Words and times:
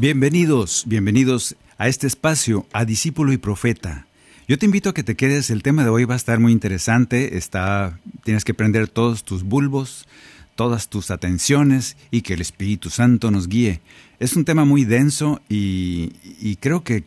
Bienvenidos, 0.00 0.84
bienvenidos 0.86 1.56
a 1.76 1.88
este 1.88 2.06
espacio, 2.06 2.68
a 2.72 2.84
Discípulo 2.84 3.32
y 3.32 3.36
Profeta. 3.36 4.06
Yo 4.46 4.56
te 4.56 4.64
invito 4.64 4.90
a 4.90 4.94
que 4.94 5.02
te 5.02 5.16
quedes, 5.16 5.50
el 5.50 5.64
tema 5.64 5.82
de 5.82 5.90
hoy 5.90 6.04
va 6.04 6.14
a 6.14 6.16
estar 6.16 6.38
muy 6.38 6.52
interesante, 6.52 7.36
está, 7.36 7.98
tienes 8.22 8.44
que 8.44 8.54
prender 8.54 8.86
todos 8.86 9.24
tus 9.24 9.42
bulbos, 9.42 10.06
todas 10.54 10.88
tus 10.88 11.10
atenciones 11.10 11.96
y 12.12 12.20
que 12.20 12.34
el 12.34 12.40
Espíritu 12.40 12.90
Santo 12.90 13.32
nos 13.32 13.48
guíe. 13.48 13.80
Es 14.20 14.36
un 14.36 14.44
tema 14.44 14.64
muy 14.64 14.84
denso 14.84 15.40
y, 15.48 16.12
y 16.40 16.54
creo 16.60 16.84
que 16.84 17.02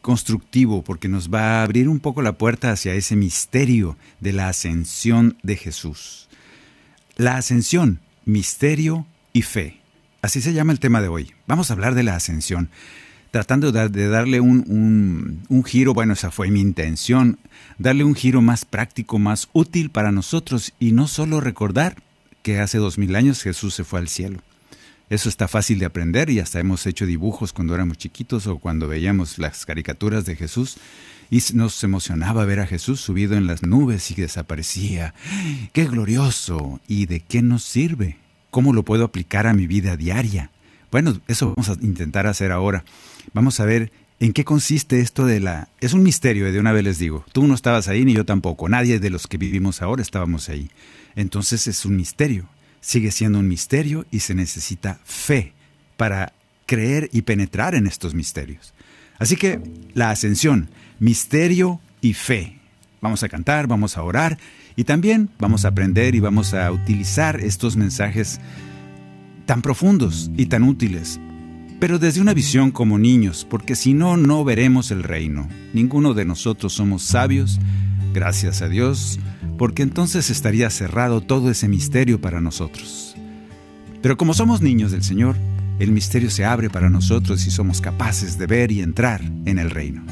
constructivo 0.00 0.80
porque 0.80 1.08
nos 1.08 1.28
va 1.28 1.60
a 1.60 1.62
abrir 1.62 1.90
un 1.90 2.00
poco 2.00 2.22
la 2.22 2.38
puerta 2.38 2.72
hacia 2.72 2.94
ese 2.94 3.16
misterio 3.16 3.98
de 4.20 4.32
la 4.32 4.48
ascensión 4.48 5.36
de 5.42 5.56
Jesús. 5.56 6.30
La 7.16 7.36
ascensión, 7.36 8.00
misterio 8.24 9.04
y 9.34 9.42
fe. 9.42 9.79
Así 10.22 10.40
se 10.40 10.52
llama 10.52 10.72
el 10.72 10.80
tema 10.80 11.00
de 11.00 11.08
hoy. 11.08 11.32
Vamos 11.46 11.70
a 11.70 11.74
hablar 11.74 11.94
de 11.94 12.02
la 12.02 12.14
ascensión, 12.16 12.68
tratando 13.30 13.72
de, 13.72 13.78
dar- 13.78 13.90
de 13.90 14.08
darle 14.08 14.40
un, 14.40 15.40
un- 15.48 15.64
giro, 15.64 15.94
bueno, 15.94 16.12
esa 16.12 16.30
fue 16.30 16.50
mi 16.50 16.60
intención, 16.60 17.38
darle 17.78 18.04
un 18.04 18.14
giro 18.14 18.42
más 18.42 18.64
práctico, 18.64 19.18
más 19.18 19.48
útil 19.52 19.90
para 19.90 20.12
nosotros 20.12 20.72
y 20.78 20.92
no 20.92 21.06
solo 21.08 21.40
recordar 21.40 21.96
que 22.42 22.58
hace 22.60 22.78
dos 22.78 22.98
mil 22.98 23.14
años 23.16 23.42
Jesús 23.42 23.74
se 23.74 23.84
fue 23.84 24.00
al 24.00 24.08
cielo. 24.08 24.40
Eso 25.10 25.28
está 25.28 25.48
fácil 25.48 25.78
de 25.78 25.86
aprender 25.86 26.30
y 26.30 26.38
hasta 26.38 26.60
hemos 26.60 26.86
hecho 26.86 27.04
dibujos 27.04 27.52
cuando 27.52 27.74
éramos 27.74 27.98
chiquitos 27.98 28.46
o 28.46 28.58
cuando 28.58 28.86
veíamos 28.88 29.38
las 29.38 29.66
caricaturas 29.66 30.24
de 30.24 30.36
Jesús 30.36 30.76
y 31.30 31.42
nos 31.54 31.82
emocionaba 31.82 32.44
ver 32.44 32.60
a 32.60 32.66
Jesús 32.66 33.00
subido 33.00 33.36
en 33.36 33.46
las 33.46 33.62
nubes 33.62 34.10
y 34.10 34.14
desaparecía. 34.14 35.14
¡Qué 35.72 35.86
glorioso! 35.86 36.80
¿Y 36.86 37.06
de 37.06 37.20
qué 37.20 37.42
nos 37.42 37.64
sirve? 37.64 38.18
¿Cómo 38.50 38.72
lo 38.72 38.84
puedo 38.84 39.04
aplicar 39.04 39.46
a 39.46 39.54
mi 39.54 39.66
vida 39.66 39.96
diaria? 39.96 40.50
Bueno, 40.90 41.20
eso 41.28 41.54
vamos 41.54 41.68
a 41.68 41.84
intentar 41.84 42.26
hacer 42.26 42.52
ahora. 42.52 42.84
Vamos 43.32 43.60
a 43.60 43.64
ver 43.64 43.92
en 44.18 44.32
qué 44.32 44.44
consiste 44.44 45.00
esto 45.00 45.24
de 45.24 45.40
la... 45.40 45.68
Es 45.80 45.92
un 45.92 46.02
misterio, 46.02 46.50
de 46.52 46.58
una 46.58 46.72
vez 46.72 46.84
les 46.84 46.98
digo. 46.98 47.24
Tú 47.32 47.46
no 47.46 47.54
estabas 47.54 47.88
ahí 47.88 48.04
ni 48.04 48.12
yo 48.12 48.24
tampoco. 48.24 48.68
Nadie 48.68 48.98
de 48.98 49.10
los 49.10 49.26
que 49.26 49.38
vivimos 49.38 49.82
ahora 49.82 50.02
estábamos 50.02 50.48
ahí. 50.48 50.70
Entonces 51.16 51.66
es 51.66 51.84
un 51.84 51.96
misterio. 51.96 52.48
Sigue 52.80 53.12
siendo 53.12 53.38
un 53.38 53.48
misterio 53.48 54.06
y 54.10 54.20
se 54.20 54.34
necesita 54.34 55.00
fe 55.04 55.52
para 55.96 56.32
creer 56.66 57.08
y 57.12 57.22
penetrar 57.22 57.74
en 57.74 57.86
estos 57.86 58.14
misterios. 58.14 58.74
Así 59.18 59.36
que 59.36 59.60
la 59.94 60.10
ascensión, 60.10 60.70
misterio 60.98 61.80
y 62.00 62.14
fe. 62.14 62.58
Vamos 63.00 63.22
a 63.22 63.28
cantar, 63.28 63.66
vamos 63.66 63.96
a 63.96 64.02
orar 64.02 64.38
y 64.80 64.84
también 64.84 65.28
vamos 65.38 65.66
a 65.66 65.68
aprender 65.68 66.14
y 66.14 66.20
vamos 66.20 66.54
a 66.54 66.72
utilizar 66.72 67.38
estos 67.42 67.76
mensajes 67.76 68.40
tan 69.44 69.60
profundos 69.60 70.30
y 70.38 70.46
tan 70.46 70.62
útiles, 70.62 71.20
pero 71.78 71.98
desde 71.98 72.22
una 72.22 72.32
visión 72.32 72.70
como 72.70 72.98
niños, 72.98 73.46
porque 73.50 73.76
si 73.76 73.92
no, 73.92 74.16
no 74.16 74.42
veremos 74.42 74.90
el 74.90 75.02
reino. 75.02 75.46
Ninguno 75.74 76.14
de 76.14 76.24
nosotros 76.24 76.72
somos 76.72 77.02
sabios, 77.02 77.60
gracias 78.14 78.62
a 78.62 78.70
Dios, 78.70 79.20
porque 79.58 79.82
entonces 79.82 80.30
estaría 80.30 80.70
cerrado 80.70 81.20
todo 81.20 81.50
ese 81.50 81.68
misterio 81.68 82.18
para 82.18 82.40
nosotros. 82.40 83.14
Pero 84.00 84.16
como 84.16 84.32
somos 84.32 84.62
niños 84.62 84.92
del 84.92 85.02
Señor, 85.02 85.36
el 85.78 85.92
misterio 85.92 86.30
se 86.30 86.46
abre 86.46 86.70
para 86.70 86.88
nosotros 86.88 87.46
y 87.46 87.50
somos 87.50 87.82
capaces 87.82 88.38
de 88.38 88.46
ver 88.46 88.72
y 88.72 88.80
entrar 88.80 89.20
en 89.44 89.58
el 89.58 89.68
reino. 89.68 90.06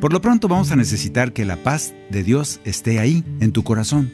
Por 0.00 0.14
lo 0.14 0.22
pronto 0.22 0.48
vamos 0.48 0.72
a 0.72 0.76
necesitar 0.76 1.34
que 1.34 1.44
la 1.44 1.56
paz 1.56 1.92
de 2.08 2.22
Dios 2.22 2.60
esté 2.64 2.98
ahí, 3.00 3.22
en 3.40 3.52
tu 3.52 3.62
corazón. 3.62 4.10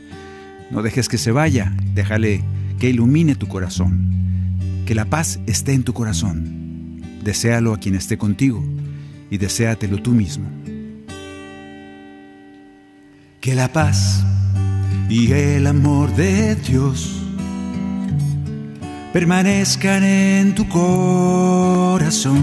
No 0.73 0.83
dejes 0.83 1.09
que 1.09 1.17
se 1.17 1.31
vaya, 1.31 1.73
déjale 1.95 2.43
que 2.81 2.91
ilumine 2.91 3.37
tu 3.37 3.47
corazón. 3.47 4.83
Que 4.85 4.97
la 4.97 5.05
paz 5.05 5.39
esté 5.47 5.75
en 5.75 5.85
tu 5.85 5.93
corazón. 5.93 7.01
Deséalo 7.23 7.73
a 7.73 7.79
quien 7.79 7.95
esté 7.95 8.19
contigo 8.19 8.65
y 9.31 9.39
deséatelo 9.39 10.03
tú 10.03 10.11
mismo. 10.11 10.49
Que 13.41 13.55
la 13.55 13.73
paz 13.73 14.25
y 15.09 15.31
el 15.31 15.69
amor 15.69 16.13
de 16.17 16.57
Dios 16.57 17.23
permanezcan 19.13 20.03
en 20.03 20.53
tu 20.57 20.69
corazón. 20.69 22.43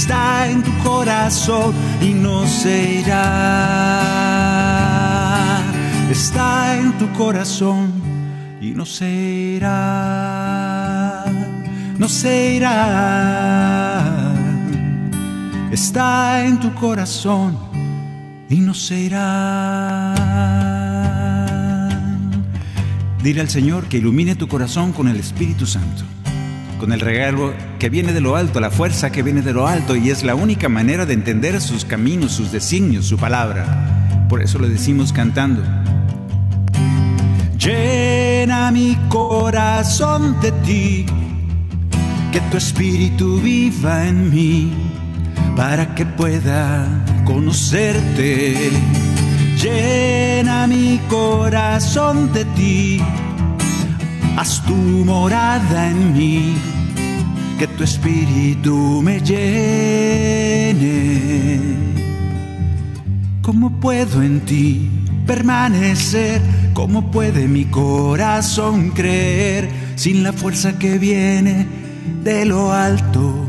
Está 0.00 0.48
en 0.48 0.62
tu 0.62 0.70
corazón 0.84 1.74
y 2.00 2.14
no 2.14 2.46
se 2.46 3.00
irá. 3.00 3.18
Está 6.08 6.78
en 6.78 6.96
tu 6.98 7.12
corazón 7.14 7.92
y 8.60 8.70
no 8.70 8.86
se 8.86 9.10
irá. 9.56 11.24
No 11.98 12.08
se 12.08 12.54
irá. 12.54 14.04
Está 15.72 16.46
en 16.46 16.60
tu 16.60 16.72
corazón 16.74 17.58
y 18.48 18.60
no 18.60 18.74
se 18.74 19.00
irá. 19.00 20.14
Dile 23.20 23.40
al 23.40 23.48
Señor 23.48 23.88
que 23.88 23.96
ilumine 23.98 24.36
tu 24.36 24.46
corazón 24.46 24.92
con 24.92 25.08
el 25.08 25.16
Espíritu 25.16 25.66
Santo, 25.66 26.04
con 26.78 26.92
el 26.92 27.00
regalo 27.00 27.52
que 27.78 27.90
viene 27.90 28.12
de 28.12 28.20
lo 28.20 28.36
alto, 28.36 28.60
la 28.60 28.70
fuerza 28.70 29.10
que 29.10 29.22
viene 29.22 29.42
de 29.42 29.52
lo 29.52 29.66
alto 29.66 29.96
y 29.96 30.10
es 30.10 30.22
la 30.22 30.34
única 30.34 30.68
manera 30.68 31.04
de 31.04 31.14
entender 31.14 31.60
sus 31.60 31.84
caminos, 31.84 32.32
sus 32.32 32.52
designios, 32.52 33.06
su 33.06 33.18
palabra. 33.18 34.26
Por 34.28 34.42
eso 34.42 34.58
le 34.58 34.68
decimos 34.68 35.12
cantando. 35.12 35.62
Llena 37.58 38.70
mi 38.70 38.96
corazón 39.08 40.40
de 40.40 40.52
ti, 40.52 41.06
que 42.32 42.40
tu 42.50 42.56
espíritu 42.56 43.40
viva 43.40 44.06
en 44.06 44.30
mí, 44.30 44.72
para 45.56 45.94
que 45.94 46.06
pueda 46.06 46.86
conocerte. 47.24 48.70
Llena 49.60 50.66
mi 50.68 51.00
corazón 51.08 52.32
de 52.32 52.44
ti, 52.44 53.02
haz 54.38 54.62
tu 54.62 54.74
morada 54.74 55.88
en 55.90 56.12
mí, 56.12 56.54
que 57.58 57.66
tu 57.66 57.82
espíritu 57.82 59.02
me 59.02 59.20
llene. 59.20 60.78
¿Cómo 63.42 63.80
puedo 63.80 64.22
en 64.22 64.40
ti 64.42 64.88
permanecer? 65.26 66.40
¿Cómo 66.72 67.10
puede 67.10 67.48
mi 67.48 67.64
corazón 67.64 68.90
creer 68.90 69.68
sin 69.96 70.22
la 70.22 70.32
fuerza 70.32 70.78
que 70.78 70.98
viene 70.98 71.66
de 72.22 72.44
lo 72.44 72.72
alto? 72.72 73.44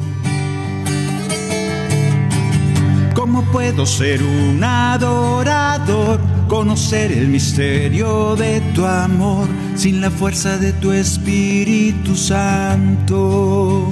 ¿Cómo 3.14 3.44
puedo 3.52 3.86
ser 3.86 4.24
un 4.24 4.64
adorador? 4.64 6.20
Conocer 6.48 7.12
el 7.12 7.28
misterio 7.28 8.36
de 8.36 8.60
tu 8.74 8.84
amor 8.88 9.48
sin 9.80 10.02
la 10.02 10.12
fuerza 10.12 10.58
de 10.58 10.74
tu 10.74 10.92
Espíritu 10.92 12.14
Santo. 12.14 13.90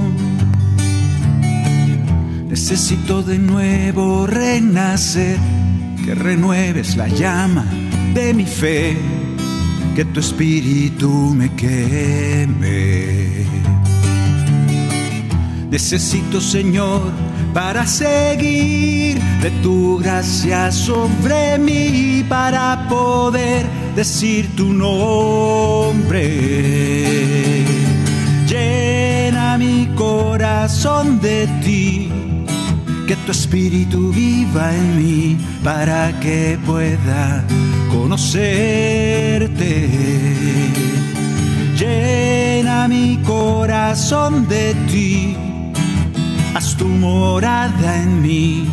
Necesito 2.49 3.23
de 3.23 3.37
nuevo 3.39 4.27
renacer, 4.27 5.37
que 6.03 6.13
renueves 6.13 6.97
la 6.97 7.07
llama 7.07 7.65
de 8.13 8.33
mi 8.33 8.43
fe, 8.43 8.97
que 9.95 10.03
tu 10.03 10.19
espíritu 10.19 11.33
me 11.33 11.53
queme. 11.55 13.45
Necesito, 15.71 16.41
Señor, 16.41 16.99
para 17.57 17.85
seguir 17.87 19.17
de 19.41 19.49
tu 19.63 19.97
gracia 19.97 20.71
sobre 20.71 21.57
mí, 21.57 22.23
para 22.29 22.87
poder 22.87 23.65
decir 23.95 24.55
tu 24.55 24.71
nombre. 24.71 26.23
Llena 28.47 29.57
mi 29.57 29.87
corazón 29.95 31.19
de 31.19 31.47
ti 31.63 32.11
que 33.07 33.15
tu 33.25 33.31
espíritu 33.31 34.11
viva 34.11 34.71
en 34.75 34.97
mí 34.99 35.37
para 35.63 36.11
que 36.19 36.59
pueda 36.63 37.43
conocerte. 37.89 39.89
Llena 41.75 42.87
mi 42.87 43.17
corazón 43.25 44.47
de 44.47 44.75
ti, 44.91 45.35
tu 46.87 46.93
morada 46.93 48.01
en 48.01 48.21
mí, 48.21 48.65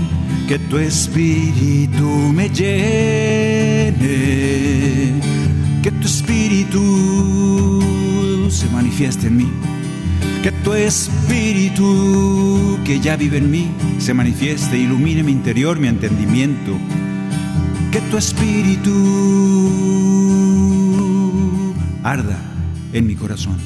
que 0.46 0.58
tu 0.58 0.76
espíritu 0.78 2.32
me 2.32 2.49
llene, 2.49 3.93
que 5.82 5.90
tu 5.90 6.06
espíritu 6.06 7.81
se 8.50 8.69
manifieste 8.69 9.26
en 9.26 9.37
mí 9.37 9.50
que 10.43 10.52
tu 10.52 10.72
espíritu 10.75 12.78
que 12.84 13.00
ya 13.00 13.16
vive 13.16 13.38
en 13.38 13.50
mí 13.50 13.70
se 13.99 14.12
manifieste, 14.12 14.76
ilumine 14.76 15.22
mi 15.22 15.32
interior, 15.32 15.78
mi 15.78 15.88
entendimiento. 15.88 16.72
Que 17.90 18.02
tu 18.10 18.19
espíritu 18.19 18.93
arda 22.02 22.38
en 22.93 23.06
mi 23.06 23.14
corazón, 23.14 23.56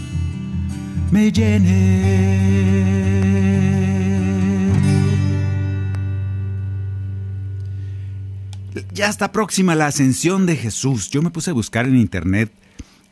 me 1.10 1.32
llene. 1.32 2.78
Ya 8.98 9.06
está 9.06 9.30
próxima 9.30 9.76
la 9.76 9.86
ascensión 9.86 10.44
de 10.44 10.56
Jesús. 10.56 11.08
Yo 11.08 11.22
me 11.22 11.30
puse 11.30 11.50
a 11.50 11.52
buscar 11.52 11.86
en 11.86 11.96
internet. 11.96 12.50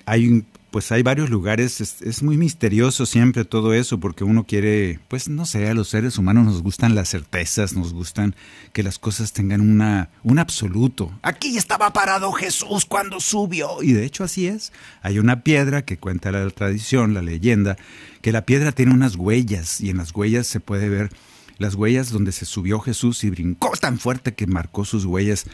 Hay 0.05 0.45
pues 0.73 0.91
hay 0.91 1.05
varios 1.05 1.31
lugares, 1.31 1.81
es, 1.81 2.23
muy 2.25 2.37
misterioso 2.37 3.07
siempre 3.07 3.45
todo 3.45 3.73
eso, 3.73 4.01
porque 4.01 4.25
uno 4.25 4.45
quiere, 4.45 4.99
pues 5.07 5.29
no 5.29 5.47
sé, 5.47 5.69
a 5.69 5.75
los 5.75 5.89
seres 5.89 6.19
humanos 6.19 6.45
nos 6.45 6.61
gustan 6.61 6.97
las 6.97 7.09
certezas, 7.09 7.75
nos 7.75 7.95
gustan 7.95 8.35
que 8.73 8.83
las 8.83 8.99
cosas 8.99 9.33
tengan 9.33 9.61
una, 9.61 10.11
un 10.25 10.41
absoluto. 10.41 11.13
Aquí 11.23 11.57
estaba 11.57 11.93
parado 11.93 12.33
Jesús 12.33 12.85
cuando 12.85 13.21
subió, 13.21 13.81
y 13.81 13.93
de 13.93 14.05
hecho 14.05 14.25
así 14.25 14.49
es. 14.49 14.73
Hay 15.03 15.21
una 15.21 15.43
piedra 15.43 15.83
que 15.83 15.99
cuenta 15.99 16.33
la 16.33 16.51
tradición, 16.51 17.15
la 17.15 17.23
leyenda, 17.23 17.77
que 18.21 18.33
la 18.33 18.45
piedra 18.45 18.73
tiene 18.73 18.93
unas 18.93 19.15
huellas, 19.15 19.81
y 19.81 19.91
en 19.91 19.99
las 19.99 20.13
huellas 20.15 20.49
se 20.49 20.59
puede 20.59 20.89
ver 20.89 21.11
las 21.59 21.75
huellas 21.75 22.11
donde 22.11 22.33
se 22.33 22.45
subió 22.45 22.81
Jesús 22.81 23.25
y 23.25 23.31
brincó 23.31 23.73
tan 23.81 23.99
fuerte 23.99 24.35
que 24.35 24.47
marcó 24.47 24.85
sus 24.85 25.05
huellas. 25.05 25.47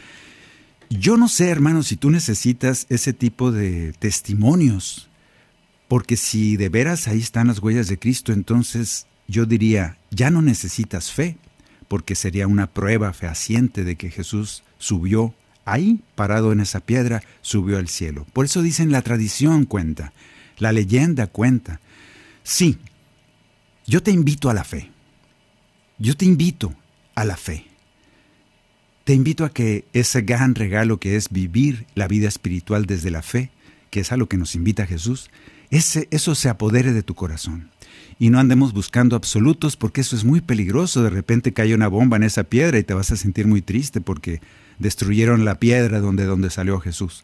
Yo 0.91 1.17
no 1.17 1.29
sé, 1.29 1.49
hermano, 1.49 1.83
si 1.83 1.97
tú 1.97 2.11
necesitas 2.11 2.87
ese 2.89 3.13
tipo 3.13 3.53
de 3.53 3.93
testimonios 3.95 5.09
porque 5.93 6.17
si 6.17 6.57
de 6.57 6.71
veras 6.71 7.07
ahí 7.07 7.19
están 7.19 7.49
las 7.49 7.59
huellas 7.59 7.87
de 7.87 7.99
Cristo, 7.99 8.33
entonces 8.33 9.07
yo 9.29 9.45
diría, 9.45 9.99
ya 10.11 10.31
no 10.31 10.41
necesitas 10.41 11.13
fe, 11.13 11.37
porque 11.87 12.15
sería 12.15 12.47
una 12.47 12.67
prueba 12.67 13.13
fehaciente 13.13 13.85
de 13.85 13.97
que 13.97 14.11
Jesús 14.11 14.63
subió 14.79 15.35
ahí, 15.67 16.01
parado 16.15 16.51
en 16.53 16.61
esa 16.61 16.81
piedra, 16.81 17.23
subió 17.43 17.77
al 17.77 17.89
cielo. 17.89 18.27
Por 18.33 18.47
eso 18.47 18.63
dicen 18.63 18.91
la 18.91 19.03
tradición 19.03 19.67
cuenta, 19.67 20.15
la 20.57 20.73
leyenda 20.73 21.27
cuenta. 21.27 21.79
Sí, 22.43 22.79
yo 23.87 24.03
te 24.03 24.13
invito 24.13 24.49
a 24.49 24.55
la 24.55 24.65
fe. 24.65 24.92
Yo 26.03 26.17
te 26.17 26.25
invito 26.25 26.75
a 27.15 27.25
la 27.25 27.37
fe. 27.37 27.65
Te 29.05 29.15
invito 29.15 29.45
a 29.45 29.51
que 29.51 29.85
ese 29.93 30.23
gran 30.23 30.57
regalo 30.57 30.99
que 30.99 31.15
es 31.15 31.29
vivir 31.31 31.87
la 31.95 32.09
vida 32.09 32.27
espiritual 32.27 32.87
desde 32.87 33.13
la 33.13 33.23
fe, 33.23 33.51
que 33.89 34.01
es 34.01 34.11
a 34.11 34.17
lo 34.17 34.29
que 34.29 34.37
nos 34.37 34.57
invita 34.57 34.85
Jesús, 34.85 35.31
ese, 35.71 36.09
eso 36.11 36.35
se 36.35 36.49
apodere 36.49 36.93
de 36.93 37.05
tu 37.05 37.15
corazón. 37.15 37.71
Y 38.19 38.31
no 38.31 38.41
andemos 38.41 38.73
buscando 38.73 39.15
absolutos 39.15 39.77
porque 39.77 40.01
eso 40.01 40.17
es 40.17 40.25
muy 40.25 40.41
peligroso. 40.41 41.05
De 41.05 41.11
repente 41.11 41.53
cae 41.53 41.73
una 41.73 41.87
bomba 41.87 42.17
en 42.17 42.25
esa 42.25 42.43
piedra 42.43 42.81
y 42.81 42.83
te 42.83 42.95
vas 42.95 43.13
a 43.13 43.17
sentir 43.17 43.47
muy 43.47 43.63
triste 43.63 44.01
porque 44.01 44.41
destruyeron 44.81 45.45
la 45.45 45.61
piedra 45.61 46.01
donde, 46.01 46.25
donde 46.25 46.51
salió 46.51 46.81
Jesús. 46.81 47.23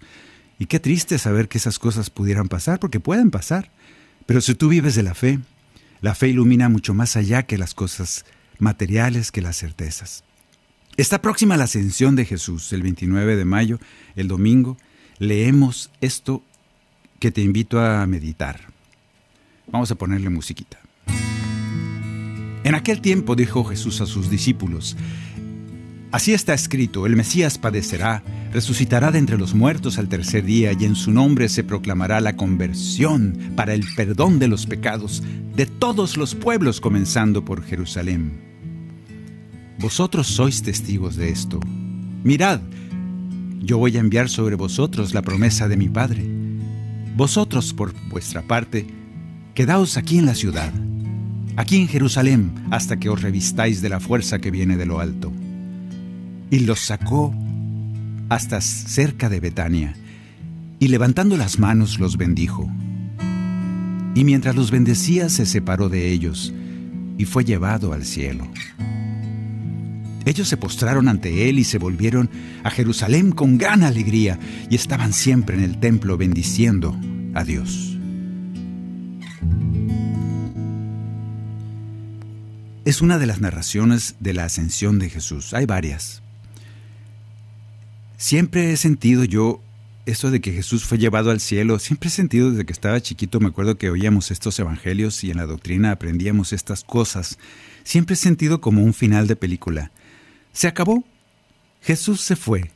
Y 0.60 0.66
qué 0.66 0.78
triste 0.78 1.18
saber 1.18 1.48
que 1.48 1.58
esas 1.58 1.80
cosas 1.80 2.10
pudieran 2.10 2.46
pasar, 2.46 2.78
porque 2.78 3.00
pueden 3.00 3.32
pasar. 3.32 3.72
Pero 4.24 4.40
si 4.40 4.54
tú 4.54 4.68
vives 4.68 4.94
de 4.94 5.02
la 5.02 5.16
fe, 5.16 5.40
la 6.00 6.14
fe 6.14 6.28
ilumina 6.28 6.68
mucho 6.68 6.94
más 6.94 7.16
allá 7.16 7.42
que 7.42 7.58
las 7.58 7.74
cosas 7.74 8.24
materiales, 8.58 9.32
que 9.32 9.42
las 9.42 9.56
certezas. 9.56 10.24
Está 10.96 11.22
próxima 11.22 11.56
la 11.56 11.64
ascensión 11.64 12.16
de 12.16 12.24
Jesús, 12.24 12.72
el 12.72 12.82
29 12.82 13.36
de 13.36 13.44
mayo, 13.44 13.78
el 14.16 14.28
domingo. 14.28 14.76
Leemos 15.18 15.90
esto 16.00 16.42
que 17.20 17.30
te 17.30 17.40
invito 17.40 17.80
a 17.80 18.06
meditar. 18.06 18.60
Vamos 19.68 19.90
a 19.90 19.94
ponerle 19.94 20.28
musiquita. 20.28 20.78
En 22.64 22.74
aquel 22.74 23.00
tiempo 23.00 23.36
dijo 23.36 23.64
Jesús 23.64 24.00
a 24.00 24.06
sus 24.06 24.28
discípulos, 24.28 24.96
Así 26.10 26.32
está 26.32 26.54
escrito, 26.54 27.04
el 27.04 27.16
Mesías 27.16 27.58
padecerá, 27.58 28.22
resucitará 28.50 29.10
de 29.10 29.18
entre 29.18 29.36
los 29.36 29.54
muertos 29.54 29.98
al 29.98 30.08
tercer 30.08 30.42
día 30.42 30.72
y 30.72 30.86
en 30.86 30.94
su 30.94 31.10
nombre 31.10 31.50
se 31.50 31.64
proclamará 31.64 32.22
la 32.22 32.34
conversión 32.34 33.52
para 33.54 33.74
el 33.74 33.84
perdón 33.94 34.38
de 34.38 34.48
los 34.48 34.66
pecados 34.66 35.22
de 35.54 35.66
todos 35.66 36.16
los 36.16 36.34
pueblos 36.34 36.80
comenzando 36.80 37.44
por 37.44 37.62
Jerusalén. 37.62 38.47
Vosotros 39.80 40.26
sois 40.26 40.62
testigos 40.62 41.14
de 41.14 41.30
esto. 41.30 41.60
Mirad, 42.24 42.60
yo 43.60 43.78
voy 43.78 43.96
a 43.96 44.00
enviar 44.00 44.28
sobre 44.28 44.56
vosotros 44.56 45.14
la 45.14 45.22
promesa 45.22 45.68
de 45.68 45.76
mi 45.76 45.88
Padre. 45.88 46.26
Vosotros, 47.16 47.72
por 47.74 47.94
vuestra 48.08 48.42
parte, 48.42 48.86
quedaos 49.54 49.96
aquí 49.96 50.18
en 50.18 50.26
la 50.26 50.34
ciudad, 50.34 50.72
aquí 51.56 51.76
en 51.76 51.86
Jerusalén, 51.86 52.52
hasta 52.70 52.98
que 52.98 53.08
os 53.08 53.22
revistáis 53.22 53.80
de 53.80 53.88
la 53.88 54.00
fuerza 54.00 54.40
que 54.40 54.50
viene 54.50 54.76
de 54.76 54.86
lo 54.86 54.98
alto. 54.98 55.32
Y 56.50 56.60
los 56.60 56.80
sacó 56.80 57.32
hasta 58.28 58.60
cerca 58.60 59.28
de 59.28 59.38
Betania, 59.38 59.94
y 60.80 60.88
levantando 60.88 61.36
las 61.36 61.58
manos 61.58 62.00
los 62.00 62.16
bendijo. 62.16 62.68
Y 64.14 64.24
mientras 64.24 64.56
los 64.56 64.72
bendecía 64.72 65.28
se 65.28 65.46
separó 65.46 65.88
de 65.88 66.10
ellos, 66.10 66.52
y 67.16 67.26
fue 67.26 67.44
llevado 67.44 67.92
al 67.92 68.04
cielo. 68.04 68.48
Ellos 70.28 70.46
se 70.46 70.58
postraron 70.58 71.08
ante 71.08 71.48
él 71.48 71.58
y 71.58 71.64
se 71.64 71.78
volvieron 71.78 72.28
a 72.62 72.70
Jerusalén 72.70 73.32
con 73.32 73.56
gran 73.56 73.82
alegría 73.82 74.38
y 74.68 74.74
estaban 74.74 75.14
siempre 75.14 75.56
en 75.56 75.62
el 75.62 75.80
templo 75.80 76.18
bendiciendo 76.18 76.94
a 77.32 77.44
Dios. 77.44 77.96
Es 82.84 83.00
una 83.00 83.16
de 83.16 83.24
las 83.24 83.40
narraciones 83.40 84.16
de 84.20 84.34
la 84.34 84.44
ascensión 84.44 84.98
de 84.98 85.08
Jesús. 85.08 85.54
Hay 85.54 85.64
varias. 85.64 86.20
Siempre 88.18 88.70
he 88.70 88.76
sentido 88.76 89.24
yo 89.24 89.62
esto 90.04 90.30
de 90.30 90.42
que 90.42 90.52
Jesús 90.52 90.84
fue 90.84 90.98
llevado 90.98 91.30
al 91.30 91.40
cielo, 91.40 91.78
siempre 91.78 92.08
he 92.08 92.12
sentido 92.12 92.50
desde 92.50 92.66
que 92.66 92.74
estaba 92.74 93.00
chiquito, 93.00 93.40
me 93.40 93.48
acuerdo 93.48 93.78
que 93.78 93.88
oíamos 93.88 94.30
estos 94.30 94.58
evangelios 94.58 95.24
y 95.24 95.30
en 95.30 95.38
la 95.38 95.46
doctrina 95.46 95.90
aprendíamos 95.90 96.52
estas 96.52 96.84
cosas, 96.84 97.38
siempre 97.82 98.12
he 98.12 98.16
sentido 98.16 98.60
como 98.60 98.82
un 98.82 98.92
final 98.92 99.26
de 99.26 99.36
película. 99.36 99.90
Se 100.52 100.68
acabó. 100.68 101.04
Jesús 101.82 102.20
se 102.20 102.36
fue. 102.36 102.70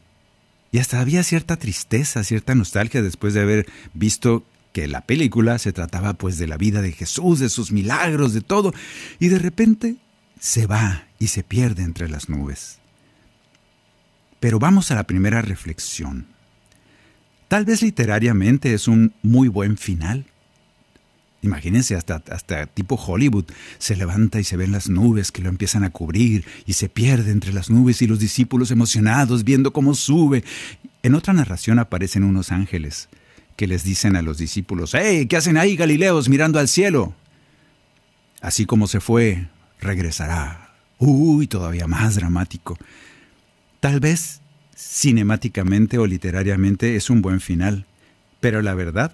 Y 0.71 0.79
hasta 0.79 1.01
había 1.01 1.23
cierta 1.23 1.57
tristeza, 1.57 2.25
cierta 2.25 2.55
nostalgia 2.55 3.03
después 3.03 3.35
de 3.35 3.43
haber 3.43 3.67
visto 3.93 4.45
que 4.73 4.89
la 4.89 5.03
película 5.03 5.59
se 5.59 5.73
trataba 5.73 6.15
pues 6.15 6.39
de 6.39 6.47
la 6.47 6.57
vida 6.57 6.81
de 6.81 6.93
Jesús, 6.93 7.39
de 7.39 7.51
sus 7.51 7.73
milagros, 7.73 8.33
de 8.33 8.41
todo, 8.41 8.73
y 9.19 9.29
de 9.29 9.39
repente 9.39 9.97
se 10.41 10.67
va 10.67 11.07
y 11.19 11.29
se 11.29 11.43
pierde 11.43 11.83
entre 11.83 12.09
las 12.09 12.29
nubes. 12.29 12.79
Pero 14.41 14.59
vamos 14.59 14.91
a 14.91 14.95
la 14.95 15.05
primera 15.05 15.43
reflexión. 15.43 16.27
Tal 17.49 17.65
vez 17.65 17.83
literariamente 17.83 18.73
es 18.73 18.89
un 18.89 19.13
muy 19.23 19.49
buen 19.49 19.77
final. 19.77 20.25
Imagínense, 21.43 21.97
hasta, 21.97 22.23
hasta 22.31 22.67
tipo 22.67 22.95
Hollywood, 22.95 23.47
se 23.79 23.97
levanta 23.97 24.39
y 24.39 24.45
se 24.45 24.57
ven 24.57 24.71
las 24.71 24.89
nubes 24.89 25.33
que 25.33 25.43
lo 25.43 25.49
empiezan 25.49 25.83
a 25.83 25.91
cubrir 25.91 26.45
y 26.67 26.75
se 26.75 26.89
pierde 26.89 27.33
entre 27.33 27.53
las 27.53 27.69
nubes 27.69 28.01
y 28.01 28.07
los 28.07 28.21
discípulos 28.21 28.71
emocionados 28.71 29.43
viendo 29.43 29.73
cómo 29.73 29.95
sube. 29.95 30.45
En 31.03 31.17
otra 31.17 31.33
narración 31.33 31.81
aparecen 31.81 32.23
unos 32.23 32.53
ángeles 32.53 33.09
que 33.57 33.67
les 33.67 33.83
dicen 33.83 34.15
a 34.15 34.23
los 34.23 34.39
discípulos, 34.39 34.95
¡Hey! 34.95 35.27
¿Qué 35.27 35.37
hacen 35.37 35.57
ahí, 35.57 35.75
Galileos, 35.77 36.29
mirando 36.29 36.61
al 36.61 36.69
cielo? 36.69 37.13
Así 38.41 38.65
como 38.65 38.87
se 38.87 39.01
fue, 39.01 39.49
regresará. 39.81 40.75
Uy, 40.99 41.49
todavía 41.49 41.89
más 41.89 42.15
dramático. 42.15 42.79
Tal 43.81 43.99
vez 43.99 44.41
cinemáticamente 44.77 45.99
o 45.99 46.07
literariamente 46.07 46.95
es 46.95 47.11
un 47.11 47.21
buen 47.21 47.41
final, 47.41 47.87
pero 48.41 48.63
la 48.63 48.75
verdad 48.75 49.13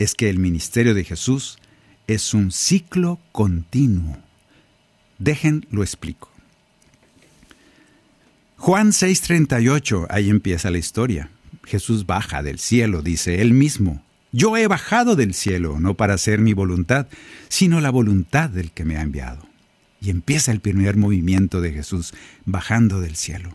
es 0.00 0.14
que 0.14 0.30
el 0.30 0.38
ministerio 0.38 0.94
de 0.94 1.04
Jesús 1.04 1.58
es 2.06 2.32
un 2.32 2.50
ciclo 2.50 3.20
continuo. 3.32 4.16
Dejen 5.18 5.66
lo 5.70 5.82
explico. 5.82 6.30
Juan 8.56 8.92
6:38, 8.92 10.06
ahí 10.08 10.30
empieza 10.30 10.70
la 10.70 10.78
historia. 10.78 11.30
Jesús 11.64 12.06
baja 12.06 12.42
del 12.42 12.58
cielo, 12.58 13.02
dice 13.02 13.42
él 13.42 13.52
mismo. 13.52 14.02
Yo 14.32 14.56
he 14.56 14.66
bajado 14.68 15.16
del 15.16 15.34
cielo, 15.34 15.78
no 15.78 15.94
para 15.94 16.14
hacer 16.14 16.40
mi 16.40 16.54
voluntad, 16.54 17.06
sino 17.48 17.80
la 17.82 17.90
voluntad 17.90 18.48
del 18.48 18.70
que 18.70 18.86
me 18.86 18.96
ha 18.96 19.02
enviado. 19.02 19.46
Y 20.00 20.08
empieza 20.08 20.50
el 20.50 20.60
primer 20.60 20.96
movimiento 20.96 21.60
de 21.60 21.72
Jesús, 21.72 22.14
bajando 22.46 23.02
del 23.02 23.16
cielo. 23.16 23.54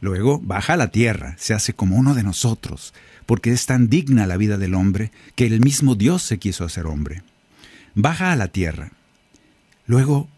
Luego 0.00 0.40
baja 0.40 0.72
a 0.72 0.76
la 0.76 0.90
tierra, 0.90 1.36
se 1.38 1.54
hace 1.54 1.74
como 1.74 1.96
uno 1.96 2.14
de 2.14 2.24
nosotros, 2.24 2.92
porque 3.26 3.52
es 3.52 3.66
tan 3.66 3.88
digna 3.88 4.26
la 4.26 4.36
vida 4.36 4.56
del 4.56 4.74
hombre 4.74 5.10
que 5.34 5.46
el 5.46 5.60
mismo 5.60 5.96
Dios 5.96 6.22
se 6.22 6.38
quiso 6.38 6.64
hacer 6.64 6.86
hombre. 6.86 7.22
Baja 7.94 8.32
a 8.32 8.36
la 8.36 8.48
tierra. 8.48 8.92
Luego 9.86 10.28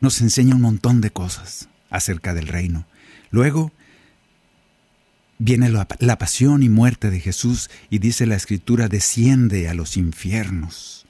nos 0.00 0.20
enseña 0.20 0.54
un 0.54 0.62
montón 0.62 1.00
de 1.00 1.10
cosas 1.10 1.68
acerca 1.90 2.34
del 2.34 2.48
reino. 2.48 2.86
Luego 3.30 3.72
viene 5.38 5.68
la, 5.68 6.18
pasión 6.18 6.62
y 6.62 6.68
muerte 6.68 7.10
de 7.10 7.20
Jesús 7.20 7.70
y 7.90 7.98
dice 7.98 8.26
la 8.26 8.36
escritura, 8.36 8.88
desciende 8.88 9.68
a 9.68 9.74
los 9.74 9.96
infiernos. 9.96 11.06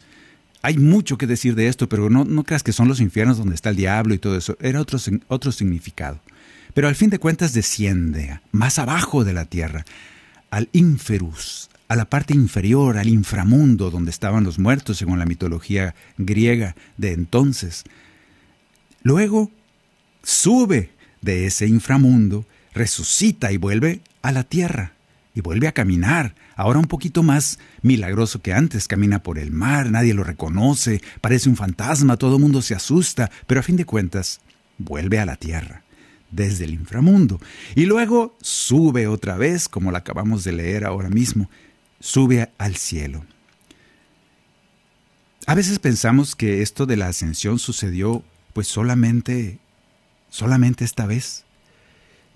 Hay 0.61 0.76
mucho 0.76 1.18
que 1.18 1.26
decir 1.26 1.54
de 1.54 1.68
esto, 1.68 1.88
pero 1.88 2.11
no, 2.11 2.25
no 2.25 2.45
creas 2.45 2.62
que 2.62 2.73
son 2.73 2.88
los 2.88 3.00
infiernos 3.00 3.38
donde 3.38 3.54
está 3.54 3.71
el 3.71 3.76
diablo 3.76 4.12
y 4.12 4.18
todo 4.18 4.37
eso. 4.37 4.57
Era 4.61 4.80
otro, 4.80 4.99
otro 5.28 5.52
significado. 5.52 6.21
Pero 6.75 6.88
al 6.88 6.97
fin 6.97 7.11
de 7.11 7.18
cuentas 7.18 7.52
desciende 7.52 8.40
más 8.50 8.78
abajo 8.78 9.25
de 9.25 9.33
la 9.33 9.45
tierra 9.45 9.85
al 10.50 10.68
inferus, 10.72 11.70
a 11.88 11.96
la 11.96 12.08
parte 12.08 12.34
inferior, 12.34 12.98
al 12.98 13.08
inframundo, 13.08 13.90
donde 13.90 14.10
estaban 14.10 14.44
los 14.44 14.58
muertos, 14.58 14.98
según 14.98 15.18
la 15.18 15.26
mitología 15.26 15.94
griega 16.16 16.76
de 16.96 17.12
entonces. 17.12 17.84
Luego 19.02 19.50
sube 20.22 20.90
de 21.22 21.46
ese 21.46 21.66
inframundo, 21.66 22.46
resucita 22.74 23.52
y 23.52 23.56
vuelve 23.56 24.00
a 24.22 24.32
la 24.32 24.44
tierra, 24.44 24.92
y 25.34 25.40
vuelve 25.40 25.68
a 25.68 25.72
caminar, 25.72 26.34
ahora 26.56 26.80
un 26.80 26.86
poquito 26.86 27.22
más 27.22 27.58
milagroso 27.82 28.42
que 28.42 28.52
antes, 28.52 28.88
camina 28.88 29.22
por 29.22 29.38
el 29.38 29.52
mar, 29.52 29.90
nadie 29.90 30.14
lo 30.14 30.24
reconoce, 30.24 31.00
parece 31.20 31.48
un 31.48 31.56
fantasma, 31.56 32.16
todo 32.16 32.36
el 32.36 32.42
mundo 32.42 32.60
se 32.60 32.74
asusta, 32.74 33.30
pero 33.46 33.60
a 33.60 33.62
fin 33.62 33.76
de 33.76 33.84
cuentas, 33.84 34.40
vuelve 34.78 35.20
a 35.20 35.26
la 35.26 35.36
tierra 35.36 35.82
desde 36.30 36.64
el 36.64 36.75
inframundo. 36.75 37.40
Y 37.75 37.87
luego 37.87 38.37
sube 38.40 39.06
otra 39.06 39.37
vez, 39.37 39.68
como 39.68 39.92
la 39.92 39.99
acabamos 39.99 40.44
de 40.44 40.52
leer 40.52 40.85
ahora 40.85 41.08
mismo, 41.08 41.50
sube 42.00 42.50
al 42.58 42.76
cielo. 42.76 43.25
A 45.47 45.54
veces 45.54 45.78
pensamos 45.78 46.37
que 46.37 46.62
esto 46.62 46.85
de 46.87 46.97
la 46.97 47.08
ascensión 47.08 47.58
sucedió 47.58 48.23
pues 48.52 48.66
solamente 48.68 49.58
solamente 50.30 50.85
esta 50.85 51.06
vez. 51.06 51.44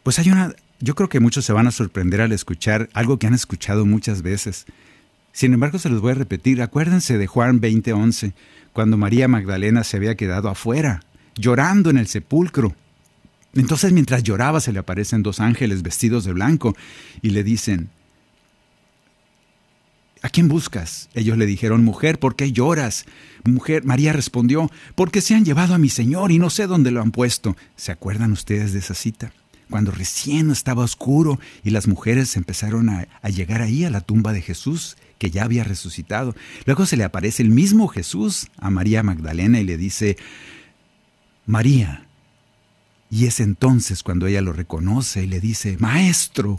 Pues 0.03 0.19
hay 0.19 0.31
una 0.31 0.55
yo 0.83 0.97
creo 0.97 1.09
que 1.09 1.21
muchos 1.21 1.45
se 1.45 1.53
van 1.53 1.69
a 1.69 1.71
sorprender 1.71 2.21
al 2.21 2.33
escuchar 2.33 2.89
algo 2.93 3.19
que 3.19 3.29
han 3.29 3.35
escuchado 3.35 3.87
muchas 3.87 4.23
veces. 4.23 4.67
Sin 5.33 5.55
embargo, 5.55 5.79
se 5.79 5.89
los 5.89 6.01
voy 6.01 6.11
a 6.11 6.17
repetir. 6.17 6.61
Acuérdense 6.61 7.19
de 7.19 7.27
Juan 7.29 7.61
20:11, 7.61 8.35
cuando 8.73 8.97
María 8.97 9.29
Magdalena 9.29 9.85
se 9.85 9.97
había 9.97 10.17
quedado 10.17 10.49
afuera, 10.49 11.05
llorando 11.37 11.89
en 11.89 11.99
el 11.99 12.09
sepulcro. 12.09 12.75
Entonces 13.55 13.93
mientras 13.93 14.23
lloraba 14.23 14.61
se 14.61 14.73
le 14.73 14.79
aparecen 14.79 15.23
dos 15.23 15.41
ángeles 15.41 15.83
vestidos 15.83 16.25
de 16.25 16.33
blanco 16.33 16.77
y 17.21 17.31
le 17.31 17.45
dicen, 17.45 17.91
¿A 20.23 20.29
quién 20.29 20.47
buscas? 20.47 21.09
Ellos 21.15 21.37
le 21.37 21.47
dijeron, 21.47 21.85
Mujer, 21.85 22.21
¿por 22.21 22.37
qué 22.37 22.53
lloras? 22.53 23.07
Mujer, 23.45 23.85
María 23.85 24.13
respondió, 24.13 24.71
Porque 24.95 25.21
se 25.21 25.35
han 25.35 25.45
llevado 25.45 25.75
a 25.75 25.79
mi 25.79 25.89
Señor 25.89 26.31
y 26.31 26.39
no 26.39 26.49
sé 26.49 26.69
dónde 26.69 26.93
lo 26.93 27.03
han 27.03 27.11
puesto. 27.11 27.57
¿Se 27.75 27.91
acuerdan 27.91 28.31
ustedes 28.31 28.73
de 28.73 28.79
esa 28.79 28.95
cita? 28.95 29.33
Cuando 29.69 29.91
recién 29.91 30.51
estaba 30.53 30.85
oscuro 30.85 31.41
y 31.65 31.71
las 31.71 31.89
mujeres 31.89 32.37
empezaron 32.37 32.89
a, 32.89 33.09
llegar 33.31 33.63
ahí 33.63 33.85
a 33.85 33.91
la 33.91 34.01
tumba 34.01 34.33
de 34.33 34.43
Jesús, 34.43 34.97
que 35.19 35.31
ya 35.31 35.43
había 35.43 35.65
resucitado. 35.65 36.37
Luego 36.67 36.87
se 36.87 36.97
le 36.97 37.05
aparece 37.05 37.43
el 37.43 37.49
mismo 37.49 37.89
Jesús 37.89 38.49
a 38.59 38.71
María 38.71 39.03
Magdalena 39.03 39.61
y 39.61 39.65
le 39.65 39.77
dice, 39.77 40.19
María, 41.47 42.07
y 43.13 43.27
es 43.27 43.41
entonces 43.41 44.03
cuando 44.03 44.27
ella 44.27 44.41
lo 44.41 44.55
reconoce 44.55 45.25
y 45.25 45.27
le 45.27 45.39
dice, 45.39 45.77
Maestro. 45.79 46.59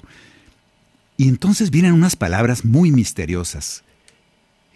Y 1.17 1.27
entonces 1.27 1.72
vienen 1.72 1.93
unas 1.93 2.15
palabras 2.15 2.63
muy 2.63 2.91
misteriosas. 2.91 3.83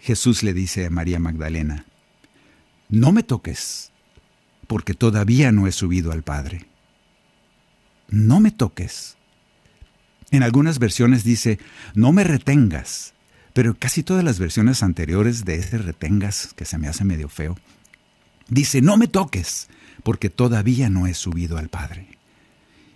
Jesús 0.00 0.42
le 0.42 0.54
dice 0.54 0.86
a 0.86 0.90
María 0.90 1.20
Magdalena, 1.20 1.86
No 2.88 3.12
me 3.12 3.22
toques, 3.22 3.92
porque 4.66 4.92
todavía 4.92 5.52
no 5.52 5.68
he 5.68 5.72
subido 5.72 6.10
al 6.10 6.24
Padre. 6.24 6.66
No 8.08 8.40
me 8.40 8.50
toques. 8.50 9.16
En 10.32 10.42
algunas 10.42 10.80
versiones 10.80 11.22
dice, 11.22 11.60
No 11.94 12.10
me 12.10 12.24
retengas, 12.24 13.14
pero 13.52 13.78
casi 13.78 14.02
todas 14.02 14.24
las 14.24 14.40
versiones 14.40 14.82
anteriores 14.82 15.44
de 15.44 15.54
ese 15.54 15.78
retengas, 15.78 16.54
que 16.54 16.64
se 16.64 16.76
me 16.76 16.88
hace 16.88 17.04
medio 17.04 17.28
feo, 17.28 17.56
dice, 18.48 18.82
No 18.82 18.96
me 18.96 19.06
toques, 19.06 19.68
porque 20.08 20.30
todavía 20.30 20.88
no 20.88 21.06
he 21.06 21.12
subido 21.12 21.58
al 21.58 21.68
Padre. 21.68 22.08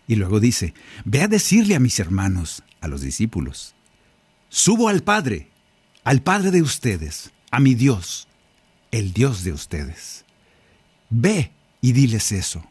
Y 0.09 0.15
luego 0.15 0.41
dice, 0.41 0.73
ve 1.05 1.21
a 1.21 1.29
decirle 1.29 1.75
a 1.75 1.79
mis 1.79 2.01
hermanos, 2.01 2.63
a 2.81 2.89
los 2.89 3.03
discípulos, 3.03 3.75
subo 4.49 4.89
al 4.89 5.03
Padre, 5.03 5.51
al 6.05 6.23
Padre 6.23 6.51
de 6.51 6.63
ustedes, 6.63 7.31
a 7.51 7.61
mi 7.61 7.75
Dios, 7.75 8.29
el 8.93 9.13
Dios 9.13 9.45
de 9.45 9.53
ustedes. 9.53 10.25
Ve 11.11 11.53
y 11.83 11.93
diles 11.93 12.33
eso. 12.33 12.65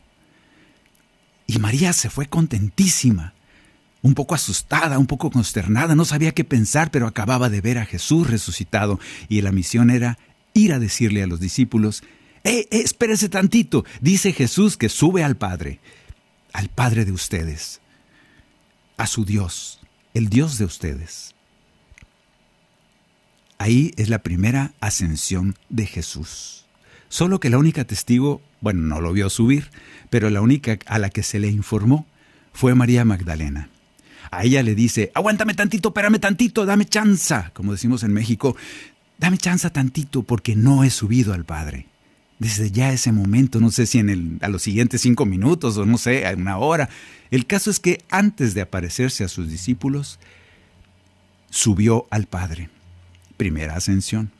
Y 1.45 1.59
María 1.59 1.93
se 1.93 2.09
fue 2.09 2.25
contentísima, 2.25 3.35
un 4.01 4.15
poco 4.15 4.33
asustada, 4.33 4.97
un 4.97 5.05
poco 5.05 5.29
consternada, 5.29 5.93
no 5.93 6.03
sabía 6.03 6.31
qué 6.31 6.45
pensar, 6.45 6.89
pero 6.89 7.05
acababa 7.05 7.51
de 7.51 7.61
ver 7.61 7.77
a 7.77 7.85
Jesús 7.85 8.27
resucitado 8.27 8.99
y 9.29 9.41
la 9.41 9.51
misión 9.51 9.91
era 9.91 10.17
ir 10.55 10.73
a 10.73 10.79
decirle 10.79 11.21
a 11.21 11.27
los 11.27 11.39
discípulos 11.39 12.01
¡Eh, 12.43 12.67
eh, 12.71 12.81
espérese 12.83 13.29
tantito! 13.29 13.85
Dice 14.01 14.33
Jesús 14.33 14.77
que 14.77 14.89
sube 14.89 15.23
al 15.23 15.37
Padre, 15.37 15.79
al 16.53 16.69
Padre 16.69 17.05
de 17.05 17.11
ustedes, 17.11 17.81
a 18.97 19.05
su 19.05 19.25
Dios, 19.25 19.79
el 20.13 20.29
Dios 20.29 20.57
de 20.57 20.65
ustedes. 20.65 21.35
Ahí 23.59 23.93
es 23.95 24.09
la 24.09 24.23
primera 24.23 24.73
ascensión 24.79 25.55
de 25.69 25.85
Jesús. 25.85 26.65
Solo 27.09 27.39
que 27.39 27.51
la 27.51 27.59
única 27.59 27.83
testigo, 27.83 28.41
bueno, 28.59 28.81
no 28.81 29.01
lo 29.01 29.13
vio 29.13 29.29
subir, 29.29 29.69
pero 30.09 30.29
la 30.31 30.41
única 30.41 30.79
a 30.87 30.97
la 30.97 31.11
que 31.11 31.21
se 31.21 31.39
le 31.39 31.49
informó 31.49 32.07
fue 32.53 32.73
María 32.73 33.05
Magdalena. 33.05 33.69
A 34.31 34.45
ella 34.45 34.63
le 34.63 34.73
dice, 34.73 35.11
aguántame 35.13 35.53
tantito, 35.53 35.89
espérame 35.89 36.19
tantito, 36.19 36.65
dame 36.65 36.85
chanza, 36.85 37.51
como 37.53 37.73
decimos 37.73 38.01
en 38.03 38.13
México, 38.13 38.55
dame 39.19 39.37
chanza 39.37 39.71
tantito 39.71 40.23
porque 40.23 40.55
no 40.55 40.83
he 40.83 40.89
subido 40.89 41.33
al 41.33 41.45
Padre 41.45 41.90
desde 42.41 42.71
ya 42.71 42.91
ese 42.91 43.11
momento, 43.11 43.59
no 43.59 43.69
sé 43.69 43.85
si 43.85 43.99
en 43.99 44.09
el, 44.09 44.39
a 44.41 44.49
los 44.49 44.63
siguientes 44.63 45.01
cinco 45.01 45.27
minutos 45.27 45.77
o 45.77 45.85
no 45.85 45.99
sé, 45.99 46.25
a 46.25 46.33
una 46.33 46.57
hora. 46.57 46.89
El 47.29 47.45
caso 47.45 47.69
es 47.69 47.79
que 47.79 48.03
antes 48.09 48.55
de 48.55 48.61
aparecerse 48.61 49.23
a 49.23 49.27
sus 49.27 49.47
discípulos, 49.47 50.17
subió 51.51 52.07
al 52.09 52.25
Padre. 52.25 52.71
Primera 53.37 53.75
ascensión. 53.75 54.31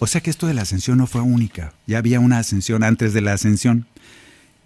O 0.00 0.08
sea 0.08 0.20
que 0.20 0.30
esto 0.30 0.48
de 0.48 0.54
la 0.54 0.62
ascensión 0.62 0.98
no 0.98 1.06
fue 1.06 1.20
única, 1.20 1.72
ya 1.86 1.98
había 1.98 2.18
una 2.18 2.38
ascensión 2.38 2.82
antes 2.82 3.12
de 3.12 3.20
la 3.20 3.32
ascensión. 3.32 3.86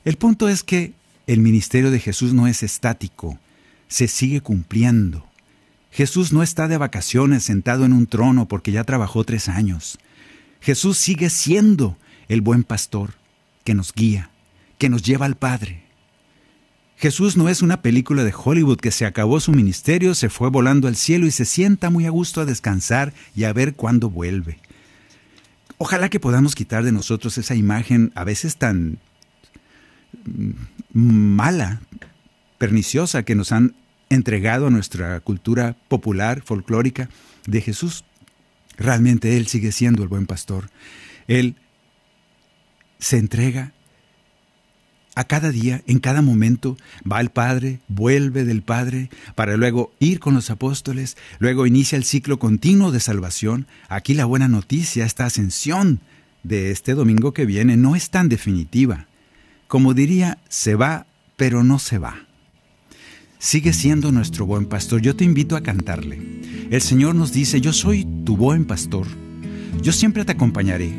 El 0.07 0.17
punto 0.17 0.49
es 0.49 0.63
que 0.63 0.95
el 1.27 1.41
ministerio 1.41 1.91
de 1.91 2.01
Jesús 2.01 2.33
no 2.33 2.47
es 2.47 2.63
estático, 2.63 3.39
se 3.87 4.09
sigue 4.09 4.41
cumpliendo. 4.41 5.27
Jesús 5.91 6.33
no 6.33 6.43
está 6.43 6.69
de 6.69 6.79
vacaciones 6.79 7.43
sentado 7.43 7.85
en 7.85 7.93
un 7.93 8.07
trono 8.07 8.49
porque 8.49 8.73
ya 8.73 8.85
trabajó 8.85 9.25
tres 9.25 9.51
años. 9.51 9.99
Jesús 10.61 10.99
sigue 10.99 11.31
siendo 11.31 11.97
el 12.29 12.41
buen 12.41 12.65
pastor 12.65 13.15
que 13.65 13.75
nos 13.75 13.93
guía, 13.93 14.31
que 14.79 14.89
nos 14.89 15.03
lleva 15.03 15.27
al 15.27 15.37
Padre. 15.37 15.83
Jesús 16.97 17.37
no 17.37 17.49
es 17.49 17.63
una 17.63 17.81
película 17.81 18.25
de 18.25 18.35
Hollywood 18.37 18.81
que 18.81 18.91
se 18.91 19.07
acabó 19.07 19.39
su 19.39 19.53
ministerio, 19.53 20.17
se 20.17 20.29
fue 20.29 20.51
volando 20.51 20.89
al 20.89 20.97
cielo 20.97 21.27
y 21.27 21.31
se 21.31 21.45
sienta 21.45 21.91
muy 21.91 22.07
a 22.07 22.11
gusto 22.11 22.41
a 22.41 22.45
descansar 22.45 23.15
y 23.37 23.45
a 23.45 23.53
ver 23.53 23.75
cuándo 23.75 24.11
vuelve. 24.11 24.59
Ojalá 25.79 26.09
que 26.09 26.19
podamos 26.19 26.57
quitar 26.57 26.83
de 26.83 26.91
nosotros 26.91 27.39
esa 27.39 27.55
imagen 27.55 28.11
a 28.17 28.25
veces 28.25 28.57
tan 28.57 28.99
mm, 30.25 30.51
mala, 30.93 31.81
perniciosa 32.59 33.23
que 33.23 33.37
nos 33.37 33.53
han 33.53 33.77
entregado 34.11 34.67
a 34.67 34.71
nuestra 34.71 35.21
cultura 35.21 35.77
popular, 35.87 36.43
folclórica, 36.45 37.09
de 37.47 37.61
Jesús. 37.61 38.05
Realmente 38.79 39.37
Él 39.37 39.47
sigue 39.47 39.73
siendo 39.73 40.03
el 40.03 40.09
buen 40.09 40.27
pastor. 40.27 40.71
Él 41.27 41.57
se 42.99 43.19
entrega 43.19 43.73
a 45.19 45.25
cada 45.25 45.51
día, 45.51 45.83
en 45.89 45.99
cada 45.99 46.23
momento, 46.23 46.77
va 47.11 47.19
al 47.19 47.31
Padre, 47.33 47.81
vuelve 47.89 48.45
del 48.45 48.63
Padre, 48.63 49.11
para 49.35 49.57
luego 49.57 49.93
ir 49.99 50.21
con 50.21 50.35
los 50.35 50.49
apóstoles, 50.49 51.17
luego 51.41 51.67
inicia 51.67 51.97
el 51.97 52.05
ciclo 52.05 52.39
continuo 52.39 52.93
de 52.93 53.01
salvación. 53.01 53.67
Aquí 53.89 54.15
la 54.15 54.27
buena 54.27 54.47
noticia, 54.47 55.05
esta 55.05 55.27
ascensión 55.27 55.99
de 56.45 56.71
este 56.71 56.95
domingo 56.95 57.35
que 57.35 57.47
viene 57.47 57.77
no 57.77 57.97
es 57.97 58.11
tan 58.11 58.29
definitiva. 58.29 59.09
Como 59.67 59.93
diría, 59.93 60.39
se 60.49 60.77
va, 60.77 61.07
pero 61.37 61.65
no 61.65 61.81
se 61.81 61.99
va. 61.99 62.28
Sigue 63.41 63.73
siendo 63.73 64.11
nuestro 64.11 64.47
buen 64.47 64.67
pastor. 64.67 65.01
Yo 65.01 65.15
te 65.15 65.25
invito 65.25 65.55
a 65.55 65.63
cantarle. 65.63 66.19
El 66.71 66.81
Señor 66.83 67.15
nos 67.15 67.33
dice, 67.33 67.61
yo 67.61 67.73
soy 67.73 68.05
tu 68.25 68.37
buen 68.37 68.65
pastor. 68.65 69.07
Yo 69.81 69.93
siempre 69.93 70.25
te 70.25 70.33
acompañaré. 70.33 70.91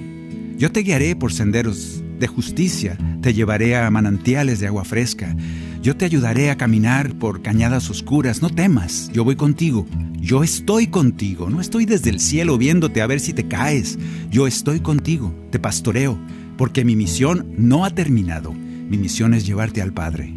Yo 0.57 0.71
te 0.71 0.79
guiaré 0.79 1.17
por 1.17 1.33
senderos 1.33 2.01
de 2.17 2.27
justicia, 2.27 2.97
te 3.21 3.33
llevaré 3.33 3.75
a 3.75 3.89
manantiales 3.89 4.59
de 4.59 4.67
agua 4.67 4.85
fresca, 4.85 5.35
yo 5.81 5.95
te 5.95 6.05
ayudaré 6.05 6.49
a 6.49 6.57
caminar 6.57 7.13
por 7.17 7.41
cañadas 7.41 7.89
oscuras, 7.89 8.41
no 8.41 8.49
temas, 8.49 9.09
yo 9.13 9.23
voy 9.23 9.37
contigo, 9.37 9.85
yo 10.19 10.43
estoy 10.43 10.87
contigo, 10.87 11.49
no 11.49 11.61
estoy 11.61 11.85
desde 11.85 12.09
el 12.09 12.19
cielo 12.19 12.57
viéndote 12.57 13.01
a 13.01 13.07
ver 13.07 13.21
si 13.21 13.31
te 13.31 13.47
caes, 13.47 13.97
yo 14.29 14.47
estoy 14.47 14.81
contigo, 14.81 15.33
te 15.49 15.59
pastoreo, 15.59 16.19
porque 16.57 16.83
mi 16.83 16.97
misión 16.97 17.53
no 17.57 17.85
ha 17.85 17.91
terminado, 17.91 18.51
mi 18.51 18.97
misión 18.97 19.33
es 19.33 19.45
llevarte 19.45 19.81
al 19.81 19.93
Padre. 19.93 20.33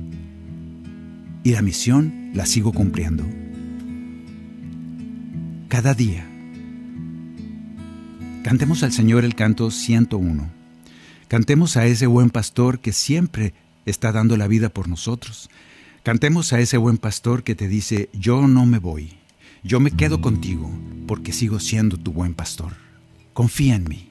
Y 1.44 1.50
la 1.52 1.62
misión 1.62 2.30
la 2.34 2.46
sigo 2.46 2.72
cumpliendo. 2.72 3.24
Cada 5.68 5.94
día. 5.94 6.28
Cantemos 8.44 8.82
al 8.82 8.92
Señor 8.92 9.24
el 9.24 9.34
canto 9.34 9.70
101. 9.70 10.50
Cantemos 11.28 11.76
a 11.76 11.86
ese 11.86 12.06
buen 12.06 12.30
pastor 12.30 12.80
que 12.80 12.92
siempre 12.92 13.54
está 13.86 14.12
dando 14.12 14.36
la 14.36 14.46
vida 14.46 14.68
por 14.68 14.88
nosotros. 14.88 15.50
Cantemos 16.02 16.52
a 16.52 16.60
ese 16.60 16.76
buen 16.76 16.98
pastor 16.98 17.42
que 17.42 17.54
te 17.54 17.68
dice, 17.68 18.10
yo 18.12 18.46
no 18.48 18.66
me 18.66 18.78
voy, 18.78 19.14
yo 19.62 19.80
me 19.80 19.92
quedo 19.92 20.20
contigo 20.20 20.70
porque 21.06 21.32
sigo 21.32 21.60
siendo 21.60 21.96
tu 21.96 22.12
buen 22.12 22.34
pastor. 22.34 22.74
Confía 23.32 23.76
en 23.76 23.84
mí. 23.84 24.08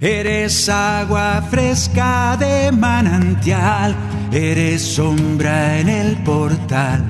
Eres 0.00 0.68
agua 0.68 1.42
fresca 1.50 2.36
de 2.38 2.70
manantial, 2.72 3.94
eres 4.32 4.82
sombra 4.82 5.78
en 5.78 5.88
el 5.88 6.16
portal, 6.22 7.04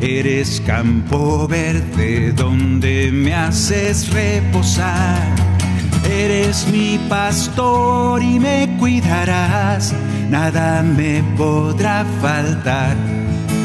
eres 0.00 0.62
campo 0.64 1.48
verde 1.48 2.32
donde 2.32 3.10
me 3.12 3.34
haces 3.34 4.12
reposar 4.12 5.42
Eres 6.10 6.66
mi 6.68 6.98
pastor 7.08 8.22
y 8.22 8.38
me 8.38 8.76
cuidarás, 8.78 9.94
nada 10.28 10.82
me 10.82 11.22
podrá 11.36 12.04
faltar. 12.20 12.96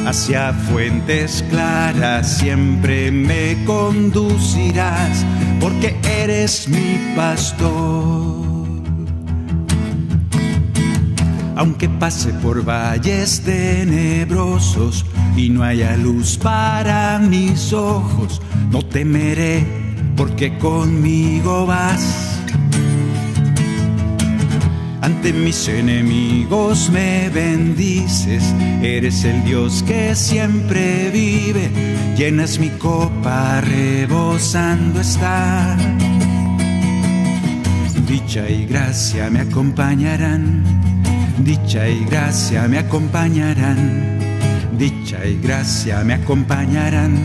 Hacia 0.05 0.53
fuentes 0.53 1.43
claras 1.49 2.37
siempre 2.37 3.11
me 3.11 3.57
conducirás, 3.65 5.25
porque 5.59 5.97
eres 6.03 6.69
mi 6.69 7.13
pastor. 7.15 8.46
Aunque 11.57 11.89
pase 11.89 12.31
por 12.33 12.63
valles 12.63 13.41
tenebrosos 13.41 15.05
y 15.35 15.49
no 15.49 15.63
haya 15.63 15.97
luz 15.97 16.37
para 16.37 17.19
mis 17.19 17.73
ojos, 17.73 18.41
no 18.71 18.81
temeré 18.83 19.65
porque 20.15 20.57
conmigo 20.57 21.65
vas 21.65 22.37
ante 25.07 25.31
mis 25.31 25.69
enemigos 25.69 26.89
me 26.89 27.29
bendices, 27.29 28.43
eres 28.81 29.23
el 29.23 29.41
Dios 29.45 29.81
que 29.87 30.13
siempre 30.13 31.09
vive, 31.11 31.71
llenas 32.17 32.59
mi 32.59 32.67
copa 32.71 33.61
rebosando 33.61 34.99
está. 34.99 35.77
Dicha 38.05 38.49
y 38.49 38.65
gracia 38.65 39.29
me 39.29 39.39
acompañarán, 39.39 40.63
dicha 41.47 41.87
y 41.87 42.03
gracia 42.03 42.67
me 42.67 42.77
acompañarán, 42.77 44.19
dicha 44.77 45.25
y 45.25 45.39
gracia 45.39 46.03
me 46.03 46.15
acompañarán 46.15 47.15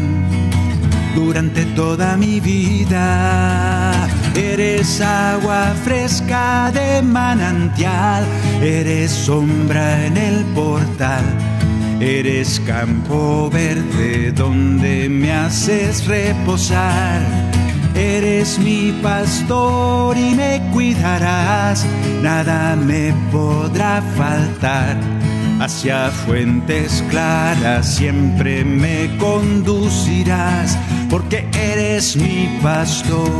durante 1.17 1.65
toda 1.75 2.17
mi 2.17 2.39
vida. 2.39 3.93
Eres 4.37 5.01
agua 5.01 5.75
fresca 5.83 6.71
de 6.73 7.03
manantial, 7.03 8.25
eres 8.63 9.11
sombra 9.11 10.07
en 10.07 10.17
el 10.17 10.45
portal, 10.55 11.25
eres 11.99 12.61
campo 12.61 13.51
verde 13.51 14.31
donde 14.31 15.09
me 15.09 15.33
haces 15.33 16.07
reposar. 16.07 17.23
Eres 17.95 18.59
mi 18.59 18.93
pastor 19.03 20.17
y 20.17 20.35
me 20.35 20.63
cuidarás, 20.73 21.87
nada 22.23 22.77
me 22.77 23.13
podrá 23.31 24.03
faltar 24.17 24.97
hacia 25.63 26.11
fuentes 26.11 27.05
claras 27.09 27.95
siempre 27.95 28.65
me 28.65 29.17
conducirás, 29.19 30.77
porque 31.09 31.47
eres 31.53 32.17
mi 32.17 32.59
pastor. 32.61 33.31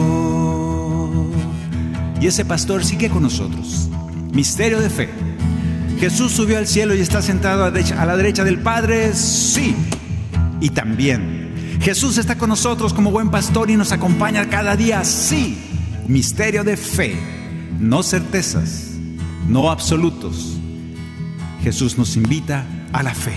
Y 2.21 2.29
ese 2.29 2.45
pastor 2.45 2.85
sigue 2.85 3.11
con 3.11 3.25
nosotros. 3.25 3.89
Misterio 4.33 4.81
de 4.81 4.89
fe. 4.89 5.09
Jesús 5.99 6.31
subió 6.31 6.59
al 6.59 6.69
cielo 6.69 6.95
y 6.95 7.01
está 7.01 7.23
sentado 7.23 7.65
a 7.65 8.07
la 8.07 8.17
derecha 8.17 8.45
del 8.45 8.61
Padre, 8.61 9.15
sí. 9.15 9.75
Y 10.61 10.71
también 10.71 11.42
Jesús 11.83 12.19
está 12.19 12.39
con 12.39 12.49
nosotros 12.49 12.93
como 12.93 13.11
buen 13.11 13.31
pastor 13.31 13.71
y 13.71 13.77
nos 13.77 13.93
acompaña 13.93 14.49
cada 14.49 14.77
día, 14.77 15.05
sí. 15.05 15.59
Misterio 16.09 16.65
de 16.65 16.77
fe, 16.77 17.17
no 17.79 18.03
certezas, 18.03 18.93
no 19.49 19.71
absolutos 19.71 20.59
Jesús 21.63 21.97
nos 21.97 22.17
invita 22.17 22.65
a 22.93 23.03
la 23.03 23.15
fe. 23.15 23.35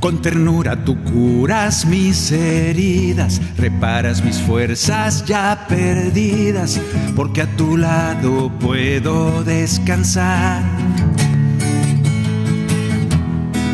Con 0.00 0.22
ternura 0.22 0.84
tú 0.84 1.02
curas 1.02 1.84
mis 1.86 2.32
heridas, 2.32 3.40
reparas 3.56 4.24
mis 4.24 4.38
fuerzas 4.38 5.24
ya 5.26 5.66
perdidas, 5.68 6.80
porque 7.16 7.42
a 7.42 7.56
tu 7.56 7.76
lado 7.76 8.50
puedo 8.58 9.44
descansar. 9.44 10.62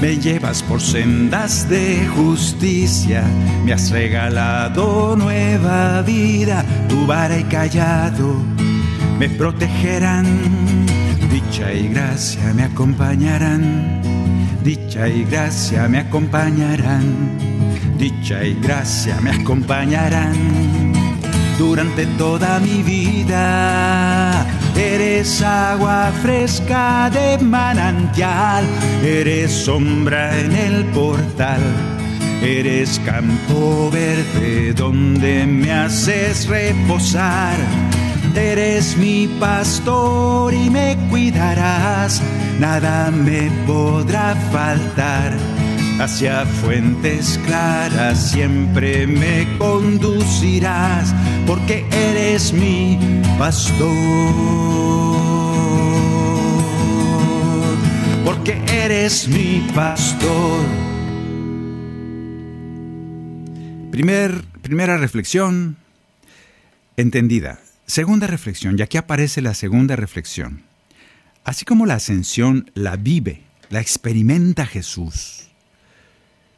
Me 0.01 0.17
llevas 0.19 0.63
por 0.63 0.81
sendas 0.81 1.69
de 1.69 2.07
justicia, 2.07 3.25
me 3.65 3.73
has 3.73 3.91
regalado 3.91 5.17
nueva 5.17 6.03
vida, 6.03 6.65
tu 6.89 7.07
vara 7.07 7.39
y 7.39 7.45
callado 7.45 8.37
me 9.19 9.31
protegerán 9.31 10.27
Dicha 11.31 11.73
y 11.73 11.89
gracia 11.89 12.53
me 12.55 12.65
acompañarán, 12.65 14.01
dicha 14.63 15.09
y 15.09 15.25
gracia 15.25 15.89
me 15.89 15.99
acompañarán, 15.99 17.39
dicha 17.99 18.43
y 18.45 18.55
gracia 18.55 19.21
me 19.21 19.31
acompañarán 19.31 20.93
durante 21.59 22.07
toda 22.19 22.59
mi 22.59 22.83
vida. 22.83 24.47
Eres 24.79 25.43
agua 25.43 26.12
fresca 26.23 27.11
de 27.11 27.39
manantial, 27.45 28.65
eres 29.03 29.51
sombra 29.51 30.39
en 30.39 30.53
el 30.53 30.85
portal. 30.87 31.61
Eres 32.43 33.01
campo 33.05 33.91
verde 33.91 34.75
donde 34.75 35.47
me 35.47 35.73
haces 35.73 36.47
reposar 36.47 37.57
Eres 38.37 38.99
mi 38.99 39.27
pastor 39.41 40.53
y 40.53 40.69
me 40.69 40.95
cuidarás, 41.09 42.21
nada 42.61 43.11
me 43.11 43.51
podrá 43.67 44.35
faltar. 44.53 45.33
Hacia 45.99 46.45
fuentes 46.45 47.41
claras 47.47 48.31
siempre 48.31 49.07
me 49.07 49.47
conducirás, 49.59 51.15
porque 51.47 51.85
eres 51.91 52.53
mi 52.53 52.99
pastor. 53.39 54.87
que 58.47 58.63
eres 58.73 59.27
mi 59.27 59.67
pastor. 59.75 60.65
Primer, 63.91 64.45
primera 64.63 64.97
reflexión 64.99 65.77
entendida. 66.97 67.59
Segunda 67.87 68.29
reflexión, 68.29 68.79
y 68.79 68.83
aquí 68.83 68.99
aparece 68.99 69.43
la 69.43 69.55
segunda 69.55 69.97
reflexión. 69.97 70.63
Así 71.43 71.65
como 71.65 71.87
la 71.87 71.95
ascensión 71.95 72.71
la 72.75 72.95
vive, 72.95 73.43
la 73.69 73.81
experimenta 73.81 74.65
Jesús. 74.65 75.46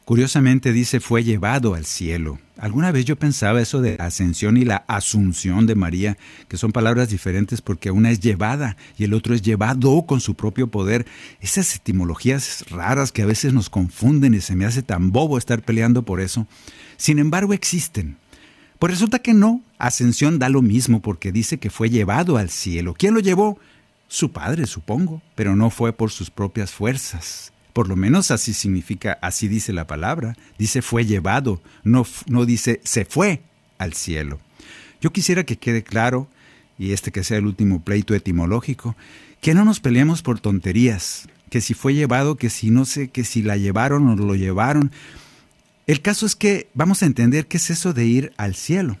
Curiosamente 0.09 0.73
dice 0.73 0.99
fue 0.99 1.23
llevado 1.23 1.75
al 1.75 1.85
cielo. 1.85 2.39
Alguna 2.57 2.91
vez 2.91 3.05
yo 3.05 3.15
pensaba 3.15 3.61
eso 3.61 3.79
de 3.79 3.95
ascensión 3.99 4.57
y 4.57 4.65
la 4.65 4.77
asunción 4.87 5.67
de 5.67 5.75
María, 5.75 6.17
que 6.47 6.57
son 6.57 6.71
palabras 6.71 7.09
diferentes 7.09 7.61
porque 7.61 7.91
una 7.91 8.09
es 8.09 8.19
llevada 8.19 8.75
y 8.97 9.03
el 9.03 9.13
otro 9.13 9.35
es 9.35 9.43
llevado 9.43 10.07
con 10.07 10.19
su 10.19 10.33
propio 10.33 10.65
poder. 10.65 11.05
Esas 11.41 11.75
etimologías 11.75 12.65
raras 12.71 13.11
que 13.11 13.21
a 13.21 13.27
veces 13.27 13.53
nos 13.53 13.69
confunden 13.69 14.33
y 14.33 14.41
se 14.41 14.55
me 14.55 14.65
hace 14.65 14.81
tan 14.81 15.11
bobo 15.11 15.37
estar 15.37 15.61
peleando 15.61 16.01
por 16.01 16.21
eso. 16.21 16.47
Sin 16.97 17.19
embargo 17.19 17.53
existen. 17.53 18.17
Pues 18.79 18.93
resulta 18.93 19.19
que 19.19 19.35
no, 19.35 19.61
ascensión 19.77 20.39
da 20.39 20.49
lo 20.49 20.63
mismo 20.63 21.03
porque 21.03 21.31
dice 21.31 21.59
que 21.59 21.69
fue 21.69 21.91
llevado 21.91 22.37
al 22.37 22.49
cielo. 22.49 22.95
¿Quién 22.97 23.13
lo 23.13 23.19
llevó? 23.19 23.59
Su 24.07 24.31
padre, 24.31 24.65
supongo, 24.65 25.21
pero 25.35 25.55
no 25.55 25.69
fue 25.69 25.93
por 25.93 26.09
sus 26.09 26.31
propias 26.31 26.71
fuerzas. 26.71 27.53
Por 27.79 27.87
lo 27.87 27.95
menos 27.95 28.29
así 28.29 28.51
significa, 28.51 29.17
así 29.21 29.47
dice 29.47 29.71
la 29.71 29.87
palabra. 29.87 30.35
Dice 30.57 30.81
fue 30.81 31.05
llevado, 31.05 31.61
no, 31.85 32.05
no 32.27 32.45
dice 32.45 32.81
se 32.83 33.05
fue 33.05 33.41
al 33.77 33.93
cielo. 33.93 34.41
Yo 34.99 35.13
quisiera 35.13 35.45
que 35.45 35.55
quede 35.55 35.81
claro, 35.81 36.27
y 36.77 36.91
este 36.91 37.13
que 37.13 37.23
sea 37.23 37.37
el 37.37 37.45
último 37.45 37.81
pleito 37.81 38.13
etimológico, 38.13 38.97
que 39.39 39.53
no 39.53 39.63
nos 39.63 39.79
peleemos 39.79 40.21
por 40.21 40.41
tonterías, 40.41 41.29
que 41.49 41.61
si 41.61 41.73
fue 41.73 41.93
llevado, 41.93 42.35
que 42.35 42.49
si 42.49 42.69
no 42.69 42.83
sé, 42.83 43.07
que 43.07 43.23
si 43.23 43.43
la 43.43 43.55
llevaron 43.55 44.09
o 44.09 44.15
lo 44.17 44.35
llevaron. 44.35 44.91
El 45.87 46.01
caso 46.01 46.25
es 46.25 46.35
que 46.35 46.67
vamos 46.73 47.01
a 47.01 47.05
entender 47.05 47.47
qué 47.47 47.55
es 47.55 47.69
eso 47.69 47.93
de 47.93 48.05
ir 48.05 48.33
al 48.35 48.55
cielo. 48.55 48.97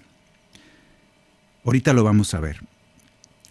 Ahorita 1.65 1.91
lo 1.91 2.05
vamos 2.05 2.33
a 2.33 2.39
ver. 2.39 2.61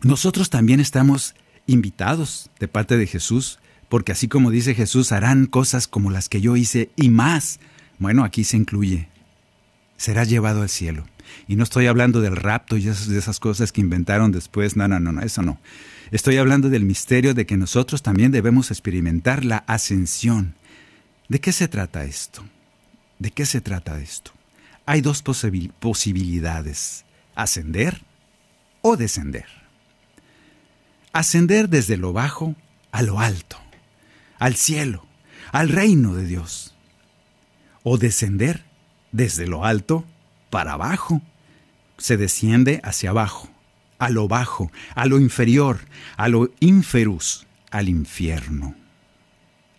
Nosotros 0.00 0.48
también 0.48 0.80
estamos 0.80 1.34
invitados 1.66 2.48
de 2.58 2.68
parte 2.68 2.96
de 2.96 3.06
Jesús, 3.06 3.58
porque 3.88 4.12
así 4.12 4.28
como 4.28 4.50
dice 4.50 4.74
Jesús, 4.74 5.12
harán 5.12 5.46
cosas 5.46 5.86
como 5.86 6.10
las 6.10 6.28
que 6.28 6.40
yo 6.40 6.56
hice 6.56 6.90
y 6.96 7.08
más. 7.10 7.60
Bueno, 7.98 8.24
aquí 8.24 8.44
se 8.44 8.56
incluye. 8.56 9.08
Será 9.96 10.24
llevado 10.24 10.62
al 10.62 10.68
cielo. 10.68 11.06
Y 11.46 11.56
no 11.56 11.64
estoy 11.64 11.86
hablando 11.86 12.20
del 12.20 12.36
rapto 12.36 12.76
y 12.76 12.82
de 12.82 13.18
esas 13.18 13.40
cosas 13.40 13.72
que 13.72 13.80
inventaron 13.80 14.32
después. 14.32 14.76
No, 14.76 14.88
no, 14.88 15.00
no, 15.00 15.12
no, 15.12 15.22
eso 15.22 15.42
no. 15.42 15.58
Estoy 16.10 16.36
hablando 16.38 16.70
del 16.70 16.84
misterio 16.84 17.34
de 17.34 17.44
que 17.44 17.56
nosotros 17.56 18.02
también 18.02 18.32
debemos 18.32 18.70
experimentar 18.70 19.44
la 19.44 19.58
ascensión. 19.66 20.54
¿De 21.28 21.40
qué 21.40 21.52
se 21.52 21.68
trata 21.68 22.04
esto? 22.04 22.42
¿De 23.18 23.30
qué 23.30 23.44
se 23.44 23.60
trata 23.60 24.00
esto? 24.00 24.30
Hay 24.86 25.02
dos 25.02 25.22
posibilidades, 25.22 27.04
ascender 27.34 28.02
o 28.80 28.96
descender 28.96 29.46
ascender 31.12 31.68
desde 31.68 31.96
lo 31.96 32.12
bajo 32.12 32.54
a 32.92 33.02
lo 33.02 33.20
alto, 33.20 33.58
al 34.38 34.54
cielo, 34.54 35.06
al 35.52 35.68
reino 35.68 36.14
de 36.14 36.26
Dios, 36.26 36.74
o 37.82 37.98
descender 37.98 38.64
desde 39.12 39.46
lo 39.46 39.64
alto 39.64 40.04
para 40.50 40.72
abajo. 40.72 41.22
Se 41.96 42.16
desciende 42.16 42.80
hacia 42.84 43.10
abajo, 43.10 43.48
a 43.98 44.10
lo 44.10 44.28
bajo, 44.28 44.70
a 44.94 45.06
lo 45.06 45.18
inferior, 45.18 45.80
a 46.16 46.28
lo 46.28 46.50
inferus, 46.60 47.46
al 47.70 47.88
infierno. 47.88 48.74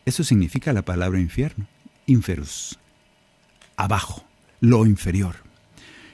Eso 0.06 0.24
significa 0.24 0.74
la 0.74 0.84
palabra 0.84 1.19
infierno, 1.19 1.67
inferus, 2.06 2.80
abajo, 3.78 4.26
lo 4.60 4.86
inferior. 4.86 5.38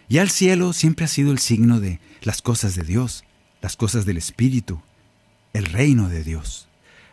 Y 0.08 0.20
al 0.20 0.30
cielo 0.30 0.74
siempre 0.74 1.06
ha 1.06 1.08
sido 1.08 1.32
el 1.32 1.40
signo 1.40 1.80
de 1.80 2.00
las 2.22 2.42
cosas 2.42 2.76
de 2.76 2.84
Dios, 2.84 3.24
las 3.62 3.76
cosas 3.76 4.06
del 4.06 4.18
Espíritu, 4.18 4.82
el 5.54 5.66
reino 5.66 6.10
de 6.10 6.24
Dios. 6.24 6.64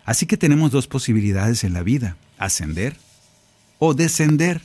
Así 0.05 0.27
que 0.27 0.37
tenemos 0.37 0.73
dos 0.73 0.89
posibilidades 0.89 1.65
en 1.65 1.75
la 1.75 1.83
vida, 1.83 2.17
ascender 2.39 2.97
o 3.79 3.95
descender. 3.95 4.61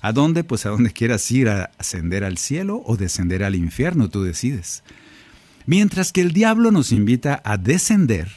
¿A 0.00 0.12
dónde? 0.12 0.44
Pues 0.44 0.66
a 0.66 0.70
donde 0.70 0.92
quieras 0.92 1.30
ir, 1.30 1.48
a 1.48 1.70
ascender 1.78 2.24
al 2.24 2.38
cielo 2.38 2.82
o 2.84 2.96
descender 2.96 3.42
al 3.42 3.54
infierno, 3.54 4.10
tú 4.10 4.22
decides. 4.22 4.82
Mientras 5.66 6.12
que 6.12 6.20
el 6.20 6.32
diablo 6.32 6.70
nos 6.70 6.92
invita 6.92 7.40
a 7.44 7.56
descender, 7.56 8.28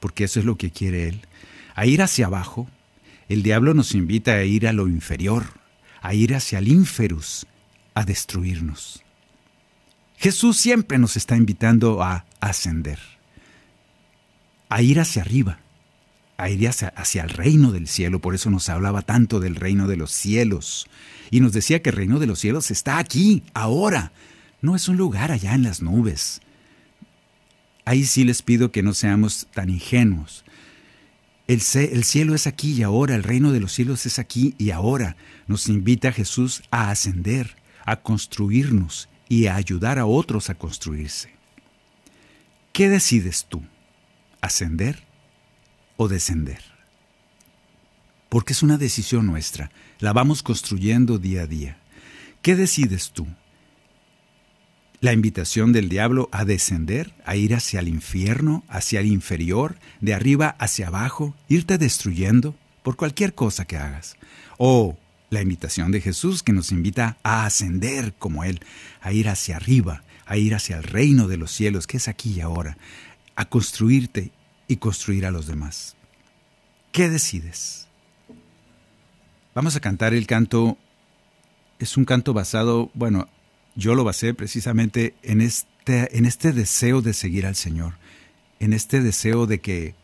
porque 0.00 0.24
eso 0.24 0.40
es 0.40 0.44
lo 0.44 0.56
que 0.56 0.70
quiere 0.70 1.08
él, 1.08 1.20
a 1.74 1.86
ir 1.86 2.02
hacia 2.02 2.26
abajo, 2.26 2.68
el 3.28 3.42
diablo 3.42 3.72
nos 3.72 3.94
invita 3.94 4.32
a 4.32 4.44
ir 4.44 4.68
a 4.68 4.74
lo 4.74 4.88
inferior, 4.88 5.44
a 6.02 6.12
ir 6.12 6.34
hacia 6.34 6.58
el 6.58 6.68
inferus, 6.68 7.46
a 7.94 8.04
destruirnos. 8.04 9.02
Jesús 10.18 10.58
siempre 10.58 10.98
nos 10.98 11.16
está 11.16 11.36
invitando 11.36 12.02
a 12.02 12.26
ascender 12.40 13.13
a 14.68 14.82
ir 14.82 15.00
hacia 15.00 15.22
arriba, 15.22 15.58
a 16.36 16.50
ir 16.50 16.68
hacia, 16.68 16.88
hacia, 16.88 17.22
el 17.22 17.30
reino 17.30 17.72
del 17.72 17.88
cielo. 17.88 18.20
Por 18.20 18.34
eso 18.34 18.50
nos 18.50 18.68
hablaba 18.68 19.02
tanto 19.02 19.40
del 19.40 19.56
reino 19.56 19.86
de 19.88 19.96
los 19.96 20.10
cielos. 20.10 20.86
Y 21.30 21.40
nos 21.40 21.52
decía 21.52 21.82
que 21.82 21.90
el 21.90 21.96
reino 21.96 22.18
de 22.18 22.26
los 22.26 22.38
cielos 22.38 22.70
está 22.70 22.98
aquí, 22.98 23.42
ahora. 23.54 24.12
No 24.60 24.74
es 24.76 24.88
un 24.88 24.96
lugar 24.96 25.30
allá 25.30 25.54
en 25.54 25.62
las 25.62 25.82
nubes. 25.82 26.40
Ahí 27.84 28.04
sí 28.04 28.24
les 28.24 28.42
pido 28.42 28.72
que 28.72 28.82
no 28.82 28.94
seamos 28.94 29.46
tan 29.52 29.68
ingenuos. 29.68 30.44
El, 31.46 31.60
el 31.74 32.04
cielo 32.04 32.34
es 32.34 32.46
aquí 32.46 32.72
y 32.72 32.82
ahora, 32.82 33.14
el 33.14 33.22
reino 33.22 33.52
de 33.52 33.60
los 33.60 33.72
cielos 33.72 34.06
es 34.06 34.18
aquí 34.18 34.54
y 34.56 34.70
ahora. 34.70 35.16
Nos 35.46 35.68
invita 35.68 36.12
Jesús 36.12 36.62
a 36.70 36.90
ascender, 36.90 37.56
a 37.84 37.96
construirnos 37.96 39.08
y 39.28 39.46
a 39.46 39.56
ayudar 39.56 39.98
a 39.98 40.06
otros 40.06 40.48
a 40.48 40.54
construirse. 40.54 41.30
¿Qué 42.72 42.88
decides 42.88 43.44
tú? 43.48 43.62
Ascender 44.44 45.02
o 45.96 46.08
descender. 46.08 46.62
Porque 48.28 48.52
es 48.52 48.62
una 48.62 48.78
decisión 48.78 49.26
nuestra, 49.26 49.70
la 50.00 50.12
vamos 50.12 50.42
construyendo 50.42 51.18
día 51.18 51.42
a 51.42 51.46
día. 51.46 51.78
¿Qué 52.42 52.56
decides 52.56 53.12
tú? 53.12 53.26
La 55.00 55.12
invitación 55.12 55.72
del 55.72 55.88
diablo 55.88 56.28
a 56.32 56.44
descender, 56.44 57.12
a 57.24 57.36
ir 57.36 57.54
hacia 57.54 57.80
el 57.80 57.88
infierno, 57.88 58.64
hacia 58.68 59.00
el 59.00 59.06
inferior, 59.06 59.76
de 60.00 60.14
arriba 60.14 60.56
hacia 60.58 60.88
abajo, 60.88 61.34
irte 61.48 61.78
destruyendo 61.78 62.54
por 62.82 62.96
cualquier 62.96 63.34
cosa 63.34 63.64
que 63.64 63.76
hagas. 63.76 64.16
O 64.58 64.98
la 65.30 65.42
invitación 65.42 65.90
de 65.90 66.00
Jesús 66.00 66.42
que 66.42 66.52
nos 66.52 66.72
invita 66.72 67.18
a 67.22 67.44
ascender 67.44 68.14
como 68.18 68.44
Él, 68.44 68.60
a 69.00 69.12
ir 69.12 69.28
hacia 69.28 69.56
arriba, 69.56 70.02
a 70.26 70.36
ir 70.36 70.54
hacia 70.54 70.76
el 70.76 70.84
reino 70.84 71.28
de 71.28 71.36
los 71.36 71.50
cielos, 71.50 71.86
que 71.86 71.98
es 71.98 72.08
aquí 72.08 72.34
y 72.34 72.40
ahora, 72.40 72.78
a 73.36 73.48
construirte 73.48 74.32
y 74.68 74.76
construir 74.76 75.26
a 75.26 75.30
los 75.30 75.46
demás. 75.46 75.96
¿Qué 76.92 77.08
decides? 77.08 77.88
Vamos 79.54 79.76
a 79.76 79.80
cantar 79.80 80.14
el 80.14 80.26
canto, 80.26 80.78
es 81.78 81.96
un 81.96 82.04
canto 82.04 82.32
basado, 82.32 82.90
bueno, 82.94 83.28
yo 83.76 83.94
lo 83.94 84.04
basé 84.04 84.34
precisamente 84.34 85.14
en 85.22 85.40
este, 85.40 86.16
en 86.16 86.26
este 86.26 86.52
deseo 86.52 87.02
de 87.02 87.12
seguir 87.12 87.46
al 87.46 87.56
Señor, 87.56 87.94
en 88.60 88.72
este 88.72 89.00
deseo 89.00 89.46
de 89.46 89.60
que 89.60 89.94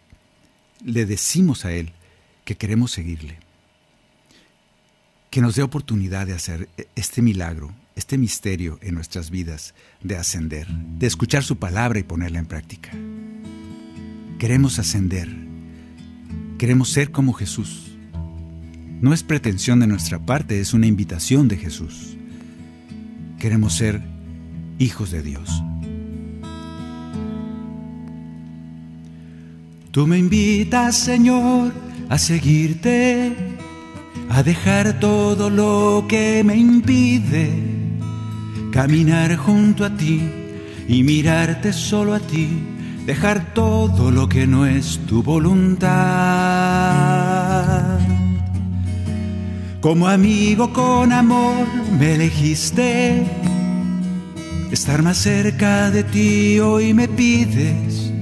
le 0.84 1.06
decimos 1.06 1.64
a 1.64 1.72
Él 1.72 1.92
que 2.44 2.56
queremos 2.56 2.90
seguirle, 2.90 3.38
que 5.30 5.40
nos 5.40 5.54
dé 5.54 5.62
oportunidad 5.62 6.26
de 6.26 6.34
hacer 6.34 6.68
este 6.96 7.22
milagro, 7.22 7.72
este 7.94 8.18
misterio 8.18 8.78
en 8.82 8.94
nuestras 8.94 9.30
vidas, 9.30 9.74
de 10.02 10.16
ascender, 10.16 10.66
de 10.68 11.06
escuchar 11.06 11.44
su 11.44 11.58
palabra 11.58 11.98
y 11.98 12.02
ponerla 12.02 12.38
en 12.40 12.46
práctica. 12.46 12.90
Queremos 14.40 14.78
ascender. 14.78 15.28
Queremos 16.56 16.88
ser 16.88 17.10
como 17.10 17.34
Jesús. 17.34 17.92
No 19.02 19.12
es 19.12 19.22
pretensión 19.22 19.80
de 19.80 19.86
nuestra 19.86 20.18
parte, 20.18 20.60
es 20.62 20.72
una 20.72 20.86
invitación 20.86 21.46
de 21.46 21.58
Jesús. 21.58 22.16
Queremos 23.38 23.74
ser 23.74 24.00
hijos 24.78 25.10
de 25.10 25.22
Dios. 25.22 25.62
Tú 29.90 30.06
me 30.06 30.16
invitas, 30.16 30.96
Señor, 30.96 31.74
a 32.08 32.16
seguirte, 32.16 33.36
a 34.30 34.42
dejar 34.42 35.00
todo 35.00 35.50
lo 35.50 36.06
que 36.08 36.42
me 36.44 36.56
impide 36.56 37.50
caminar 38.72 39.36
junto 39.36 39.84
a 39.84 39.94
ti 39.94 40.22
y 40.88 41.02
mirarte 41.02 41.74
solo 41.74 42.14
a 42.14 42.20
ti 42.20 42.48
dejar 43.10 43.54
todo 43.54 44.12
lo 44.12 44.28
que 44.28 44.46
no 44.46 44.66
es 44.66 45.00
tu 45.08 45.20
voluntad. 45.20 45.88
Como 49.80 50.06
amigo 50.06 50.72
con 50.72 51.12
amor 51.12 51.66
me 51.98 52.14
elegiste, 52.14 53.26
estar 54.70 55.02
más 55.02 55.16
cerca 55.16 55.90
de 55.90 56.04
ti 56.04 56.60
hoy 56.60 56.94
me 56.94 57.08
pides 57.08 58.12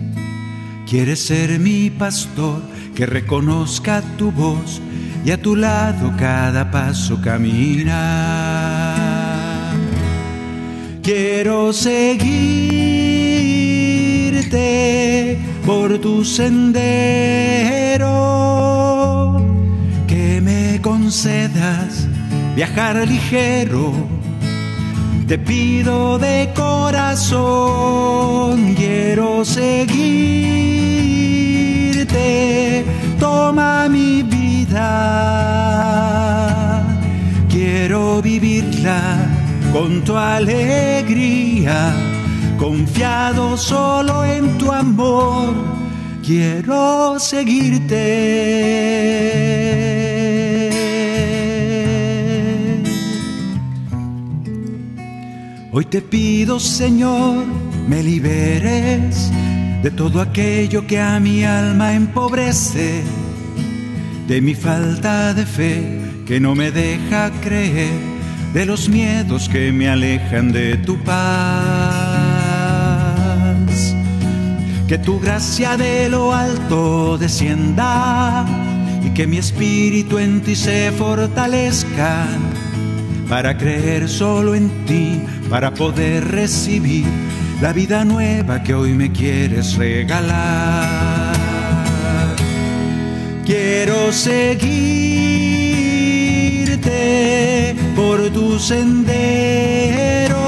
Quieres 0.88 1.20
ser 1.20 1.58
mi 1.58 1.90
pastor, 1.90 2.62
que 2.94 3.04
reconozca 3.04 4.00
tu 4.16 4.32
voz 4.32 4.80
y 5.22 5.32
a 5.32 5.42
tu 5.42 5.54
lado 5.54 6.14
cada 6.16 6.70
paso 6.70 7.20
camina. 7.20 7.94
Quiero 11.02 11.74
por 15.66 15.98
tu 15.98 16.24
sendero, 16.24 16.86
que 20.06 20.40
me 20.40 20.80
concedas 20.80 22.08
viajar 22.56 23.06
ligero. 23.06 23.92
Te 25.26 25.38
pido 25.38 26.18
de 26.18 26.50
corazón, 26.54 27.34
quiero 28.74 29.44
seguirte, 29.44 29.66
toma 33.20 33.88
mi 33.90 34.22
vida, 34.22 34.86
quiero 37.50 38.22
vivirla 38.22 39.28
con 39.72 40.02
tu 40.02 40.16
alegría, 40.16 41.92
confiado 42.58 43.56
solo 43.56 44.24
en 44.24 44.58
tu 44.58 44.70
amor, 44.72 45.54
quiero 46.22 47.18
seguirte. 47.18 47.98
Hoy 55.72 55.84
te 55.84 56.02
pido, 56.02 56.58
Señor, 56.58 57.46
me 57.86 58.02
liberes 58.02 59.30
de 59.82 59.90
todo 59.92 60.20
aquello 60.20 60.86
que 60.86 61.00
a 61.00 61.20
mi 61.20 61.44
alma 61.44 61.94
empobrece, 61.94 63.02
de 64.26 64.40
mi 64.40 64.54
falta 64.54 65.32
de 65.32 65.46
fe 65.46 66.00
que 66.26 66.40
no 66.40 66.54
me 66.56 66.72
deja 66.72 67.30
creer, 67.40 67.94
de 68.52 68.66
los 68.66 68.88
miedos 68.88 69.48
que 69.48 69.70
me 69.72 69.88
alejan 69.88 70.50
de 70.52 70.76
tu 70.78 70.98
paz. 71.04 72.07
Que 74.88 74.96
tu 74.96 75.20
gracia 75.20 75.76
de 75.76 76.08
lo 76.08 76.32
alto 76.32 77.18
descienda 77.18 78.46
y 79.04 79.10
que 79.10 79.26
mi 79.26 79.36
espíritu 79.36 80.18
en 80.18 80.40
ti 80.40 80.56
se 80.56 80.90
fortalezca 80.92 82.24
para 83.28 83.58
creer 83.58 84.08
solo 84.08 84.54
en 84.54 84.70
ti, 84.86 85.20
para 85.50 85.74
poder 85.74 86.26
recibir 86.28 87.04
la 87.60 87.74
vida 87.74 88.06
nueva 88.06 88.62
que 88.62 88.72
hoy 88.72 88.94
me 88.94 89.12
quieres 89.12 89.76
regalar. 89.76 91.34
Quiero 93.44 94.10
seguirte 94.10 94.46
por 97.94 98.30
tu 98.30 98.58
sendero, 98.58 100.38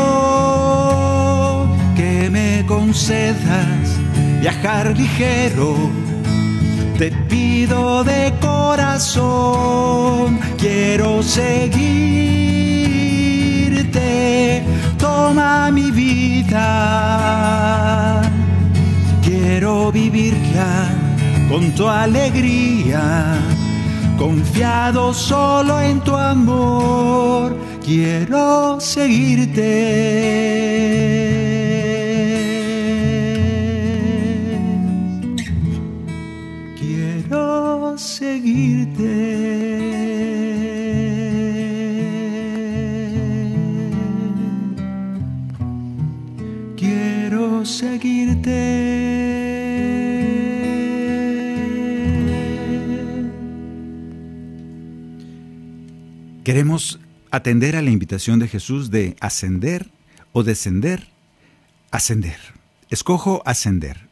que 1.94 2.31
me 2.31 2.64
concedas 2.66 3.89
viajar 4.40 4.96
ligero. 4.96 5.76
Te 6.98 7.11
pido 7.29 8.03
de 8.05 8.33
corazón, 8.40 10.38
quiero 10.59 11.22
seguirte, 11.22 11.42
toma 14.98 15.70
mi 15.70 15.90
vida, 15.90 16.61
quiero 19.22 19.90
vivirla 19.92 20.88
con 21.48 21.74
tu 21.74 21.88
alegría, 21.88 23.38
confiado 24.18 25.14
solo 25.14 25.81
en 25.81 26.00
tu 26.00 26.14
amor, 26.14 27.57
quiero 27.83 28.79
seguirte. 28.79 29.70
Queremos 56.44 56.98
atender 57.31 57.76
a 57.76 57.83
la 57.83 57.90
invitación 57.90 58.38
de 58.40 58.48
Jesús 58.48 58.90
de 58.90 59.14
ascender 59.20 59.88
o 60.33 60.42
descender. 60.42 61.09
Ascender. 61.90 62.38
Escojo 62.88 63.42
ascender. 63.46 64.09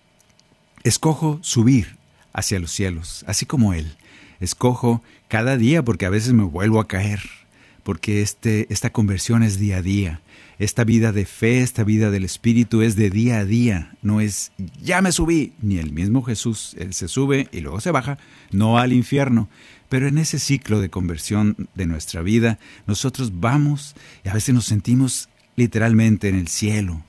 Escojo 0.85 1.41
subir 1.43 1.97
hacia 2.33 2.61
los 2.61 2.71
cielos, 2.71 3.25
así 3.27 3.45
como 3.45 3.75
Él. 3.75 3.97
Escojo 4.41 5.03
cada 5.27 5.57
día 5.57 5.83
porque 5.83 6.07
a 6.07 6.11
veces 6.11 6.33
me 6.33 6.45
vuelvo 6.45 6.81
a 6.81 6.87
caer, 6.87 7.21
porque 7.89 8.21
este, 8.21 8.67
esta 8.69 8.91
conversión 8.91 9.43
es 9.43 9.59
día 9.59 9.79
a 9.79 9.83
día. 9.83 10.21
Esta 10.59 10.85
vida 10.85 11.11
de 11.11 11.25
fe, 11.25 11.63
esta 11.63 11.85
vida 11.85 12.11
del 12.11 12.23
Espíritu 12.23 12.83
es 12.83 12.97
de 12.97 13.09
día 13.09 13.39
a 13.39 13.47
día, 13.47 13.97
no 14.03 14.21
es 14.21 14.53
ya 14.83 15.01
me 15.01 15.11
subí, 15.11 15.55
ni 15.63 15.79
el 15.79 15.95
mismo 15.95 16.23
Jesús, 16.23 16.77
Él 16.79 16.93
se 16.93 17.09
sube 17.09 17.49
y 17.51 17.61
luego 17.61 17.81
se 17.81 17.91
baja, 17.91 18.19
no 18.51 18.77
al 18.77 18.93
infierno. 18.93 19.49
Pero 19.89 20.07
en 20.07 20.19
ese 20.19 20.39
ciclo 20.39 20.83
de 20.83 20.91
conversión 20.91 21.67
de 21.75 21.87
nuestra 21.87 22.21
vida, 22.21 22.59
nosotros 22.87 23.41
vamos 23.41 23.95
y 24.23 24.29
a 24.29 24.35
veces 24.35 24.55
nos 24.55 24.67
sentimos 24.67 25.31
literalmente 25.57 26.29
en 26.29 26.35
el 26.35 26.49
cielo, 26.49 27.03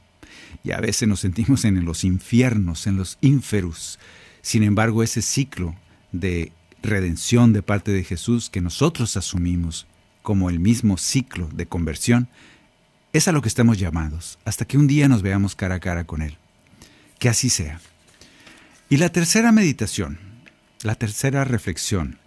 y 0.63 0.71
a 0.71 0.79
veces 0.79 1.09
nos 1.09 1.19
sentimos 1.19 1.65
en 1.65 1.83
los 1.83 2.05
infiernos, 2.05 2.87
en 2.87 2.95
los 2.95 3.17
ínferus. 3.19 3.99
Sin 4.41 4.63
embargo, 4.63 5.03
ese 5.03 5.21
ciclo 5.23 5.75
de 6.13 6.53
redención 6.81 7.51
de 7.51 7.63
parte 7.63 7.91
de 7.91 8.05
Jesús 8.05 8.49
que 8.49 8.61
nosotros 8.61 9.17
asumimos 9.17 9.85
como 10.21 10.49
el 10.49 10.59
mismo 10.59 10.97
ciclo 10.97 11.49
de 11.53 11.65
conversión, 11.65 12.27
es 13.13 13.27
a 13.27 13.31
lo 13.31 13.41
que 13.41 13.47
estamos 13.47 13.79
llamados, 13.79 14.37
hasta 14.45 14.65
que 14.65 14.77
un 14.77 14.87
día 14.87 15.07
nos 15.07 15.21
veamos 15.21 15.55
cara 15.55 15.75
a 15.75 15.79
cara 15.79 16.03
con 16.03 16.21
Él. 16.21 16.37
Que 17.17 17.29
así 17.29 17.49
sea. 17.49 17.81
Y 18.89 18.97
la 18.97 19.09
tercera 19.09 19.51
meditación, 19.51 20.19
la 20.83 20.95
tercera 20.95 21.43
reflexión. 21.43 22.19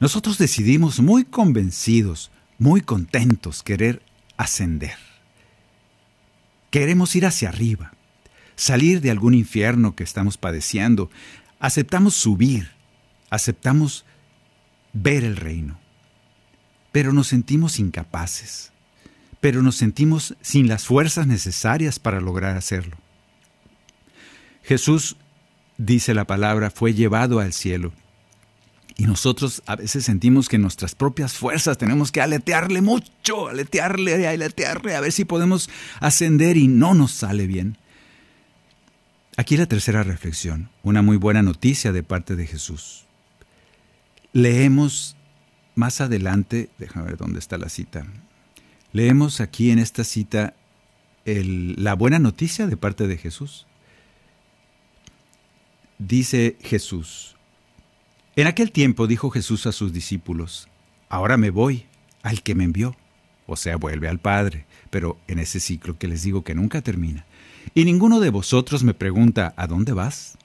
Nosotros 0.00 0.38
decidimos 0.38 1.00
muy 1.00 1.24
convencidos, 1.24 2.30
muy 2.58 2.80
contentos 2.80 3.62
querer 3.62 4.02
ascender. 4.36 4.96
Queremos 6.70 7.14
ir 7.16 7.26
hacia 7.26 7.48
arriba, 7.48 7.92
salir 8.56 9.00
de 9.00 9.10
algún 9.10 9.34
infierno 9.34 9.94
que 9.94 10.04
estamos 10.04 10.38
padeciendo. 10.38 11.10
Aceptamos 11.60 12.14
subir, 12.14 12.70
aceptamos 13.30 14.04
ver 14.92 15.24
el 15.24 15.36
reino. 15.36 15.81
Pero 16.92 17.12
nos 17.12 17.28
sentimos 17.28 17.78
incapaces, 17.78 18.70
pero 19.40 19.62
nos 19.62 19.76
sentimos 19.76 20.36
sin 20.40 20.68
las 20.68 20.84
fuerzas 20.84 21.26
necesarias 21.26 21.98
para 21.98 22.20
lograr 22.20 22.56
hacerlo. 22.56 22.96
Jesús, 24.62 25.16
dice 25.78 26.14
la 26.14 26.26
palabra, 26.26 26.70
fue 26.70 26.94
llevado 26.94 27.40
al 27.40 27.52
cielo. 27.52 27.92
Y 28.96 29.06
nosotros 29.06 29.62
a 29.66 29.76
veces 29.76 30.04
sentimos 30.04 30.48
que 30.48 30.58
nuestras 30.58 30.94
propias 30.94 31.32
fuerzas 31.32 31.78
tenemos 31.78 32.12
que 32.12 32.20
aletearle 32.20 32.82
mucho, 32.82 33.48
aletearle, 33.48 34.28
aletearle, 34.28 34.94
a 34.94 35.00
ver 35.00 35.12
si 35.12 35.24
podemos 35.24 35.70
ascender 36.00 36.56
y 36.56 36.68
no 36.68 36.94
nos 36.94 37.12
sale 37.12 37.46
bien. 37.46 37.78
Aquí 39.36 39.56
la 39.56 39.66
tercera 39.66 40.02
reflexión, 40.02 40.68
una 40.82 41.00
muy 41.00 41.16
buena 41.16 41.42
noticia 41.42 41.90
de 41.90 42.02
parte 42.02 42.36
de 42.36 42.46
Jesús. 42.46 43.06
Leemos 44.34 45.16
más 45.74 46.00
adelante, 46.00 46.70
déjame 46.78 47.06
ver 47.06 47.16
dónde 47.16 47.38
está 47.38 47.58
la 47.58 47.68
cita. 47.68 48.06
Leemos 48.92 49.40
aquí 49.40 49.70
en 49.70 49.78
esta 49.78 50.04
cita 50.04 50.54
la 51.24 51.94
buena 51.94 52.18
noticia 52.18 52.66
de 52.66 52.76
parte 52.76 53.06
de 53.06 53.16
Jesús. 53.16 53.66
Dice 55.98 56.56
Jesús, 56.62 57.36
en 58.34 58.46
aquel 58.46 58.72
tiempo 58.72 59.06
dijo 59.06 59.30
Jesús 59.30 59.66
a 59.66 59.72
sus 59.72 59.92
discípulos, 59.92 60.68
ahora 61.08 61.36
me 61.36 61.50
voy 61.50 61.86
al 62.22 62.42
que 62.42 62.54
me 62.54 62.64
envió, 62.64 62.96
o 63.46 63.56
sea, 63.56 63.76
vuelve 63.76 64.08
al 64.08 64.18
Padre, 64.18 64.66
pero 64.90 65.18
en 65.28 65.38
ese 65.38 65.60
ciclo 65.60 65.98
que 65.98 66.08
les 66.08 66.22
digo 66.22 66.42
que 66.42 66.54
nunca 66.54 66.82
termina. 66.82 67.24
Y 67.74 67.84
ninguno 67.84 68.20
de 68.20 68.30
vosotros 68.30 68.84
me 68.84 68.94
pregunta, 68.94 69.54
¿a 69.56 69.66
dónde 69.66 69.92
vas? 69.92 70.38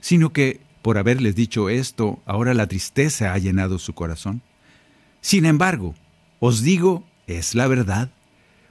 Sino 0.00 0.32
que, 0.32 0.60
por 0.82 0.98
haberles 0.98 1.34
dicho 1.34 1.68
esto, 1.68 2.20
ahora 2.26 2.54
la 2.54 2.66
tristeza 2.66 3.32
ha 3.32 3.38
llenado 3.38 3.78
su 3.78 3.94
corazón. 3.94 4.42
Sin 5.20 5.44
embargo, 5.44 5.94
os 6.40 6.62
digo, 6.62 7.04
es 7.26 7.54
la 7.54 7.66
verdad, 7.66 8.10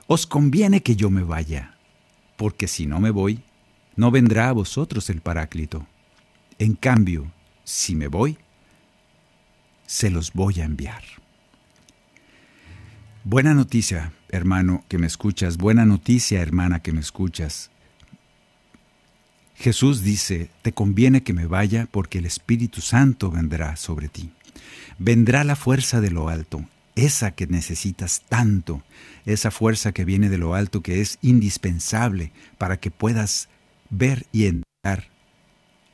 os 0.07 0.25
conviene 0.25 0.81
que 0.81 0.95
yo 0.95 1.09
me 1.09 1.23
vaya, 1.23 1.75
porque 2.37 2.67
si 2.67 2.85
no 2.85 2.99
me 2.99 3.11
voy, 3.11 3.43
no 3.95 4.11
vendrá 4.11 4.49
a 4.49 4.53
vosotros 4.53 5.09
el 5.09 5.21
Paráclito. 5.21 5.85
En 6.59 6.73
cambio, 6.75 7.31
si 7.63 7.95
me 7.95 8.07
voy, 8.07 8.37
se 9.85 10.09
los 10.09 10.33
voy 10.33 10.61
a 10.61 10.65
enviar. 10.65 11.03
Buena 13.23 13.53
noticia, 13.53 14.13
hermano 14.29 14.85
que 14.87 14.97
me 14.97 15.07
escuchas, 15.07 15.57
buena 15.57 15.85
noticia, 15.85 16.41
hermana 16.41 16.79
que 16.79 16.93
me 16.93 17.01
escuchas. 17.01 17.69
Jesús 19.55 20.01
dice, 20.01 20.49
te 20.61 20.71
conviene 20.71 21.23
que 21.23 21.33
me 21.33 21.47
vaya 21.47 21.87
porque 21.91 22.19
el 22.19 22.25
Espíritu 22.25 22.79
Santo 22.79 23.31
vendrá 23.31 23.75
sobre 23.75 24.07
ti. 24.07 24.31
Vendrá 24.99 25.43
la 25.43 25.55
fuerza 25.55 26.01
de 26.01 26.11
lo 26.11 26.29
alto, 26.29 26.65
esa 26.95 27.31
que 27.31 27.45
necesitas 27.47 28.23
tanto, 28.27 28.83
esa 29.25 29.51
fuerza 29.51 29.91
que 29.91 30.05
viene 30.05 30.29
de 30.29 30.39
lo 30.39 30.55
alto 30.55 30.81
que 30.81 31.01
es 31.01 31.19
indispensable 31.21 32.31
para 32.57 32.77
que 32.79 32.89
puedas 32.89 33.49
ver 33.89 34.25
y 34.31 34.47
entrar 34.47 35.09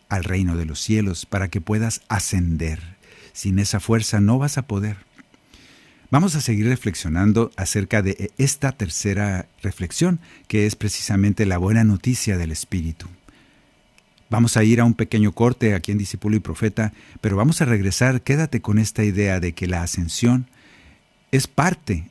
al 0.09 0.23
reino 0.23 0.55
de 0.55 0.65
los 0.65 0.79
cielos, 0.79 1.25
para 1.25 1.49
que 1.49 1.59
puedas 1.59 2.01
ascender. 2.07 2.97
Sin 3.33 3.59
esa 3.59 3.79
fuerza 3.79 4.21
no 4.21 4.37
vas 4.37 4.57
a 4.57 4.67
poder. 4.67 4.97
Vamos 6.11 6.35
a 6.35 6.41
seguir 6.41 6.67
reflexionando 6.67 7.51
acerca 7.57 8.03
de 8.03 8.31
esta 8.37 8.71
tercera 8.71 9.47
reflexión, 9.63 10.19
que 10.47 10.67
es 10.67 10.75
precisamente 10.75 11.47
la 11.47 11.57
buena 11.57 11.83
noticia 11.83 12.37
del 12.37 12.51
Espíritu. 12.51 13.07
Vamos 14.33 14.57
a 14.57 14.63
ir 14.63 14.81
a 14.81 14.83
un 14.83 14.95
pequeño 14.95 15.31
corte 15.31 15.75
aquí 15.75 15.91
en 15.91 15.99
Discípulo 15.99 16.35
y 16.35 16.39
Profeta, 16.39 16.91
pero 17.21 17.35
vamos 17.35 17.61
a 17.61 17.65
regresar, 17.65 18.23
quédate 18.23 18.61
con 18.61 18.79
esta 18.79 19.03
idea 19.03 19.39
de 19.39 19.53
que 19.53 19.67
la 19.67 19.83
ascensión 19.83 20.47
es 21.31 21.45
parte, 21.45 22.09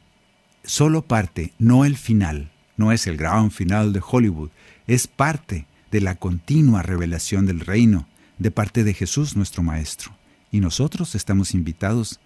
solo 0.62 1.02
parte, 1.02 1.52
no 1.58 1.84
el 1.84 1.96
final, 1.96 2.52
no 2.76 2.92
es 2.92 3.08
el 3.08 3.16
gran 3.16 3.50
final 3.50 3.92
de 3.92 4.00
Hollywood, 4.08 4.50
es 4.86 5.08
parte 5.08 5.66
de 5.90 6.00
la 6.00 6.14
continua 6.14 6.82
revelación 6.82 7.44
del 7.44 7.58
reino 7.58 8.06
de 8.38 8.52
parte 8.52 8.84
de 8.84 8.94
Jesús 8.94 9.34
nuestro 9.34 9.64
Maestro. 9.64 10.12
Y 10.52 10.60
nosotros 10.60 11.16
estamos 11.16 11.54
invitados 11.54 12.20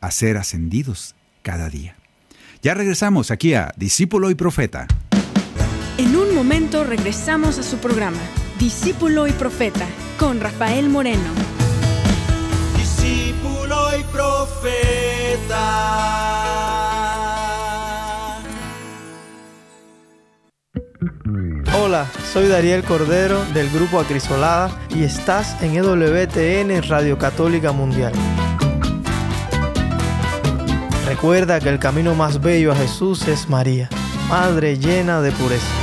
a 0.00 0.12
ser 0.12 0.36
ascendidos 0.36 1.16
cada 1.42 1.68
día. 1.68 1.96
Ya 2.62 2.74
regresamos 2.74 3.32
aquí 3.32 3.54
a 3.54 3.74
Discípulo 3.76 4.30
y 4.30 4.36
Profeta. 4.36 4.86
En 5.98 6.14
un 6.14 6.36
momento 6.36 6.84
regresamos 6.84 7.58
a 7.58 7.64
su 7.64 7.78
programa, 7.78 8.20
Discípulo 8.62 9.26
y 9.26 9.32
Profeta, 9.32 9.84
con 10.16 10.40
Rafael 10.40 10.88
Moreno. 10.88 11.32
Discípulo 12.76 13.98
y 13.98 14.04
Profeta. 14.04 15.58
Hola, 21.76 22.06
soy 22.32 22.46
Dariel 22.46 22.84
Cordero 22.84 23.44
del 23.46 23.68
Grupo 23.70 23.98
Acrisolada 23.98 24.70
y 24.90 25.02
estás 25.02 25.60
en 25.60 25.74
EWTN 25.74 26.88
Radio 26.88 27.18
Católica 27.18 27.72
Mundial. 27.72 28.12
Recuerda 31.08 31.58
que 31.58 31.68
el 31.68 31.80
camino 31.80 32.14
más 32.14 32.40
bello 32.40 32.70
a 32.70 32.76
Jesús 32.76 33.26
es 33.26 33.48
María, 33.48 33.88
Madre 34.28 34.78
llena 34.78 35.20
de 35.20 35.32
pureza. 35.32 35.82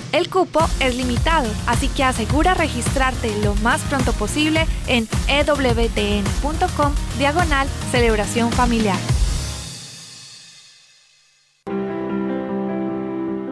El 0.11 0.29
cupo 0.29 0.59
es 0.79 0.95
limitado, 0.95 1.49
así 1.67 1.87
que 1.87 2.03
asegura 2.03 2.53
registrarte 2.53 3.31
lo 3.43 3.55
más 3.55 3.81
pronto 3.83 4.11
posible 4.13 4.65
en 4.87 5.07
ewtn.com 5.27 6.93
diagonal 7.17 7.67
celebración 7.91 8.51
familiar. 8.51 8.97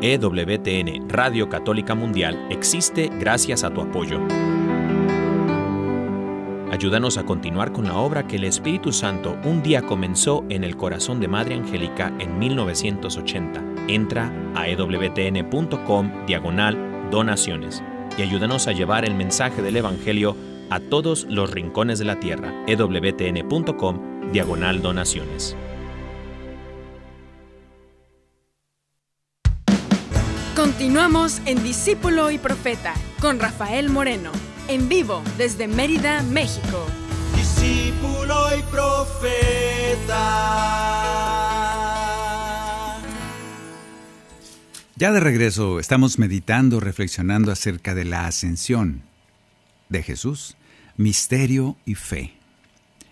EWTN 0.02 1.10
Radio 1.10 1.50
Católica 1.50 1.94
Mundial 1.94 2.48
existe 2.50 3.10
gracias 3.20 3.64
a 3.66 3.74
tu 3.74 3.82
apoyo. 3.82 4.20
Ayúdanos 6.80 7.18
a 7.18 7.26
continuar 7.26 7.74
con 7.74 7.88
la 7.88 7.98
obra 7.98 8.26
que 8.26 8.38
el 8.38 8.46
Espíritu 8.46 8.94
Santo 8.94 9.38
un 9.44 9.62
día 9.62 9.82
comenzó 9.82 10.46
en 10.48 10.64
el 10.64 10.78
corazón 10.78 11.20
de 11.20 11.28
Madre 11.28 11.56
Angélica 11.56 12.14
en 12.20 12.40
1980. 12.40 13.62
Entra 13.90 14.32
a 14.56 14.66
ewtn.com 14.70 16.26
diagonal 16.26 17.10
donaciones 17.12 17.84
y 18.18 18.22
ayúdanos 18.22 18.70
a 18.70 18.72
llevar 18.72 19.04
el 19.04 19.14
mensaje 19.14 19.62
del 19.62 19.76
Evangelio 19.76 20.38
a 20.70 20.80
todos 20.80 21.26
los 21.30 21.52
rincones 21.52 22.00
de 22.00 22.06
la 22.06 22.18
tierra. 22.18 22.54
ewtn.com 22.66 24.32
diagonal 24.32 24.82
donaciones. 24.82 25.58
Continuamos 30.56 31.42
en 31.46 31.62
Discípulo 31.62 32.32
y 32.32 32.38
Profeta 32.38 32.94
con 33.20 33.38
Rafael 33.38 33.90
Moreno, 33.90 34.32
en 34.70 34.88
vivo 34.88 35.22
desde 35.38 35.68
Mérida, 35.68 36.22
México. 36.22 36.86
Discípulo 37.36 38.36
y 38.58 38.62
Profeta. 38.72 40.16
Ya 44.96 45.12
de 45.12 45.20
regreso, 45.20 45.80
estamos 45.80 46.20
meditando, 46.20 46.80
reflexionando 46.80 47.52
acerca 47.52 47.96
de 47.96 48.06
la 48.06 48.28
ascensión 48.28 49.02
de 49.90 50.04
Jesús, 50.04 50.56
misterio 50.98 51.76
y 51.86 51.96
fe. 51.96 52.34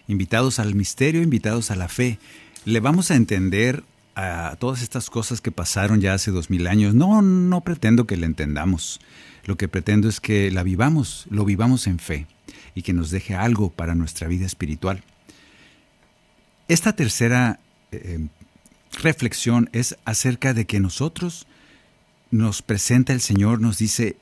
Invitados 0.08 0.60
al 0.60 0.76
misterio, 0.76 1.24
invitados 1.24 1.72
a 1.72 1.76
la 1.76 1.88
fe. 1.88 2.20
Le 2.66 2.80
vamos 2.82 3.10
a 3.10 3.16
entender 3.16 3.84
a 4.16 4.58
todas 4.60 4.84
estas 4.84 5.10
cosas 5.10 5.42
que 5.42 5.52
pasaron 5.52 6.02
ya 6.02 6.14
hace 6.14 6.30
dos 6.30 6.50
mil 6.50 6.68
años. 6.68 6.94
No, 6.94 7.22
no 7.22 7.62
pretendo 7.62 8.06
que 8.06 8.18
le 8.18 8.28
entendamos. 8.28 9.00
Lo 9.48 9.56
que 9.56 9.70
pretendo 9.70 10.10
es 10.10 10.20
que 10.20 10.52
la 10.52 10.62
vivamos, 10.62 11.26
lo 11.30 11.46
vivamos 11.46 11.88
en 11.88 12.00
fe 12.00 12.28
y 12.76 12.84
que 12.84 12.94
nos 12.94 13.10
deje 13.10 13.34
algo 13.34 13.72
para 13.72 13.96
nuestra 13.96 14.28
vida 14.28 14.46
espiritual. 14.46 15.04
Esta 16.68 16.94
tercera 16.94 17.60
eh, 17.94 18.28
reflexión 19.02 19.70
es 19.72 19.98
acerca 20.04 20.54
de 20.54 20.66
que 20.66 20.82
nosotros 20.82 21.48
nos 22.30 22.62
presenta 22.62 23.14
el 23.14 23.22
Señor, 23.22 23.62
nos 23.62 23.78
dice, 23.78 24.18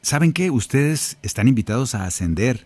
¿saben 0.00 0.32
qué? 0.32 0.50
Ustedes 0.50 1.18
están 1.22 1.46
invitados 1.46 1.94
a 1.94 2.06
ascender, 2.06 2.64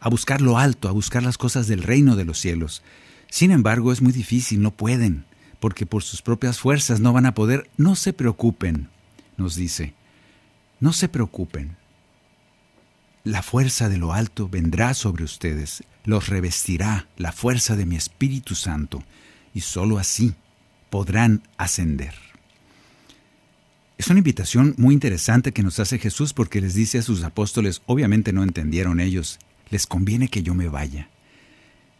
a 0.00 0.08
buscar 0.08 0.40
lo 0.40 0.56
alto, 0.56 0.88
a 0.88 0.92
buscar 0.92 1.22
las 1.22 1.36
cosas 1.36 1.66
del 1.66 1.82
reino 1.82 2.16
de 2.16 2.24
los 2.24 2.38
cielos. 2.38 2.82
Sin 3.28 3.50
embargo, 3.50 3.92
es 3.92 4.00
muy 4.00 4.12
difícil, 4.12 4.62
no 4.62 4.70
pueden, 4.70 5.26
porque 5.60 5.84
por 5.84 6.02
sus 6.02 6.22
propias 6.22 6.58
fuerzas 6.58 7.00
no 7.00 7.12
van 7.12 7.26
a 7.26 7.34
poder. 7.34 7.68
No 7.76 7.96
se 7.96 8.14
preocupen, 8.14 8.88
nos 9.36 9.56
dice, 9.56 9.92
no 10.80 10.92
se 10.92 11.08
preocupen. 11.08 11.76
La 13.22 13.42
fuerza 13.42 13.88
de 13.88 13.98
lo 13.98 14.12
alto 14.12 14.48
vendrá 14.48 14.94
sobre 14.94 15.24
ustedes, 15.24 15.84
los 16.04 16.28
revestirá 16.28 17.06
la 17.16 17.32
fuerza 17.32 17.76
de 17.76 17.86
mi 17.86 17.96
Espíritu 17.96 18.54
Santo, 18.54 19.04
y 19.54 19.60
sólo 19.60 19.98
así 19.98 20.34
podrán 20.88 21.42
ascender. 21.58 22.14
Es 23.98 24.08
una 24.08 24.20
invitación 24.20 24.74
muy 24.78 24.94
interesante 24.94 25.52
que 25.52 25.62
nos 25.62 25.78
hace 25.78 25.98
Jesús 25.98 26.32
porque 26.32 26.62
les 26.62 26.72
dice 26.72 26.98
a 26.98 27.02
sus 27.02 27.22
apóstoles, 27.22 27.82
obviamente 27.84 28.32
no 28.32 28.42
entendieron 28.42 28.98
ellos, 28.98 29.38
les 29.68 29.86
conviene 29.86 30.28
que 30.28 30.42
yo 30.42 30.54
me 30.54 30.68
vaya. 30.68 31.10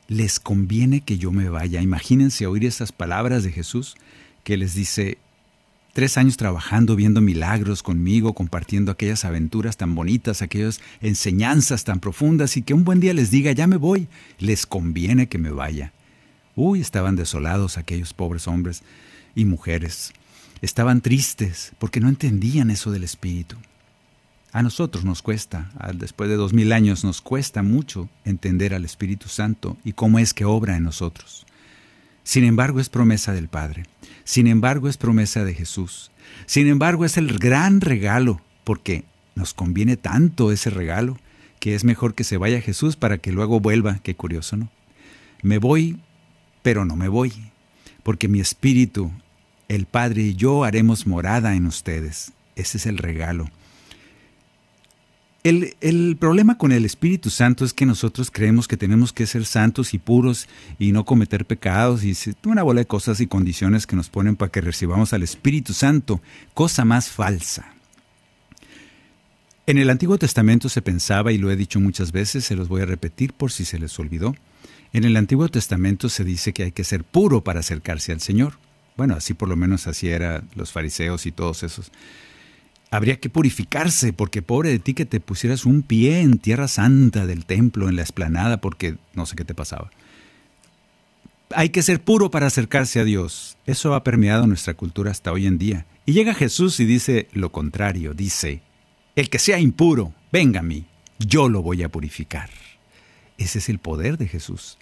Les 0.08 0.40
conviene 0.40 1.02
que 1.02 1.18
yo 1.18 1.30
me 1.30 1.50
vaya. 1.50 1.82
Imagínense 1.82 2.46
oír 2.46 2.64
esas 2.64 2.90
palabras 2.90 3.44
de 3.44 3.52
Jesús 3.52 3.96
que 4.44 4.56
les 4.56 4.74
dice, 4.74 5.18
tres 5.92 6.16
años 6.16 6.36
trabajando, 6.36 6.96
viendo 6.96 7.20
milagros 7.20 7.82
conmigo, 7.82 8.34
compartiendo 8.34 8.92
aquellas 8.92 9.24
aventuras 9.24 9.76
tan 9.76 9.94
bonitas, 9.94 10.42
aquellas 10.42 10.80
enseñanzas 11.00 11.84
tan 11.84 12.00
profundas 12.00 12.56
y 12.56 12.62
que 12.62 12.74
un 12.74 12.84
buen 12.84 13.00
día 13.00 13.14
les 13.14 13.30
diga, 13.30 13.52
ya 13.52 13.66
me 13.66 13.76
voy, 13.76 14.08
les 14.38 14.66
conviene 14.66 15.28
que 15.28 15.38
me 15.38 15.50
vaya. 15.50 15.92
Uy, 16.56 16.80
estaban 16.80 17.16
desolados 17.16 17.78
aquellos 17.78 18.12
pobres 18.12 18.46
hombres 18.48 18.82
y 19.34 19.44
mujeres. 19.44 20.12
Estaban 20.62 21.00
tristes 21.00 21.72
porque 21.78 22.00
no 22.00 22.08
entendían 22.08 22.70
eso 22.70 22.90
del 22.90 23.04
Espíritu. 23.04 23.56
A 24.52 24.62
nosotros 24.62 25.04
nos 25.04 25.22
cuesta, 25.22 25.70
después 25.94 26.28
de 26.28 26.36
dos 26.36 26.52
mil 26.52 26.72
años, 26.72 27.04
nos 27.04 27.20
cuesta 27.20 27.62
mucho 27.62 28.08
entender 28.24 28.74
al 28.74 28.84
Espíritu 28.84 29.28
Santo 29.28 29.76
y 29.84 29.92
cómo 29.92 30.18
es 30.18 30.34
que 30.34 30.44
obra 30.44 30.76
en 30.76 30.82
nosotros. 30.82 31.46
Sin 32.24 32.44
embargo, 32.44 32.80
es 32.80 32.88
promesa 32.88 33.32
del 33.32 33.48
Padre. 33.48 33.84
Sin 34.24 34.46
embargo, 34.46 34.88
es 34.88 34.96
promesa 34.96 35.44
de 35.44 35.54
Jesús. 35.54 36.10
Sin 36.46 36.68
embargo, 36.68 37.04
es 37.04 37.16
el 37.16 37.38
gran 37.38 37.80
regalo, 37.80 38.40
porque 38.64 39.04
nos 39.34 39.54
conviene 39.54 39.96
tanto 39.96 40.52
ese 40.52 40.70
regalo, 40.70 41.18
que 41.58 41.74
es 41.74 41.84
mejor 41.84 42.14
que 42.14 42.24
se 42.24 42.36
vaya 42.36 42.60
Jesús 42.60 42.96
para 42.96 43.18
que 43.18 43.32
luego 43.32 43.60
vuelva. 43.60 44.00
Qué 44.02 44.14
curioso, 44.14 44.56
¿no? 44.56 44.70
Me 45.42 45.58
voy, 45.58 45.98
pero 46.62 46.84
no 46.84 46.96
me 46.96 47.08
voy, 47.08 47.32
porque 48.02 48.28
mi 48.28 48.40
Espíritu, 48.40 49.10
el 49.68 49.86
Padre 49.86 50.22
y 50.22 50.34
yo 50.34 50.64
haremos 50.64 51.06
morada 51.06 51.54
en 51.54 51.66
ustedes. 51.66 52.32
Ese 52.56 52.78
es 52.78 52.86
el 52.86 52.98
regalo. 52.98 53.50
El, 55.42 56.16
problema 56.20 56.58
con 56.58 56.70
el 56.70 56.84
Espíritu 56.84 57.30
Santo 57.30 57.64
es 57.64 57.72
que 57.72 57.86
nosotros 57.86 58.30
creemos 58.30 58.68
que 58.68 58.76
tenemos 58.76 59.14
que 59.14 59.26
ser 59.26 59.46
santos 59.46 59.94
y 59.94 59.98
puros 59.98 60.48
y 60.78 60.92
no 60.92 61.06
cometer 61.06 61.46
pecados 61.46 62.04
y 62.04 62.14
una 62.44 62.62
bola 62.62 62.80
de 62.80 62.86
cosas 62.86 63.20
y 63.20 63.26
condiciones 63.26 63.86
que 63.86 63.96
nos 63.96 64.10
ponen 64.10 64.36
para 64.36 64.52
que 64.52 64.60
recibamos 64.60 65.14
al 65.14 65.22
Espíritu 65.22 65.72
Santo, 65.72 66.20
cosa 66.52 66.84
más 66.84 67.08
falsa. 67.08 67.72
En 69.66 69.78
el 69.78 69.88
Antiguo 69.88 70.18
Testamento 70.18 70.68
se 70.68 70.82
pensaba, 70.82 71.32
y 71.32 71.38
lo 71.38 71.50
he 71.50 71.56
dicho 71.56 71.80
muchas 71.80 72.12
veces, 72.12 72.44
se 72.44 72.56
los 72.56 72.68
voy 72.68 72.82
a 72.82 72.86
repetir 72.86 73.32
por 73.32 73.50
si 73.50 73.64
se 73.64 73.78
les 73.78 73.98
olvidó, 73.98 74.34
en 74.92 75.04
el 75.04 75.16
Antiguo 75.16 75.48
Testamento 75.48 76.10
se 76.10 76.24
dice 76.24 76.52
que 76.52 76.64
hay 76.64 76.72
que 76.72 76.84
ser 76.84 77.02
puro 77.02 77.44
para 77.44 77.60
acercarse 77.60 78.12
al 78.12 78.20
Señor. 78.20 78.54
Bueno, 78.96 79.14
así 79.14 79.32
por 79.32 79.48
lo 79.48 79.56
menos 79.56 79.86
así 79.86 80.08
eran 80.08 80.48
los 80.54 80.72
fariseos 80.72 81.24
y 81.24 81.32
todos 81.32 81.62
esos 81.62 81.92
habría 82.90 83.20
que 83.20 83.30
purificarse, 83.30 84.12
porque 84.12 84.42
pobre 84.42 84.70
de 84.70 84.78
ti 84.78 84.94
que 84.94 85.06
te 85.06 85.20
pusieras 85.20 85.64
un 85.64 85.82
pie 85.82 86.20
en 86.20 86.38
tierra 86.38 86.68
santa 86.68 87.26
del 87.26 87.46
templo, 87.46 87.88
en 87.88 87.96
la 87.96 88.02
esplanada, 88.02 88.60
porque 88.60 88.96
no 89.14 89.26
sé 89.26 89.36
qué 89.36 89.44
te 89.44 89.54
pasaba. 89.54 89.90
Hay 91.54 91.70
que 91.70 91.82
ser 91.82 92.00
puro 92.00 92.30
para 92.30 92.46
acercarse 92.46 93.00
a 93.00 93.04
Dios. 93.04 93.56
Eso 93.66 93.94
ha 93.94 94.04
permeado 94.04 94.46
nuestra 94.46 94.74
cultura 94.74 95.10
hasta 95.10 95.32
hoy 95.32 95.46
en 95.46 95.58
día. 95.58 95.86
Y 96.06 96.12
llega 96.12 96.34
Jesús 96.34 96.78
y 96.80 96.84
dice 96.84 97.28
lo 97.32 97.52
contrario, 97.52 98.14
dice, 98.14 98.62
el 99.16 99.30
que 99.30 99.38
sea 99.38 99.58
impuro, 99.58 100.12
venga 100.32 100.60
a 100.60 100.64
mí, 100.64 100.86
yo 101.18 101.48
lo 101.48 101.62
voy 101.62 101.82
a 101.82 101.88
purificar. 101.88 102.50
Ese 103.38 103.58
es 103.58 103.68
el 103.68 103.78
poder 103.78 104.18
de 104.18 104.28
Jesús. 104.28 104.78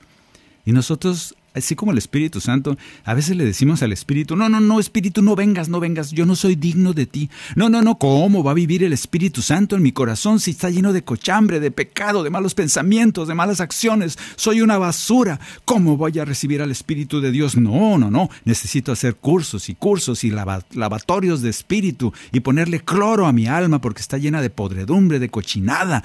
Y 0.64 0.72
nosotros 0.72 1.34
así 1.58 1.74
como 1.74 1.92
el 1.92 1.98
Espíritu 1.98 2.40
Santo, 2.40 2.76
a 3.04 3.14
veces 3.14 3.36
le 3.36 3.44
decimos 3.44 3.82
al 3.82 3.92
Espíritu, 3.92 4.36
no, 4.36 4.48
no, 4.48 4.60
no, 4.60 4.80
Espíritu, 4.80 5.22
no 5.22 5.36
vengas, 5.36 5.68
no 5.68 5.80
vengas, 5.80 6.10
yo 6.12 6.26
no 6.26 6.36
soy 6.36 6.56
digno 6.56 6.92
de 6.92 7.06
ti. 7.06 7.30
No, 7.56 7.68
no, 7.68 7.82
no, 7.82 7.98
¿cómo 7.98 8.42
va 8.42 8.52
a 8.52 8.54
vivir 8.54 8.84
el 8.84 8.92
Espíritu 8.92 9.42
Santo 9.42 9.76
en 9.76 9.82
mi 9.82 9.92
corazón 9.92 10.40
si 10.40 10.52
está 10.52 10.70
lleno 10.70 10.92
de 10.92 11.02
cochambre, 11.02 11.60
de 11.60 11.70
pecado, 11.70 12.22
de 12.22 12.30
malos 12.30 12.54
pensamientos, 12.54 13.28
de 13.28 13.34
malas 13.34 13.60
acciones? 13.60 14.18
Soy 14.36 14.60
una 14.60 14.78
basura. 14.78 15.40
¿Cómo 15.64 15.96
voy 15.96 16.18
a 16.18 16.24
recibir 16.24 16.62
al 16.62 16.70
Espíritu 16.70 17.20
de 17.20 17.30
Dios? 17.30 17.56
No, 17.56 17.98
no, 17.98 18.10
no, 18.10 18.30
necesito 18.44 18.92
hacer 18.92 19.16
cursos 19.16 19.68
y 19.68 19.74
cursos 19.74 20.24
y 20.24 20.30
lavatorios 20.30 21.42
de 21.42 21.50
espíritu 21.50 22.12
y 22.32 22.40
ponerle 22.40 22.80
cloro 22.80 23.26
a 23.26 23.32
mi 23.32 23.46
alma 23.46 23.80
porque 23.80 24.00
está 24.00 24.18
llena 24.18 24.40
de 24.40 24.50
podredumbre, 24.50 25.18
de 25.18 25.28
cochinada. 25.28 26.02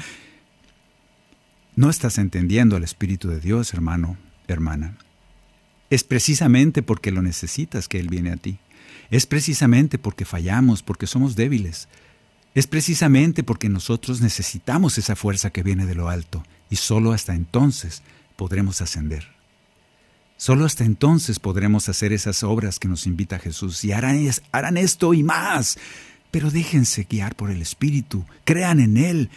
No 1.76 1.89
estás 1.89 2.18
entendiendo 2.18 2.76
al 2.76 2.84
Espíritu 2.84 3.30
de 3.30 3.39
Dios, 3.39 3.74
hermano, 3.74 4.18
hermana. 4.47 4.95
Es 5.94 6.04
precisamente 6.04 6.82
porque 6.82 7.12
lo 7.12 7.22
necesitas 7.22 7.88
que 7.88 8.00
Él 8.00 8.08
viene 8.08 8.32
a 8.32 8.38
ti. 8.38 8.58
Es 9.12 9.28
precisamente 9.28 10.00
porque 10.00 10.26
fallamos, 10.26 10.82
porque 10.82 11.06
somos 11.06 11.36
débiles. 11.36 11.88
Es 12.56 12.66
precisamente 12.66 13.44
porque 13.44 13.70
nosotros 13.70 14.20
necesitamos 14.20 14.98
esa 14.98 15.16
fuerza 15.16 15.52
que 15.52 15.62
viene 15.62 15.86
de 15.86 15.94
lo 15.94 16.10
alto 16.10 16.44
y 16.72 16.78
solo 16.78 17.12
hasta 17.12 17.36
entonces 17.36 18.02
podremos 18.38 18.82
ascender. 18.82 19.28
Solo 20.36 20.66
hasta 20.66 20.84
entonces 20.84 21.38
podremos 21.38 21.88
hacer 21.89 22.12
esas 22.12 22.41
obras 22.41 22.80
que 22.80 22.88
nos 22.88 23.06
invita 23.06 23.38
Jesús 23.38 23.86
y 23.86 23.91
harán, 23.91 24.28
harán 24.52 24.78
esto 24.78 25.14
y 25.14 25.22
más. 25.22 25.78
Pero 26.32 26.50
déjense 26.50 27.06
guiar 27.08 27.36
por 27.36 27.52
el 27.52 27.62
Espíritu, 27.62 28.26
crean 28.46 28.80
en 28.80 28.98
Él, 28.98 29.30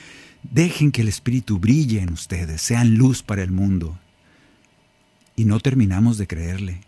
dejen 0.42 0.90
que 0.90 1.02
el 1.02 1.08
Espíritu 1.08 1.58
brille 1.58 2.00
en 2.00 2.14
ustedes, 2.14 2.62
sean 2.62 2.94
luz 2.94 3.22
para 3.22 3.42
el 3.42 3.50
mundo, 3.50 3.98
y 5.36 5.44
no 5.44 5.60
terminamos 5.60 6.18
de 6.18 6.26
creerle. 6.26 6.80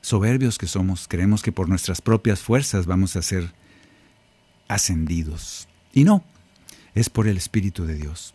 Soberbios 0.00 0.56
que 0.56 0.68
somos, 0.68 1.08
creemos 1.08 1.42
que 1.42 1.52
por 1.52 1.68
nuestras 1.68 2.00
propias 2.00 2.40
fuerzas 2.40 2.86
vamos 2.86 3.16
a 3.16 3.22
ser 3.22 3.52
ascendidos. 4.68 5.68
Y 5.92 6.04
no, 6.04 6.24
es 6.94 7.10
por 7.10 7.26
el 7.26 7.36
Espíritu 7.36 7.84
de 7.84 7.96
Dios. 7.96 8.32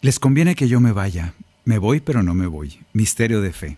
Les 0.00 0.18
conviene 0.18 0.54
que 0.54 0.66
yo 0.66 0.80
me 0.80 0.92
vaya. 0.92 1.34
Me 1.66 1.78
voy, 1.78 2.00
pero 2.00 2.22
no 2.22 2.32
me 2.32 2.46
voy. 2.46 2.80
Misterio 2.94 3.42
de 3.42 3.52
fe. 3.52 3.76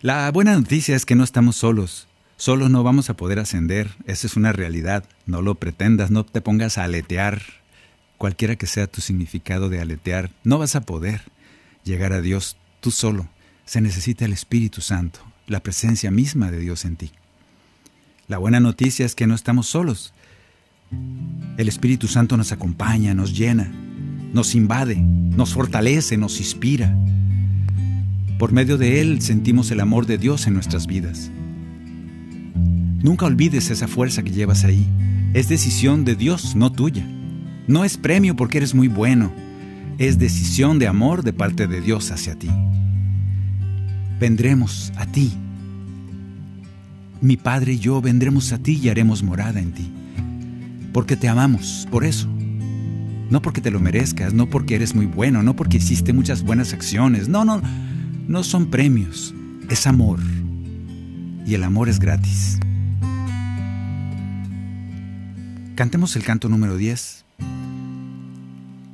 La 0.00 0.30
buena 0.30 0.54
noticia 0.54 0.94
es 0.94 1.04
que 1.04 1.16
no 1.16 1.24
estamos 1.24 1.56
solos. 1.56 2.06
Solos 2.36 2.70
no 2.70 2.84
vamos 2.84 3.10
a 3.10 3.16
poder 3.16 3.40
ascender. 3.40 3.90
Esa 4.06 4.28
es 4.28 4.36
una 4.36 4.52
realidad. 4.52 5.04
No 5.26 5.42
lo 5.42 5.56
pretendas, 5.56 6.12
no 6.12 6.24
te 6.24 6.40
pongas 6.40 6.78
a 6.78 6.84
aletear. 6.84 7.42
Cualquiera 8.16 8.54
que 8.54 8.66
sea 8.66 8.86
tu 8.86 9.00
significado 9.00 9.68
de 9.68 9.80
aletear, 9.80 10.30
no 10.44 10.58
vas 10.58 10.76
a 10.76 10.82
poder 10.82 11.22
llegar 11.84 12.12
a 12.12 12.20
Dios 12.20 12.56
tú 12.80 12.90
solo. 12.90 13.28
Se 13.64 13.80
necesita 13.80 14.24
el 14.24 14.32
Espíritu 14.32 14.80
Santo, 14.80 15.20
la 15.46 15.60
presencia 15.60 16.10
misma 16.10 16.50
de 16.50 16.58
Dios 16.58 16.84
en 16.84 16.96
ti. 16.96 17.12
La 18.26 18.38
buena 18.38 18.60
noticia 18.60 19.06
es 19.06 19.14
que 19.14 19.26
no 19.26 19.34
estamos 19.34 19.66
solos. 19.66 20.12
El 21.56 21.68
Espíritu 21.68 22.08
Santo 22.08 22.36
nos 22.36 22.52
acompaña, 22.52 23.14
nos 23.14 23.36
llena, 23.36 23.70
nos 24.32 24.54
invade, 24.54 24.96
nos 24.96 25.54
fortalece, 25.54 26.16
nos 26.16 26.38
inspira. 26.40 26.96
Por 28.38 28.52
medio 28.52 28.76
de 28.78 29.00
Él 29.00 29.22
sentimos 29.22 29.70
el 29.70 29.80
amor 29.80 30.06
de 30.06 30.18
Dios 30.18 30.46
en 30.46 30.54
nuestras 30.54 30.86
vidas. 30.86 31.30
Nunca 33.02 33.26
olvides 33.26 33.70
esa 33.70 33.86
fuerza 33.86 34.22
que 34.22 34.32
llevas 34.32 34.64
ahí. 34.64 34.86
Es 35.34 35.48
decisión 35.48 36.04
de 36.04 36.16
Dios, 36.16 36.56
no 36.56 36.72
tuya. 36.72 37.06
No 37.66 37.84
es 37.84 37.96
premio 37.96 38.36
porque 38.36 38.58
eres 38.58 38.74
muy 38.74 38.88
bueno, 38.88 39.32
es 39.98 40.18
decisión 40.18 40.78
de 40.78 40.86
amor 40.86 41.22
de 41.22 41.32
parte 41.32 41.66
de 41.66 41.80
Dios 41.80 42.10
hacia 42.10 42.38
ti. 42.38 42.50
Vendremos 44.18 44.92
a 44.96 45.06
ti. 45.06 45.32
Mi 47.20 47.36
Padre 47.36 47.74
y 47.74 47.78
yo 47.78 48.00
vendremos 48.00 48.52
a 48.52 48.58
ti 48.58 48.80
y 48.82 48.88
haremos 48.88 49.22
morada 49.22 49.60
en 49.60 49.72
ti. 49.72 49.90
Porque 50.92 51.16
te 51.16 51.28
amamos, 51.28 51.88
por 51.90 52.04
eso. 52.04 52.28
No 53.30 53.40
porque 53.40 53.60
te 53.60 53.70
lo 53.70 53.80
merezcas, 53.80 54.34
no 54.34 54.48
porque 54.48 54.74
eres 54.74 54.94
muy 54.94 55.06
bueno, 55.06 55.42
no 55.42 55.56
porque 55.56 55.78
hiciste 55.78 56.12
muchas 56.12 56.42
buenas 56.42 56.72
acciones. 56.72 57.28
No, 57.28 57.44
no, 57.44 57.62
no 58.28 58.44
son 58.44 58.70
premios, 58.70 59.34
es 59.70 59.86
amor. 59.86 60.20
Y 61.46 61.54
el 61.54 61.64
amor 61.64 61.88
es 61.88 61.98
gratis. 61.98 62.60
Cantemos 65.74 66.14
el 66.14 66.22
canto 66.22 66.48
número 66.48 66.76
10. 66.76 67.23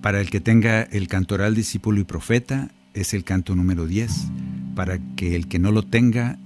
Para 0.01 0.21
el 0.21 0.31
que 0.31 0.41
tenga 0.41 0.83
el 0.83 1.09
cantoral 1.09 1.55
discípulo 1.55 2.01
y 2.01 2.05
profeta, 2.05 2.71
es 2.95 3.13
el 3.13 3.25
canto 3.25 3.55
número 3.55 3.87
10. 3.87 4.11
Para 4.75 4.99
que 5.15 5.37
el 5.37 5.47
que 5.47 5.59
no 5.59 5.73
lo 5.73 5.83
tenga, 5.83 6.39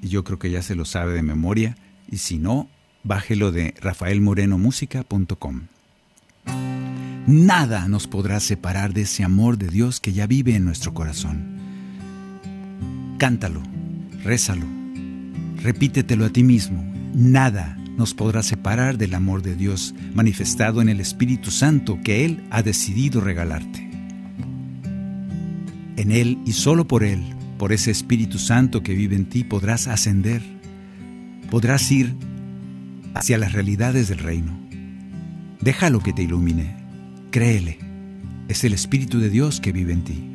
yo 0.00 0.22
creo 0.22 0.38
que 0.38 0.50
ya 0.50 0.62
se 0.62 0.76
lo 0.76 0.84
sabe 0.84 1.12
de 1.14 1.22
memoria, 1.22 1.76
y 2.08 2.18
si 2.18 2.38
no, 2.38 2.68
bájelo 3.02 3.50
de 3.50 3.74
rafaelmorenomusica.com. 3.80 5.62
Nada 7.26 7.88
nos 7.88 8.06
podrá 8.06 8.40
separar 8.40 8.94
de 8.94 9.02
ese 9.02 9.24
amor 9.24 9.58
de 9.58 9.68
Dios 9.68 10.00
que 10.00 10.12
ya 10.12 10.26
vive 10.26 10.54
en 10.54 10.64
nuestro 10.64 10.94
corazón. 10.94 11.58
Cántalo, 13.18 13.62
rézalo, 14.22 14.66
repítetelo 15.62 16.24
a 16.24 16.30
ti 16.30 16.42
mismo. 16.42 16.82
Nada 17.14 17.76
nos 18.00 18.14
podrá 18.14 18.42
separar 18.42 18.96
del 18.96 19.14
amor 19.14 19.42
de 19.42 19.54
Dios 19.54 19.94
manifestado 20.14 20.80
en 20.80 20.88
el 20.88 21.00
Espíritu 21.00 21.50
Santo 21.50 21.98
que 22.02 22.24
Él 22.24 22.42
ha 22.50 22.62
decidido 22.62 23.20
regalarte. 23.20 23.90
En 25.96 26.10
Él 26.10 26.38
y 26.46 26.52
solo 26.52 26.88
por 26.88 27.04
Él, 27.04 27.22
por 27.58 27.74
ese 27.74 27.90
Espíritu 27.90 28.38
Santo 28.38 28.82
que 28.82 28.94
vive 28.94 29.16
en 29.16 29.26
ti, 29.26 29.44
podrás 29.44 29.86
ascender, 29.86 30.40
podrás 31.50 31.92
ir 31.92 32.16
hacia 33.12 33.36
las 33.36 33.52
realidades 33.52 34.08
del 34.08 34.20
reino. 34.20 34.58
Déjalo 35.60 36.00
que 36.00 36.14
te 36.14 36.22
ilumine, 36.22 36.74
créele, 37.30 37.80
es 38.48 38.64
el 38.64 38.72
Espíritu 38.72 39.18
de 39.18 39.28
Dios 39.28 39.60
que 39.60 39.72
vive 39.72 39.92
en 39.92 40.04
ti. 40.04 40.26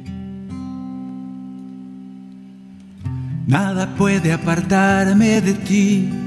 Nada 3.48 3.96
puede 3.96 4.34
apartarme 4.34 5.42
de 5.42 5.54
ti 5.54 6.25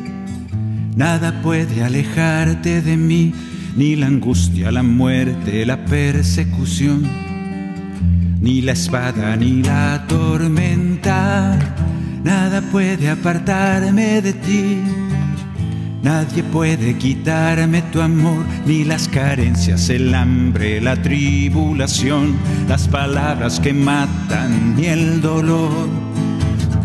Nada 0.99 1.43
puede 1.43 1.85
alejarte 1.85 2.83
de 2.83 2.97
mí, 2.97 3.33
ni 3.77 3.95
la 3.95 4.09
angustia, 4.09 4.73
la 4.73 4.83
muerte, 4.83 5.65
la 5.65 5.85
persecución, 5.85 7.09
ni 8.41 8.63
la 8.63 8.73
espada, 8.73 9.37
ni 9.37 9.63
la 9.63 10.05
tormenta. 10.09 11.57
Nada 12.25 12.61
puede 12.73 13.11
apartarme 13.11 14.21
de 14.21 14.33
ti. 14.33 14.79
Nadie 16.03 16.43
puede 16.43 16.97
quitarme 16.99 17.83
tu 17.93 18.01
amor, 18.01 18.45
ni 18.67 18.83
las 18.83 19.07
carencias, 19.07 19.91
el 19.91 20.13
hambre, 20.13 20.81
la 20.81 21.01
tribulación, 21.01 22.35
las 22.69 22.89
palabras 22.89 23.61
que 23.61 23.73
matan, 23.73 24.75
ni 24.75 24.87
el 24.87 25.21
dolor. 25.21 26.08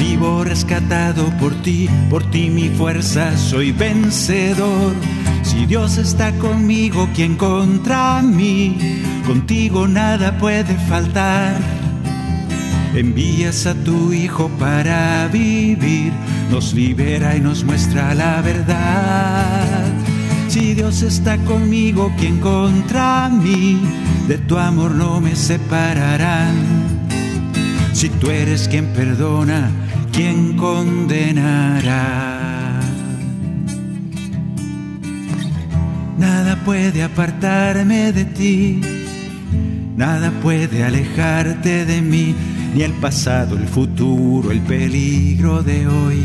Vivo 0.05 0.43
rescatado 0.43 1.29
por 1.39 1.53
ti, 1.61 1.89
por 2.09 2.29
ti 2.29 2.49
mi 2.49 2.67
fuerza, 2.67 3.37
soy 3.37 3.71
vencedor. 3.71 4.93
Si 5.43 5.65
Dios 5.65 5.97
está 5.97 6.33
conmigo, 6.39 7.07
¿quién 7.15 7.35
contra 7.35 8.21
mí? 8.21 8.77
Contigo 9.25 9.87
nada 9.87 10.37
puede 10.37 10.75
faltar. 10.89 11.55
Envías 12.93 13.65
a 13.65 13.73
tu 13.75 14.11
Hijo 14.11 14.49
para 14.59 15.29
vivir, 15.29 16.11
nos 16.51 16.73
libera 16.73 17.37
y 17.37 17.39
nos 17.39 17.63
muestra 17.63 18.13
la 18.13 18.41
verdad. 18.41 19.85
Si 20.49 20.73
Dios 20.73 21.01
está 21.01 21.37
conmigo, 21.45 22.11
¿quién 22.19 22.41
contra 22.41 23.29
mí? 23.29 23.79
De 24.27 24.37
tu 24.37 24.57
amor 24.57 24.91
no 24.91 25.21
me 25.21 25.33
separarán. 25.37 26.55
Si 27.93 28.09
tú 28.09 28.31
eres 28.31 28.67
quien 28.67 28.87
perdona, 28.87 29.71
¿quién 30.13 30.55
condenará? 30.55 31.99
Nada 36.17 36.55
puede 36.63 37.03
apartarme 37.03 38.13
de 38.13 38.23
ti, 38.25 38.79
nada 39.97 40.31
puede 40.41 40.83
alejarte 40.83 41.85
de 41.85 42.01
mí 42.01 42.33
ni 42.73 42.83
el 42.83 42.93
pasado, 42.93 43.57
el 43.57 43.67
futuro, 43.67 44.51
el 44.51 44.61
peligro 44.61 45.61
de 45.63 45.87
hoy. 45.87 46.23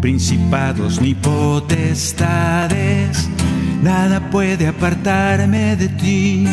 Principados 0.00 1.00
ni 1.00 1.14
potestades, 1.14 2.78
nada 3.82 4.30
puede 4.30 4.68
apartarme 4.68 5.74
de 5.76 5.88
ti. 5.88 6.46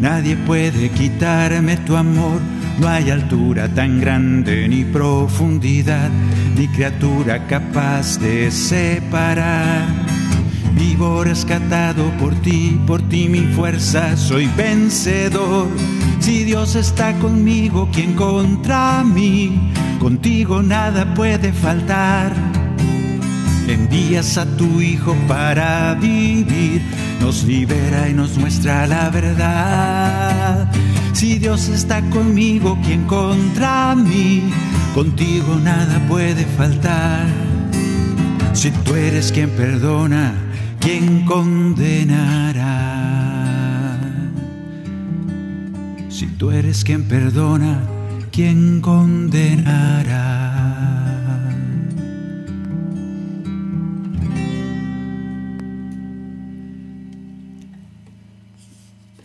Nadie 0.00 0.36
puede 0.36 0.88
quitarme 0.90 1.76
tu 1.76 1.94
amor, 1.96 2.40
no 2.80 2.88
hay 2.88 3.10
altura 3.10 3.68
tan 3.68 4.00
grande 4.00 4.66
ni 4.66 4.84
profundidad, 4.84 6.10
ni 6.56 6.66
criatura 6.68 7.46
capaz 7.46 8.18
de 8.18 8.50
separar. 8.50 9.86
Vivo 10.74 11.22
rescatado 11.22 12.10
por 12.18 12.34
ti, 12.36 12.80
por 12.86 13.00
ti 13.08 13.28
mi 13.28 13.40
fuerza, 13.54 14.16
soy 14.16 14.48
vencedor 14.56 15.68
si 16.20 16.44
Dios 16.44 16.76
está 16.76 17.14
conmigo, 17.18 17.88
¿quién 17.92 18.12
contra 18.12 19.02
mí? 19.02 19.72
Contigo 19.98 20.62
nada 20.62 21.14
puede 21.14 21.50
faltar. 21.52 22.32
Envías 23.66 24.36
a 24.36 24.44
tu 24.56 24.80
Hijo 24.82 25.16
para 25.26 25.94
vivir, 25.94 26.82
nos 27.20 27.44
libera 27.44 28.08
y 28.08 28.12
nos 28.12 28.36
muestra 28.36 28.86
la 28.86 29.08
verdad. 29.08 30.70
Si 31.20 31.38
Dios 31.38 31.68
está 31.68 32.00
conmigo, 32.08 32.78
¿quién 32.82 33.04
contra 33.04 33.94
mí? 33.94 34.50
Contigo 34.94 35.54
nada 35.62 36.00
puede 36.08 36.46
faltar. 36.46 37.26
Si 38.54 38.70
tú 38.70 38.94
eres 38.94 39.30
quien 39.30 39.50
perdona, 39.50 40.32
¿quién 40.80 41.26
condenará? 41.26 42.64
Si 46.08 46.26
tú 46.26 46.52
eres 46.52 46.84
quien 46.84 47.04
perdona, 47.04 47.82
¿quién 48.32 48.80
condenará? 48.80 50.39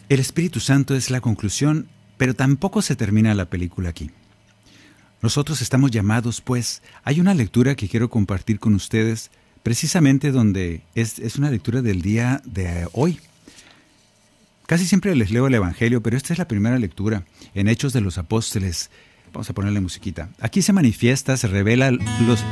El 0.07 0.19
Espíritu 0.19 0.59
Santo 0.59 0.95
es 0.95 1.09
la 1.09 1.21
conclusión, 1.21 1.87
pero 2.17 2.35
tampoco 2.35 2.81
se 2.81 2.95
termina 2.95 3.33
la 3.33 3.45
película 3.45 3.89
aquí. 3.89 4.11
Nosotros 5.21 5.61
estamos 5.61 5.89
llamados, 5.89 6.41
pues, 6.41 6.83
hay 7.03 7.19
una 7.19 7.33
lectura 7.33 7.75
que 7.75 7.89
quiero 7.89 8.09
compartir 8.09 8.59
con 8.59 8.75
ustedes, 8.75 9.31
precisamente 9.63 10.31
donde 10.31 10.83
es, 10.93 11.19
una 11.37 11.49
lectura 11.49 11.81
del 11.81 12.01
día 12.01 12.41
de 12.45 12.87
hoy, 12.93 13.19
Casi 14.67 14.87
siempre 14.87 15.15
les 15.15 15.29
leo 15.29 15.45
el 15.45 15.53
Evangelio, 15.53 16.01
pero 16.01 16.17
esta 16.17 16.33
es 16.33 16.39
la 16.39 16.47
primera 16.47 16.79
lectura 16.79 17.23
en 17.53 17.67
Hechos 17.67 17.93
de 17.93 18.01
los 18.01 18.17
Apóstoles. 18.17 18.89
Vamos 19.31 19.47
a 19.47 19.53
ponerle 19.53 19.79
musiquita. 19.79 20.29
Aquí 20.39 20.63
se 20.63 20.73
manifiesta, 20.73 21.37
se 21.37 21.47
revela 21.47 21.91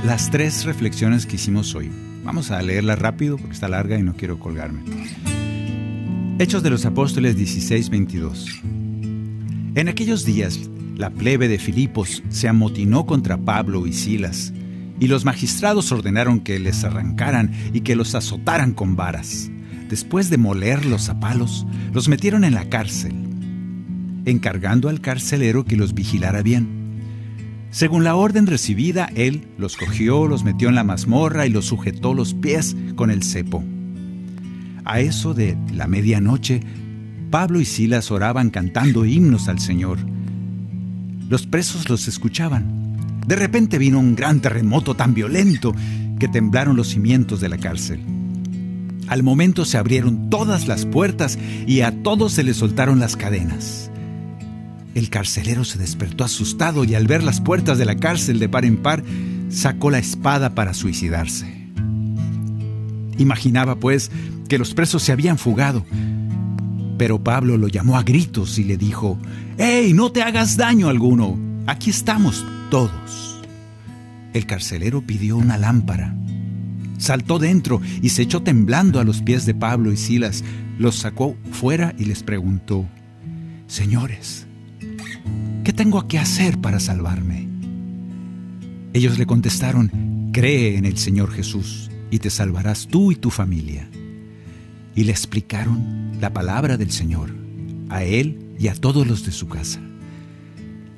las 0.05 0.29
tres 0.29 0.63
reflexiones 0.65 1.25
que 1.25 1.37
hicimos 1.37 1.73
hoy. 1.73 1.91
Vamos 2.23 2.51
a 2.51 2.61
leerla 2.61 2.95
rápido 2.95 3.37
porque 3.37 3.53
está 3.53 3.67
larga 3.67 3.97
y 3.97 4.03
no 4.03 4.15
quiero 4.15 4.37
colgarme. 4.37 4.83
Hechos 6.39 6.63
de 6.63 6.69
los 6.69 6.86
Apóstoles 6.86 7.36
16, 7.38 7.89
22. 7.89 8.61
En 9.75 9.88
aquellos 9.88 10.25
días, 10.25 10.69
la 10.95 11.09
plebe 11.09 11.47
de 11.47 11.59
Filipos 11.59 12.23
se 12.29 12.47
amotinó 12.47 13.05
contra 13.05 13.38
Pablo 13.38 13.88
y 13.88 13.93
Silas, 13.93 14.53
y 14.99 15.07
los 15.07 15.25
magistrados 15.25 15.91
ordenaron 15.91 16.39
que 16.39 16.59
les 16.59 16.84
arrancaran 16.84 17.51
y 17.73 17.81
que 17.81 17.95
los 17.95 18.15
azotaran 18.15 18.73
con 18.73 18.95
varas 18.95 19.49
después 19.93 20.31
de 20.31 20.38
molerlos 20.38 21.09
a 21.09 21.19
palos, 21.19 21.67
los 21.93 22.09
metieron 22.09 22.43
en 22.43 22.55
la 22.55 22.67
cárcel, 22.67 23.13
encargando 24.25 24.89
al 24.89 25.01
carcelero 25.01 25.65
que 25.65 25.75
los 25.75 25.93
vigilara 25.93 26.41
bien. 26.41 26.67
Según 27.69 28.03
la 28.03 28.15
orden 28.15 28.47
recibida, 28.47 29.07
él 29.13 29.47
los 29.59 29.77
cogió, 29.77 30.27
los 30.27 30.43
metió 30.43 30.67
en 30.67 30.73
la 30.73 30.84
mazmorra 30.84 31.45
y 31.45 31.51
los 31.51 31.65
sujetó 31.65 32.15
los 32.15 32.34
pies 32.34 32.75
con 32.95 33.11
el 33.11 33.21
cepo. 33.21 33.63
A 34.86 34.99
eso 34.99 35.34
de 35.34 35.57
la 35.73 35.88
medianoche, 35.88 36.61
Pablo 37.29 37.59
y 37.59 37.65
Silas 37.65 38.11
oraban 38.11 38.49
cantando 38.49 39.05
himnos 39.05 39.47
al 39.47 39.59
Señor. 39.59 39.97
Los 41.29 41.47
presos 41.47 41.89
los 41.89 42.07
escuchaban. 42.07 42.84
De 43.25 43.36
repente 43.36 43.77
vino 43.77 43.99
un 43.99 44.15
gran 44.15 44.41
terremoto 44.41 44.95
tan 44.95 45.13
violento 45.13 45.73
que 46.19 46.27
temblaron 46.27 46.75
los 46.75 46.89
cimientos 46.89 47.39
de 47.39 47.49
la 47.49 47.57
cárcel. 47.57 48.01
Al 49.07 49.23
momento 49.23 49.65
se 49.65 49.77
abrieron 49.77 50.29
todas 50.29 50.67
las 50.67 50.86
puertas 50.86 51.38
y 51.67 51.81
a 51.81 52.03
todos 52.03 52.34
se 52.34 52.43
les 52.43 52.57
soltaron 52.57 52.99
las 52.99 53.15
cadenas. 53.15 53.89
El 54.95 55.09
carcelero 55.09 55.63
se 55.63 55.79
despertó 55.79 56.23
asustado 56.23 56.84
y 56.84 56.93
al 56.95 57.07
ver 57.07 57.23
las 57.23 57.41
puertas 57.41 57.77
de 57.77 57.86
la 57.86 57.95
cárcel 57.95 58.39
de 58.39 58.49
par 58.49 58.63
en 58.65 58.77
par, 58.77 59.03
sacó 59.49 59.89
la 59.89 59.97
espada 59.97 60.53
para 60.53 60.73
suicidarse. 60.73 61.63
Imaginaba, 63.17 63.75
pues, 63.75 64.11
que 64.53 64.59
los 64.59 64.75
presos 64.75 65.01
se 65.01 65.11
habían 65.11 65.39
fugado. 65.39 65.83
Pero 66.99 67.23
Pablo 67.23 67.57
lo 67.57 67.67
llamó 67.67 67.97
a 67.97 68.03
gritos 68.03 68.59
y 68.59 68.63
le 68.63 68.77
dijo, 68.77 69.17
¡Ey, 69.57 69.93
no 69.93 70.11
te 70.11 70.21
hagas 70.21 70.57
daño 70.57 70.89
alguno! 70.89 71.39
Aquí 71.65 71.89
estamos 71.89 72.45
todos. 72.69 73.41
El 74.31 74.45
carcelero 74.45 75.01
pidió 75.01 75.37
una 75.37 75.57
lámpara 75.57 76.15
saltó 76.99 77.39
dentro 77.39 77.81
y 78.03 78.09
se 78.09 78.21
echó 78.21 78.43
temblando 78.43 78.99
a 78.99 79.03
los 79.03 79.23
pies 79.23 79.47
de 79.47 79.55
Pablo 79.55 79.91
y 79.91 79.97
Silas, 79.97 80.43
los 80.77 80.97
sacó 80.97 81.35
fuera 81.51 81.95
y 81.97 82.05
les 82.05 82.21
preguntó, 82.21 82.87
Señores, 83.65 84.45
¿qué 85.63 85.73
tengo 85.73 86.07
que 86.07 86.19
hacer 86.19 86.61
para 86.61 86.79
salvarme? 86.79 87.49
Ellos 88.93 89.17
le 89.17 89.25
contestaron, 89.25 90.29
Cree 90.31 90.77
en 90.77 90.85
el 90.85 90.99
Señor 90.99 91.31
Jesús 91.31 91.89
y 92.11 92.19
te 92.19 92.29
salvarás 92.29 92.87
tú 92.87 93.11
y 93.11 93.15
tu 93.15 93.31
familia. 93.31 93.89
Y 94.95 95.03
le 95.03 95.11
explicaron 95.11 96.11
la 96.19 96.33
palabra 96.33 96.77
del 96.77 96.91
Señor 96.91 97.35
a 97.89 98.03
él 98.03 98.39
y 98.59 98.67
a 98.67 98.75
todos 98.75 99.07
los 99.07 99.25
de 99.25 99.31
su 99.31 99.47
casa. 99.47 99.79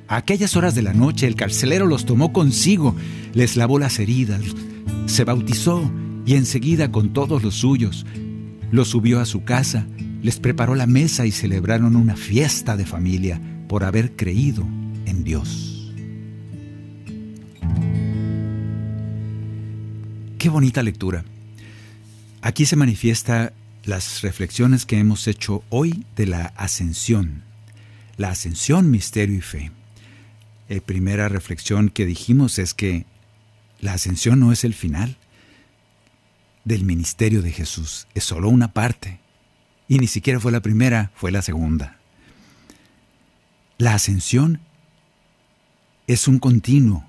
A 0.08 0.16
aquellas 0.16 0.56
horas 0.56 0.74
de 0.74 0.82
la 0.82 0.94
noche 0.94 1.26
el 1.26 1.34
carcelero 1.34 1.86
los 1.86 2.06
tomó 2.06 2.32
consigo, 2.32 2.94
les 3.34 3.56
lavó 3.56 3.78
las 3.78 3.98
heridas, 3.98 4.42
se 5.06 5.24
bautizó 5.24 5.90
y 6.24 6.34
enseguida 6.34 6.92
con 6.92 7.12
todos 7.12 7.42
los 7.42 7.54
suyos 7.56 8.06
los 8.70 8.88
subió 8.88 9.20
a 9.20 9.26
su 9.26 9.44
casa, 9.44 9.86
les 10.22 10.38
preparó 10.38 10.74
la 10.74 10.86
mesa 10.86 11.26
y 11.26 11.32
celebraron 11.32 11.96
una 11.96 12.16
fiesta 12.16 12.76
de 12.76 12.86
familia 12.86 13.40
por 13.68 13.84
haber 13.84 14.16
creído 14.16 14.66
en 15.06 15.24
Dios. 15.24 15.92
Qué 20.38 20.48
bonita 20.48 20.82
lectura. 20.82 21.24
Aquí 22.42 22.66
se 22.66 22.76
manifiesta 22.76 23.52
las 23.86 24.22
reflexiones 24.22 24.84
que 24.84 24.98
hemos 24.98 25.28
hecho 25.28 25.62
hoy 25.70 26.04
de 26.16 26.26
la 26.26 26.46
ascensión. 26.56 27.44
La 28.16 28.30
ascensión, 28.30 28.90
misterio 28.90 29.36
y 29.36 29.40
fe. 29.40 29.70
La 30.68 30.80
primera 30.80 31.28
reflexión 31.28 31.88
que 31.88 32.04
dijimos 32.04 32.58
es 32.58 32.74
que 32.74 33.06
la 33.80 33.92
ascensión 33.92 34.40
no 34.40 34.50
es 34.50 34.64
el 34.64 34.74
final 34.74 35.16
del 36.64 36.84
ministerio 36.84 37.42
de 37.42 37.52
Jesús, 37.52 38.08
es 38.14 38.24
solo 38.24 38.48
una 38.48 38.72
parte. 38.72 39.20
Y 39.86 39.98
ni 39.98 40.08
siquiera 40.08 40.40
fue 40.40 40.50
la 40.50 40.60
primera, 40.60 41.12
fue 41.14 41.30
la 41.30 41.42
segunda. 41.42 42.00
La 43.78 43.94
ascensión 43.94 44.60
es 46.08 46.26
un 46.26 46.40
continuo. 46.40 47.08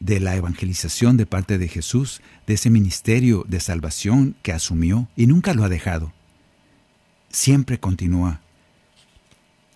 De 0.00 0.20
la 0.20 0.36
evangelización 0.36 1.16
de 1.16 1.26
parte 1.26 1.58
de 1.58 1.68
Jesús, 1.68 2.20
de 2.46 2.54
ese 2.54 2.70
ministerio 2.70 3.44
de 3.48 3.60
salvación 3.60 4.36
que 4.42 4.52
asumió 4.52 5.08
y 5.16 5.26
nunca 5.26 5.54
lo 5.54 5.64
ha 5.64 5.68
dejado. 5.68 6.12
Siempre 7.30 7.80
continúa 7.80 8.40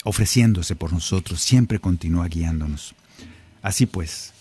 ofreciéndose 0.05 0.77
por 0.77 0.93
nosotros, 0.93 1.43
siempre 1.43 1.81
continúa 1.81 2.29
guiándonos. 2.29 2.95
Así 3.62 3.87
pues, 3.87 4.33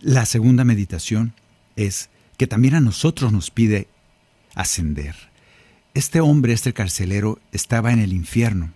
la 0.00 0.26
segunda 0.26 0.64
meditación 0.64 1.32
es 1.76 2.10
que 2.36 2.46
también 2.46 2.74
a 2.74 2.80
nosotros 2.80 3.32
nos 3.32 3.50
pide 3.50 3.88
ascender. 4.54 5.14
Este 5.94 6.20
hombre, 6.20 6.52
este 6.52 6.72
carcelero, 6.72 7.38
estaba 7.52 7.92
en 7.92 8.00
el 8.00 8.12
infierno, 8.12 8.72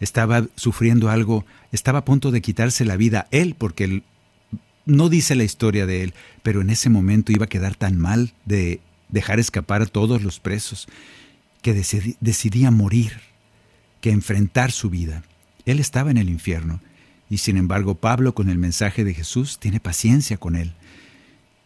estaba 0.00 0.46
sufriendo 0.56 1.08
algo, 1.08 1.46
estaba 1.72 2.00
a 2.00 2.04
punto 2.04 2.30
de 2.30 2.42
quitarse 2.42 2.84
la 2.84 2.96
vida 2.96 3.28
él, 3.30 3.54
porque 3.56 3.84
él, 3.84 4.02
no 4.86 5.08
dice 5.08 5.34
la 5.34 5.44
historia 5.44 5.86
de 5.86 6.02
él, 6.02 6.14
pero 6.42 6.60
en 6.60 6.70
ese 6.70 6.90
momento 6.90 7.32
iba 7.32 7.44
a 7.44 7.48
quedar 7.48 7.74
tan 7.74 7.98
mal 7.98 8.32
de 8.44 8.80
dejar 9.08 9.38
escapar 9.40 9.82
a 9.82 9.86
todos 9.86 10.22
los 10.22 10.40
presos, 10.40 10.88
que 11.62 11.74
decidía 12.20 12.70
morir, 12.70 13.20
que 14.00 14.10
enfrentar 14.10 14.72
su 14.72 14.88
vida. 14.88 15.22
Él 15.66 15.78
estaba 15.78 16.10
en 16.10 16.16
el 16.16 16.30
infierno, 16.30 16.80
y 17.28 17.38
sin 17.38 17.56
embargo 17.56 17.94
Pablo 17.94 18.34
con 18.34 18.48
el 18.48 18.58
mensaje 18.58 19.04
de 19.04 19.14
Jesús 19.14 19.58
tiene 19.58 19.78
paciencia 19.78 20.36
con 20.36 20.56
él 20.56 20.74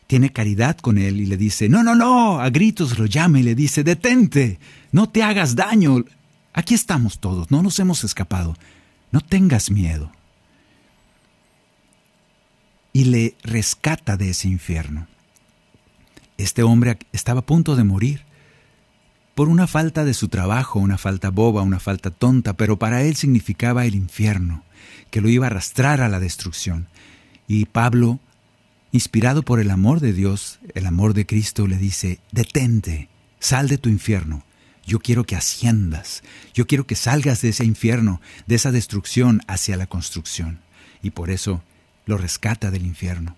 tiene 0.06 0.30
caridad 0.30 0.76
con 0.76 0.98
él 0.98 1.20
y 1.20 1.26
le 1.26 1.36
dice, 1.36 1.68
no, 1.68 1.82
no, 1.82 1.94
no, 1.94 2.40
a 2.40 2.50
gritos 2.50 2.98
lo 2.98 3.06
llama 3.06 3.40
y 3.40 3.42
le 3.42 3.54
dice, 3.54 3.82
detente, 3.84 4.58
no 4.92 5.08
te 5.08 5.22
hagas 5.22 5.56
daño, 5.56 6.04
aquí 6.52 6.74
estamos 6.74 7.18
todos, 7.18 7.50
no 7.50 7.62
nos 7.62 7.78
hemos 7.78 8.04
escapado, 8.04 8.56
no 9.10 9.20
tengas 9.20 9.70
miedo. 9.70 10.12
Y 12.94 13.04
le 13.04 13.34
rescata 13.42 14.16
de 14.16 14.30
ese 14.30 14.48
infierno. 14.48 15.06
Este 16.38 16.62
hombre 16.62 16.96
estaba 17.12 17.40
a 17.40 17.46
punto 17.46 17.76
de 17.76 17.84
morir 17.84 18.22
por 19.34 19.48
una 19.48 19.66
falta 19.66 20.06
de 20.06 20.14
su 20.14 20.28
trabajo, 20.28 20.78
una 20.78 20.96
falta 20.96 21.28
boba, 21.28 21.60
una 21.60 21.80
falta 21.80 22.10
tonta, 22.10 22.54
pero 22.54 22.78
para 22.78 23.02
él 23.02 23.16
significaba 23.16 23.84
el 23.84 23.94
infierno, 23.94 24.64
que 25.10 25.20
lo 25.20 25.28
iba 25.28 25.44
a 25.44 25.50
arrastrar 25.50 26.00
a 26.00 26.08
la 26.08 26.20
destrucción. 26.20 26.88
Y 27.46 27.66
Pablo 27.66 28.20
inspirado 28.94 29.42
por 29.42 29.58
el 29.58 29.72
amor 29.72 29.98
de 29.98 30.12
Dios, 30.12 30.60
el 30.74 30.86
amor 30.86 31.14
de 31.14 31.26
Cristo, 31.26 31.66
le 31.66 31.78
dice, 31.78 32.20
detente, 32.30 33.08
sal 33.40 33.66
de 33.66 33.76
tu 33.76 33.88
infierno. 33.88 34.44
Yo 34.86 35.00
quiero 35.00 35.24
que 35.24 35.34
asciendas, 35.34 36.22
yo 36.54 36.68
quiero 36.68 36.86
que 36.86 36.94
salgas 36.94 37.42
de 37.42 37.48
ese 37.48 37.64
infierno, 37.64 38.20
de 38.46 38.54
esa 38.54 38.70
destrucción 38.70 39.40
hacia 39.48 39.76
la 39.76 39.88
construcción. 39.88 40.60
Y 41.02 41.10
por 41.10 41.30
eso 41.30 41.60
lo 42.06 42.18
rescata 42.18 42.70
del 42.70 42.86
infierno 42.86 43.36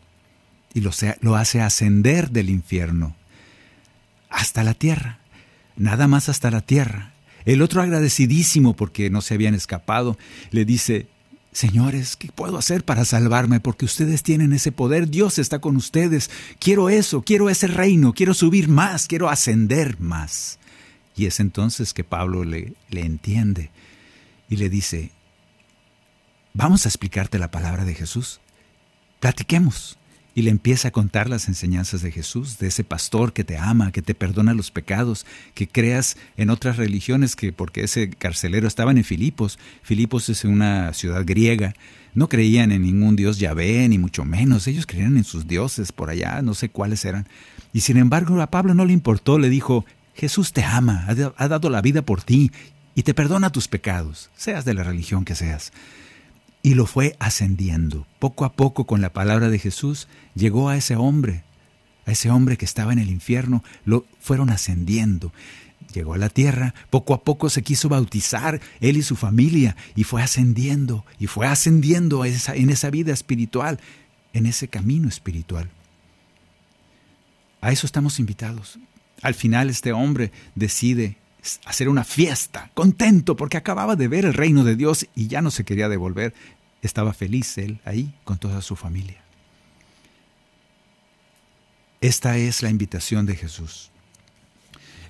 y 0.74 0.80
lo, 0.80 0.90
lo 1.20 1.36
hace 1.36 1.60
ascender 1.60 2.30
del 2.30 2.50
infierno 2.50 3.16
hasta 4.28 4.64
la 4.64 4.74
tierra, 4.74 5.18
nada 5.76 6.08
más 6.08 6.28
hasta 6.28 6.50
la 6.50 6.60
tierra. 6.60 7.12
El 7.44 7.62
otro 7.62 7.80
agradecidísimo 7.80 8.74
porque 8.74 9.08
no 9.08 9.22
se 9.22 9.34
habían 9.34 9.54
escapado, 9.54 10.18
le 10.50 10.64
dice, 10.64 11.06
Señores, 11.56 12.16
¿qué 12.16 12.28
puedo 12.30 12.58
hacer 12.58 12.84
para 12.84 13.06
salvarme? 13.06 13.60
Porque 13.60 13.86
ustedes 13.86 14.22
tienen 14.22 14.52
ese 14.52 14.72
poder, 14.72 15.08
Dios 15.08 15.38
está 15.38 15.58
con 15.58 15.74
ustedes. 15.76 16.30
Quiero 16.58 16.90
eso, 16.90 17.22
quiero 17.22 17.48
ese 17.48 17.66
reino, 17.66 18.12
quiero 18.12 18.34
subir 18.34 18.68
más, 18.68 19.06
quiero 19.06 19.30
ascender 19.30 19.98
más. 19.98 20.58
Y 21.16 21.24
es 21.24 21.40
entonces 21.40 21.94
que 21.94 22.04
Pablo 22.04 22.44
le, 22.44 22.74
le 22.90 23.06
entiende 23.06 23.70
y 24.50 24.56
le 24.56 24.68
dice, 24.68 25.12
vamos 26.52 26.84
a 26.84 26.90
explicarte 26.90 27.38
la 27.38 27.50
palabra 27.50 27.86
de 27.86 27.94
Jesús. 27.94 28.38
Platiquemos. 29.20 29.98
Y 30.34 30.42
le 30.42 30.50
empieza 30.50 30.88
a 30.88 30.90
contar 30.90 31.30
las 31.30 31.48
enseñanzas 31.48 32.02
de 32.02 32.12
Jesús, 32.12 32.58
de 32.58 32.66
ese 32.66 32.84
pastor 32.84 33.32
que 33.32 33.42
te 33.42 33.56
ama, 33.56 33.90
que 33.90 34.02
te 34.02 34.14
perdona 34.14 34.52
los 34.52 34.70
pecados, 34.70 35.24
que 35.54 35.66
creas 35.66 36.18
en 36.36 36.50
otras 36.50 36.76
religiones, 36.76 37.36
que 37.36 37.54
porque 37.54 37.84
ese 37.84 38.10
carcelero 38.10 38.68
estaban 38.68 38.98
en 38.98 39.04
Filipos, 39.04 39.58
Filipos 39.82 40.28
es 40.28 40.44
una 40.44 40.92
ciudad 40.92 41.22
griega, 41.24 41.74
no 42.12 42.28
creían 42.28 42.70
en 42.70 42.82
ningún 42.82 43.16
dios 43.16 43.38
Yahvé, 43.38 43.88
ni 43.88 43.96
mucho 43.96 44.26
menos, 44.26 44.66
ellos 44.66 44.84
creían 44.84 45.16
en 45.16 45.24
sus 45.24 45.48
dioses 45.48 45.90
por 45.90 46.10
allá, 46.10 46.42
no 46.42 46.52
sé 46.52 46.68
cuáles 46.68 47.06
eran. 47.06 47.26
Y 47.72 47.80
sin 47.80 47.96
embargo 47.96 48.38
a 48.42 48.50
Pablo 48.50 48.74
no 48.74 48.84
le 48.84 48.92
importó, 48.92 49.38
le 49.38 49.48
dijo, 49.48 49.86
Jesús 50.14 50.52
te 50.52 50.62
ama, 50.64 51.06
ha 51.08 51.48
dado 51.48 51.70
la 51.70 51.80
vida 51.80 52.02
por 52.02 52.22
ti 52.22 52.52
y 52.94 53.04
te 53.04 53.14
perdona 53.14 53.52
tus 53.52 53.68
pecados, 53.68 54.28
seas 54.36 54.66
de 54.66 54.74
la 54.74 54.82
religión 54.82 55.24
que 55.24 55.34
seas 55.34 55.72
y 56.66 56.74
lo 56.74 56.86
fue 56.86 57.14
ascendiendo. 57.20 58.08
Poco 58.18 58.44
a 58.44 58.54
poco 58.54 58.86
con 58.86 59.00
la 59.00 59.12
palabra 59.12 59.50
de 59.50 59.60
Jesús 59.60 60.08
llegó 60.34 60.68
a 60.68 60.76
ese 60.76 60.96
hombre, 60.96 61.44
a 62.06 62.10
ese 62.10 62.28
hombre 62.28 62.56
que 62.56 62.64
estaba 62.64 62.92
en 62.92 62.98
el 62.98 63.08
infierno, 63.08 63.62
lo 63.84 64.04
fueron 64.18 64.50
ascendiendo. 64.50 65.32
Llegó 65.94 66.14
a 66.14 66.18
la 66.18 66.28
tierra, 66.28 66.74
poco 66.90 67.14
a 67.14 67.22
poco 67.22 67.50
se 67.50 67.62
quiso 67.62 67.88
bautizar 67.88 68.60
él 68.80 68.96
y 68.96 69.02
su 69.02 69.14
familia 69.14 69.76
y 69.94 70.02
fue 70.02 70.24
ascendiendo 70.24 71.04
y 71.20 71.28
fue 71.28 71.46
ascendiendo 71.46 72.24
en 72.24 72.70
esa 72.70 72.90
vida 72.90 73.12
espiritual, 73.12 73.78
en 74.32 74.46
ese 74.46 74.66
camino 74.66 75.06
espiritual. 75.06 75.70
A 77.60 77.70
eso 77.70 77.86
estamos 77.86 78.18
invitados. 78.18 78.80
Al 79.22 79.34
final 79.34 79.70
este 79.70 79.92
hombre 79.92 80.32
decide 80.56 81.16
hacer 81.64 81.88
una 81.88 82.04
fiesta, 82.04 82.70
contento 82.74 83.36
porque 83.36 83.56
acababa 83.56 83.96
de 83.96 84.08
ver 84.08 84.24
el 84.24 84.34
reino 84.34 84.64
de 84.64 84.76
Dios 84.76 85.06
y 85.14 85.28
ya 85.28 85.42
no 85.42 85.50
se 85.50 85.64
quería 85.64 85.88
devolver. 85.88 86.34
Estaba 86.82 87.12
feliz 87.12 87.58
él 87.58 87.80
ahí 87.84 88.14
con 88.24 88.38
toda 88.38 88.62
su 88.62 88.76
familia. 88.76 89.22
Esta 92.00 92.36
es 92.36 92.62
la 92.62 92.70
invitación 92.70 93.26
de 93.26 93.36
Jesús. 93.36 93.90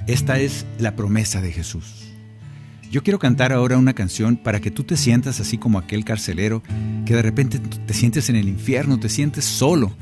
Esta 0.06 0.38
es 0.38 0.64
la 0.78 0.94
promesa 0.94 1.40
de 1.40 1.52
Jesús. 1.52 2.12
Yo 2.90 3.02
quiero 3.02 3.18
cantar 3.18 3.52
ahora 3.52 3.78
una 3.78 3.94
canción 3.94 4.36
para 4.36 4.60
que 4.60 4.70
tú 4.70 4.84
te 4.84 4.96
sientas 4.96 5.40
así 5.40 5.58
como 5.58 5.78
aquel 5.78 6.04
carcelero 6.04 6.62
que 7.04 7.14
de 7.14 7.22
repente 7.22 7.58
te 7.58 7.94
sientes 7.94 8.28
en 8.30 8.36
el 8.36 8.48
infierno, 8.48 9.00
te 9.00 9.08
sientes 9.08 9.44
solo, 9.44 9.94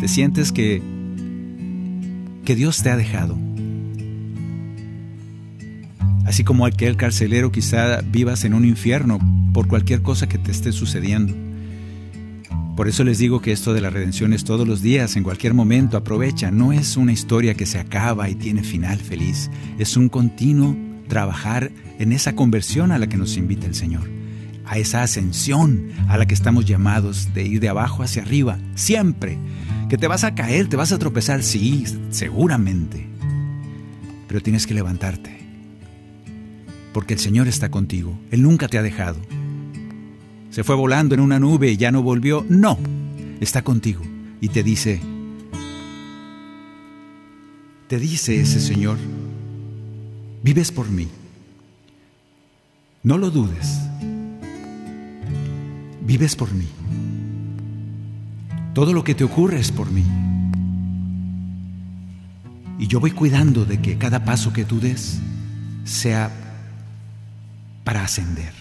te 0.00 0.08
sientes 0.08 0.50
que 0.50 0.82
que 2.44 2.56
Dios 2.56 2.82
te 2.82 2.90
ha 2.90 2.96
dejado. 2.96 3.38
Así 6.30 6.44
como 6.44 6.64
aquel 6.64 6.96
carcelero 6.96 7.50
quizá 7.50 8.02
vivas 8.02 8.44
en 8.44 8.54
un 8.54 8.64
infierno 8.64 9.18
por 9.52 9.66
cualquier 9.66 10.00
cosa 10.00 10.28
que 10.28 10.38
te 10.38 10.52
esté 10.52 10.70
sucediendo. 10.70 11.34
Por 12.76 12.86
eso 12.86 13.02
les 13.02 13.18
digo 13.18 13.42
que 13.42 13.50
esto 13.50 13.74
de 13.74 13.80
la 13.80 13.90
redención 13.90 14.32
es 14.32 14.44
todos 14.44 14.64
los 14.64 14.80
días, 14.80 15.16
en 15.16 15.24
cualquier 15.24 15.54
momento, 15.54 15.96
aprovecha. 15.96 16.52
No 16.52 16.72
es 16.72 16.96
una 16.96 17.10
historia 17.10 17.54
que 17.54 17.66
se 17.66 17.80
acaba 17.80 18.28
y 18.28 18.36
tiene 18.36 18.62
final 18.62 19.00
feliz. 19.00 19.50
Es 19.80 19.96
un 19.96 20.08
continuo 20.08 20.76
trabajar 21.08 21.72
en 21.98 22.12
esa 22.12 22.36
conversión 22.36 22.92
a 22.92 22.98
la 22.98 23.08
que 23.08 23.16
nos 23.16 23.36
invita 23.36 23.66
el 23.66 23.74
Señor. 23.74 24.08
A 24.64 24.78
esa 24.78 25.02
ascensión 25.02 25.88
a 26.06 26.16
la 26.16 26.26
que 26.26 26.34
estamos 26.34 26.64
llamados 26.64 27.34
de 27.34 27.42
ir 27.42 27.58
de 27.58 27.70
abajo 27.70 28.04
hacia 28.04 28.22
arriba, 28.22 28.56
siempre. 28.76 29.36
Que 29.88 29.98
te 29.98 30.06
vas 30.06 30.22
a 30.22 30.36
caer, 30.36 30.68
te 30.68 30.76
vas 30.76 30.92
a 30.92 30.98
tropezar, 31.00 31.42
sí, 31.42 31.86
seguramente. 32.10 33.08
Pero 34.28 34.40
tienes 34.40 34.68
que 34.68 34.74
levantarte 34.74 35.39
porque 36.92 37.14
el 37.14 37.20
Señor 37.20 37.48
está 37.48 37.70
contigo. 37.70 38.18
Él 38.30 38.42
nunca 38.42 38.68
te 38.68 38.78
ha 38.78 38.82
dejado. 38.82 39.18
Se 40.50 40.64
fue 40.64 40.74
volando 40.74 41.14
en 41.14 41.20
una 41.20 41.38
nube 41.38 41.70
y 41.70 41.76
ya 41.76 41.92
no 41.92 42.02
volvió. 42.02 42.44
No, 42.48 42.78
está 43.40 43.62
contigo 43.62 44.02
y 44.40 44.48
te 44.48 44.62
dice, 44.62 45.00
te 47.88 47.98
dice 47.98 48.40
ese 48.40 48.60
Señor, 48.60 48.98
vives 50.42 50.72
por 50.72 50.88
mí. 50.90 51.08
No 53.02 53.16
lo 53.16 53.30
dudes. 53.30 53.78
Vives 56.02 56.36
por 56.36 56.52
mí. 56.52 56.66
Todo 58.74 58.92
lo 58.92 59.04
que 59.04 59.14
te 59.14 59.24
ocurre 59.24 59.60
es 59.60 59.72
por 59.72 59.90
mí. 59.90 60.04
Y 62.78 62.86
yo 62.86 62.98
voy 62.98 63.10
cuidando 63.10 63.64
de 63.64 63.80
que 63.80 63.98
cada 63.98 64.24
paso 64.24 64.52
que 64.52 64.64
tú 64.64 64.80
des 64.80 65.18
sea 65.84 66.49
para 67.84 68.04
ascender, 68.04 68.52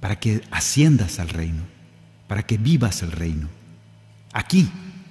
para 0.00 0.18
que 0.18 0.42
asciendas 0.50 1.18
al 1.18 1.28
reino, 1.28 1.62
para 2.28 2.42
que 2.44 2.56
vivas 2.56 3.02
el 3.02 3.12
reino, 3.12 3.48
aquí 4.32 4.68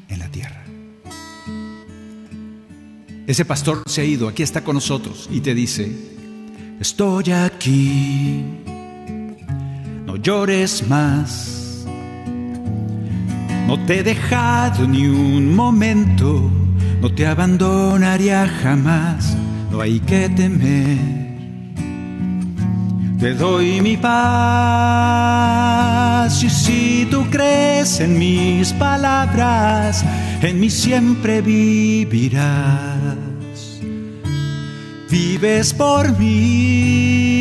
en 0.10 0.20
la 0.20 0.30
tierra. 0.30 0.64
Ese 3.26 3.46
pastor 3.46 3.84
se 3.86 4.02
ha 4.02 4.04
ido, 4.04 4.28
aquí 4.28 4.44
está 4.44 4.64
con 4.64 4.76
nosotros 4.76 5.30
y 5.32 5.40
te 5.40 5.56
dice, 5.56 5.90
estoy 6.80 7.32
aquí, 7.32 8.44
no 10.06 10.18
llores 10.18 10.86
más, 10.88 11.86
no 13.68 13.80
te 13.86 14.00
he 14.00 14.04
dejado 14.04 14.88
ni 14.88 15.08
un 15.08 15.56
momento, 15.56 16.52
no 17.02 17.14
te 17.14 17.26
abandonaría 17.26 18.48
jamás, 18.62 19.38
no 19.72 19.80
hay 19.80 20.02
que 20.02 20.28
temer 20.30 21.23
te 23.24 23.34
doy 23.34 23.80
mi 23.80 23.96
paz 23.96 24.14
y 26.44 26.50
si 26.50 27.08
tú 27.10 27.24
crees 27.30 28.02
en 28.02 28.20
mis 28.20 28.74
palabras, 28.74 30.04
en 30.42 30.60
mí 30.60 30.70
siempre 30.70 31.40
vivirás. 31.42 33.16
Vives 35.10 35.74
por 35.74 36.20
mí, 36.20 37.32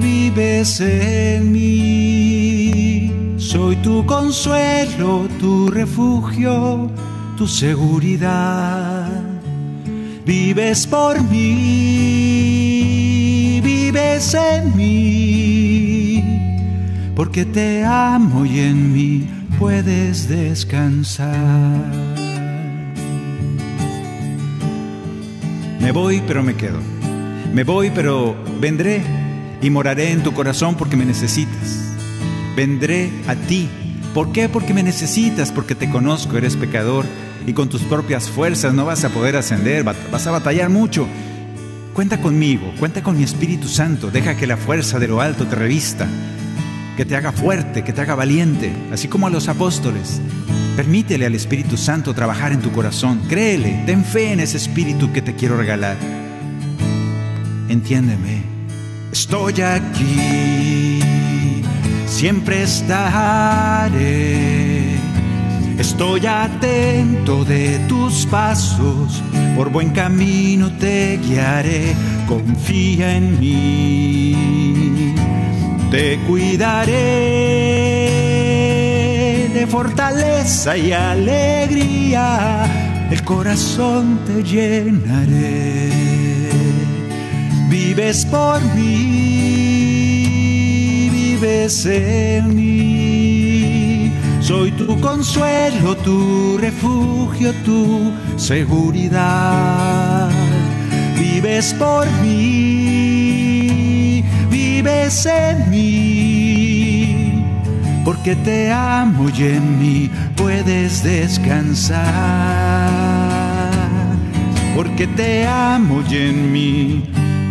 vives 0.00 0.80
en 0.80 1.50
mí. 1.50 3.10
Soy 3.38 3.74
tu 3.76 4.06
consuelo, 4.06 5.26
tu 5.40 5.68
refugio, 5.68 6.88
tu 7.36 7.48
seguridad. 7.48 9.08
Vives 10.24 10.86
por 10.86 11.20
mí, 11.24 13.00
vives 13.90 14.34
en 14.34 14.76
mí, 14.76 16.22
porque 17.16 17.44
te 17.44 17.84
amo 17.84 18.46
y 18.46 18.60
en 18.60 18.92
mí 18.92 19.28
puedes 19.58 20.28
descansar. 20.28 21.34
Me 25.80 25.90
voy, 25.90 26.22
pero 26.24 26.44
me 26.44 26.54
quedo. 26.54 26.78
Me 27.52 27.64
voy, 27.64 27.90
pero 27.90 28.36
vendré 28.60 29.02
y 29.60 29.70
moraré 29.70 30.12
en 30.12 30.22
tu 30.22 30.32
corazón 30.32 30.76
porque 30.76 30.96
me 30.96 31.04
necesitas. 31.04 31.96
Vendré 32.54 33.10
a 33.26 33.34
ti. 33.34 33.68
¿Por 34.14 34.30
qué? 34.30 34.48
Porque 34.48 34.72
me 34.72 34.84
necesitas, 34.84 35.50
porque 35.50 35.74
te 35.74 35.90
conozco, 35.90 36.36
eres 36.36 36.54
pecador 36.54 37.06
y 37.44 37.54
con 37.54 37.68
tus 37.68 37.82
propias 37.82 38.28
fuerzas 38.28 38.72
no 38.72 38.84
vas 38.84 39.02
a 39.04 39.08
poder 39.08 39.34
ascender, 39.36 39.82
vas 39.82 40.26
a 40.28 40.30
batallar 40.30 40.68
mucho. 40.70 41.08
Cuenta 41.94 42.20
conmigo, 42.20 42.72
cuenta 42.78 43.02
con 43.02 43.16
mi 43.16 43.24
Espíritu 43.24 43.66
Santo, 43.68 44.10
deja 44.10 44.36
que 44.36 44.46
la 44.46 44.56
fuerza 44.56 44.98
de 44.98 45.08
lo 45.08 45.20
alto 45.20 45.46
te 45.46 45.56
revista, 45.56 46.06
que 46.96 47.04
te 47.04 47.16
haga 47.16 47.32
fuerte, 47.32 47.82
que 47.82 47.92
te 47.92 48.00
haga 48.00 48.14
valiente, 48.14 48.72
así 48.92 49.08
como 49.08 49.26
a 49.26 49.30
los 49.30 49.48
apóstoles. 49.48 50.20
Permítele 50.76 51.26
al 51.26 51.34
Espíritu 51.34 51.76
Santo 51.76 52.14
trabajar 52.14 52.52
en 52.52 52.60
tu 52.60 52.70
corazón, 52.70 53.20
créele, 53.28 53.82
ten 53.86 54.04
fe 54.04 54.32
en 54.32 54.40
ese 54.40 54.56
Espíritu 54.56 55.12
que 55.12 55.20
te 55.20 55.34
quiero 55.34 55.56
regalar. 55.56 55.96
Entiéndeme, 57.68 58.44
estoy 59.12 59.60
aquí, 59.60 61.00
siempre 62.06 62.62
estaré. 62.62 64.20
Estoy 65.80 66.26
atento 66.26 67.44
de 67.44 67.78
tus 67.88 68.26
pasos, 68.26 69.22
por 69.60 69.68
buen 69.68 69.90
camino 69.90 70.72
te 70.78 71.18
guiaré, 71.18 71.94
confía 72.26 73.14
en 73.14 73.38
mí. 73.38 75.14
Te 75.90 76.18
cuidaré 76.26 76.92
de 79.52 79.66
fortaleza 79.66 80.78
y 80.78 80.92
alegría, 80.92 82.64
el 83.10 83.22
corazón 83.22 84.20
te 84.26 84.42
llenaré. 84.42 85.90
Vives 87.68 88.24
por 88.24 88.62
mí, 88.74 90.30
vives 91.12 91.84
en 91.84 92.56
mí 92.56 92.99
soy 94.50 94.72
tu 94.72 95.00
consuelo, 95.00 95.96
tu 95.98 96.58
refugio, 96.58 97.54
tu 97.64 98.12
seguridad. 98.36 100.28
Vives 101.16 101.72
por 101.74 102.10
mí, 102.20 103.44
vives 104.50 105.24
en 105.26 105.70
mí, 105.70 107.44
porque 108.04 108.34
te 108.34 108.72
amo 108.72 109.28
y 109.38 109.44
en 109.44 109.78
mí 109.78 110.10
puedes 110.34 111.04
descansar. 111.04 112.00
Porque 114.74 115.06
te 115.06 115.46
amo 115.46 116.02
y 116.10 116.16
en 116.16 116.50
mí 116.50 117.04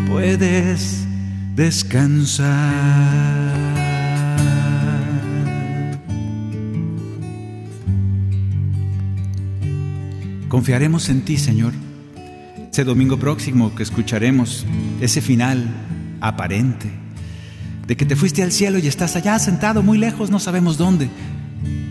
puedes 0.05 1.07
descansar. 1.55 3.48
Confiaremos 10.49 11.09
en 11.09 11.21
ti, 11.21 11.37
Señor. 11.37 11.73
Ese 12.71 12.83
domingo 12.83 13.17
próximo 13.17 13.75
que 13.75 13.83
escucharemos 13.83 14.65
ese 14.99 15.21
final 15.21 15.63
aparente 16.21 16.89
de 17.87 17.95
que 17.95 18.05
te 18.05 18.15
fuiste 18.15 18.41
al 18.41 18.51
cielo 18.51 18.79
y 18.79 18.87
estás 18.87 19.15
allá 19.15 19.37
sentado 19.37 19.83
muy 19.83 19.99
lejos, 19.99 20.31
no 20.31 20.39
sabemos 20.39 20.77
dónde. 20.77 21.09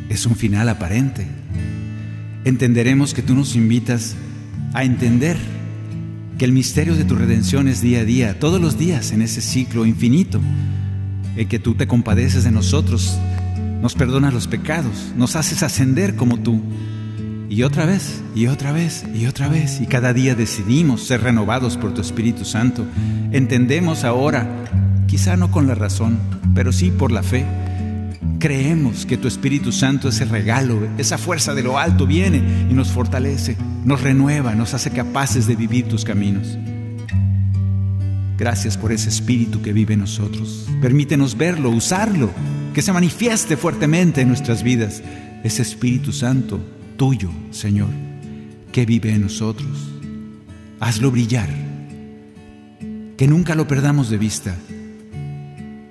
Es 0.09 0.27
un 0.27 0.35
final 0.35 0.69
aparente. 0.69 1.27
Entenderemos 2.45 3.15
que 3.15 3.23
tú 3.23 3.35
nos 3.35 3.55
invitas 3.55 4.17
a 4.75 4.83
entender 4.83 5.37
que 6.37 6.45
el 6.45 6.53
misterio 6.53 6.97
de 6.97 7.05
tu 7.05 7.15
redención 7.15 7.69
es 7.69 7.81
día 7.81 8.01
a 8.01 8.05
día, 8.05 8.39
todos 8.41 8.61
los 8.61 8.77
días 8.77 9.13
en 9.13 9.23
ese 9.23 9.41
ciclo 9.41 9.87
infinito, 9.87 10.41
en 11.37 11.49
que 11.49 11.59
tú 11.61 11.75
te 11.75 11.87
compadeces 11.87 12.43
de 12.43 12.51
nosotros, 12.51 13.19
nos 13.83 13.95
perdonas 13.95 14.35
los 14.35 14.49
pecados, 14.49 15.13
nos 15.17 15.37
haces 15.37 15.63
ascender 15.63 16.17
como 16.17 16.39
tú 16.39 16.61
y 17.51 17.63
otra 17.63 17.87
vez, 17.87 18.23
y 18.35 18.47
otra 18.47 18.73
vez, 18.73 19.05
y 19.15 19.27
otra 19.27 19.49
vez, 19.49 19.81
y 19.81 19.87
cada 19.87 20.13
día 20.13 20.35
decidimos 20.35 21.03
ser 21.05 21.23
renovados 21.23 21.79
por 21.79 21.95
tu 21.95 22.03
Espíritu 22.03 22.45
Santo. 22.45 22.85
Entendemos 23.33 24.05
ahora, 24.05 24.47
quizá 25.07 25.37
no 25.37 25.51
con 25.51 25.67
la 25.67 25.75
razón, 25.75 26.19
pero 26.55 26.73
sí 26.73 26.91
por 26.91 27.11
la 27.11 27.23
fe. 27.23 27.47
Creemos 28.39 29.07
que 29.07 29.17
tu 29.17 29.29
Espíritu 29.29 29.73
Santo, 29.73 30.11
ese 30.11 30.27
regalo, 30.27 30.79
esa 30.99 31.17
fuerza 31.17 31.55
de 31.55 31.63
lo 31.63 31.79
alto 31.79 32.07
viene 32.07 32.43
y 32.71 32.75
nos 32.75 32.89
fortalece, 32.89 33.57
nos 33.85 34.03
renueva, 34.03 34.55
nos 34.55 34.75
hace 34.75 34.91
capaces 34.91 35.47
de 35.47 35.57
vivir 35.57 35.89
tus 35.89 36.05
caminos. 36.05 36.59
Gracias 38.37 38.77
por 38.77 38.93
ese 38.93 39.09
Espíritu 39.09 39.63
que 39.63 39.73
vive 39.73 39.95
en 39.95 40.01
nosotros. 40.01 40.69
Permítenos 40.83 41.37
verlo, 41.37 41.71
usarlo, 41.71 42.31
que 42.75 42.83
se 42.83 42.93
manifieste 42.93 43.57
fuertemente 43.57 44.21
en 44.21 44.29
nuestras 44.29 44.63
vidas. 44.63 45.03
Ese 45.43 45.63
Espíritu 45.63 46.13
Santo 46.13 46.61
tuyo, 46.99 47.31
Señor, 47.53 47.89
que 48.73 48.85
vive 48.85 49.13
en 49.13 49.23
nosotros. 49.23 49.89
Hazlo 50.81 51.11
brillar, 51.11 51.49
que 53.17 53.27
nunca 53.27 53.55
lo 53.55 53.67
perdamos 53.67 54.11
de 54.11 54.19
vista, 54.19 54.55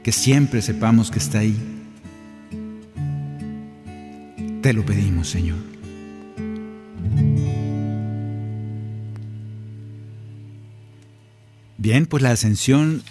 que 0.04 0.12
siempre 0.12 0.62
sepamos 0.62 1.10
que 1.10 1.18
está 1.18 1.40
ahí. 1.40 1.58
Te 4.62 4.74
lo 4.74 4.86
pedimos, 4.86 5.30
Señor. 5.30 5.58
Bien, 11.78 12.06
pues 12.06 12.22
la 12.22 12.32
ascensión 12.32 13.02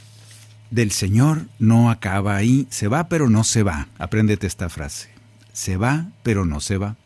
del 0.70 0.90
Señor 0.90 1.46
no 1.58 1.90
acaba 1.90 2.36
ahí, 2.36 2.66
se 2.68 2.88
va 2.88 3.08
pero 3.08 3.30
no 3.30 3.42
se 3.42 3.62
va. 3.62 3.88
Apréndete 3.98 4.46
esta 4.46 4.68
frase. 4.68 5.08
Se 5.54 5.78
va 5.78 6.10
pero 6.22 6.44
no 6.44 6.60
se 6.60 6.76
va. 6.76 6.96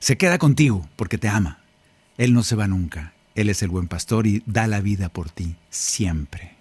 Se 0.00 0.16
queda 0.16 0.38
contigo 0.38 0.88
porque 0.96 1.18
te 1.18 1.28
ama. 1.28 1.58
Él 2.16 2.32
no 2.32 2.42
se 2.42 2.56
va 2.56 2.66
nunca. 2.66 3.12
Él 3.34 3.50
es 3.50 3.62
el 3.62 3.68
buen 3.68 3.86
pastor 3.86 4.26
y 4.26 4.42
da 4.46 4.66
la 4.66 4.80
vida 4.80 5.10
por 5.10 5.30
ti 5.30 5.56
siempre. 5.68 6.54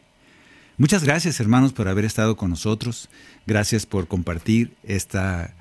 Muchas 0.78 1.04
gracias 1.06 1.40
hermanos 1.40 1.72
por 1.72 1.88
haber 1.88 2.04
estado 2.04 2.36
con 2.36 2.50
nosotros. 2.50 3.10
Gracias 3.48 3.86
por 3.86 4.08
compartir 4.08 4.76
esta, 4.84 5.54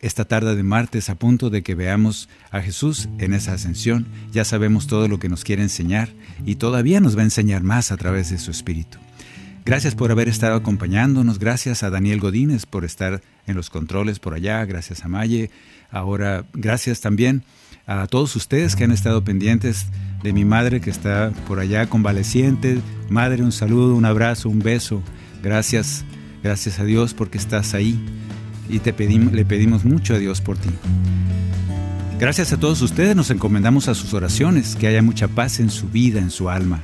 esta 0.00 0.26
tarde 0.26 0.54
de 0.54 0.62
martes 0.62 1.10
a 1.10 1.16
punto 1.16 1.50
de 1.50 1.62
que 1.62 1.74
veamos 1.74 2.28
a 2.52 2.60
Jesús 2.60 3.08
en 3.18 3.34
esa 3.34 3.52
ascensión. 3.52 4.06
Ya 4.32 4.44
sabemos 4.44 4.86
todo 4.86 5.08
lo 5.08 5.18
que 5.18 5.28
nos 5.28 5.42
quiere 5.42 5.62
enseñar 5.62 6.10
y 6.46 6.54
todavía 6.54 7.00
nos 7.00 7.16
va 7.16 7.22
a 7.22 7.24
enseñar 7.24 7.64
más 7.64 7.90
a 7.90 7.96
través 7.96 8.30
de 8.30 8.38
su 8.38 8.52
Espíritu. 8.52 8.98
Gracias 9.64 9.94
por 9.94 10.10
haber 10.10 10.28
estado 10.28 10.56
acompañándonos. 10.56 11.38
Gracias 11.38 11.82
a 11.82 11.90
Daniel 11.90 12.20
Godínez 12.20 12.66
por 12.66 12.84
estar 12.84 13.22
en 13.46 13.56
los 13.56 13.70
controles 13.70 14.18
por 14.18 14.34
allá. 14.34 14.64
Gracias 14.64 15.04
a 15.04 15.08
Maye. 15.08 15.50
Ahora, 15.90 16.44
gracias 16.52 17.00
también 17.00 17.44
a 17.86 18.06
todos 18.06 18.36
ustedes 18.36 18.76
que 18.76 18.84
han 18.84 18.92
estado 18.92 19.24
pendientes 19.24 19.86
de 20.22 20.32
mi 20.32 20.44
madre 20.44 20.80
que 20.80 20.90
está 20.90 21.32
por 21.46 21.58
allá 21.58 21.86
convaleciente. 21.86 22.80
Madre, 23.08 23.42
un 23.42 23.52
saludo, 23.52 23.94
un 23.94 24.04
abrazo, 24.04 24.48
un 24.48 24.58
beso. 24.58 25.02
Gracias, 25.42 26.04
gracias 26.42 26.78
a 26.80 26.84
Dios 26.84 27.14
porque 27.14 27.38
estás 27.38 27.74
ahí 27.74 27.98
y 28.68 28.80
te 28.80 28.92
pedimos, 28.92 29.32
le 29.32 29.44
pedimos 29.44 29.84
mucho 29.84 30.14
a 30.14 30.18
Dios 30.18 30.40
por 30.40 30.58
ti. 30.58 30.70
Gracias 32.18 32.52
a 32.52 32.58
todos 32.58 32.82
ustedes 32.82 33.14
nos 33.14 33.30
encomendamos 33.30 33.88
a 33.88 33.94
sus 33.94 34.12
oraciones, 34.12 34.74
que 34.74 34.88
haya 34.88 35.02
mucha 35.02 35.28
paz 35.28 35.60
en 35.60 35.70
su 35.70 35.88
vida, 35.88 36.18
en 36.18 36.30
su 36.30 36.50
alma. 36.50 36.80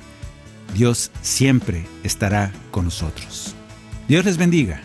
Dios 0.75 1.13
siempre 1.23 1.87
estará 2.03 2.53
con 2.73 2.87
nosotros. 2.87 3.55
Dios 4.09 4.25
les 4.25 4.37
bendiga. 4.37 4.81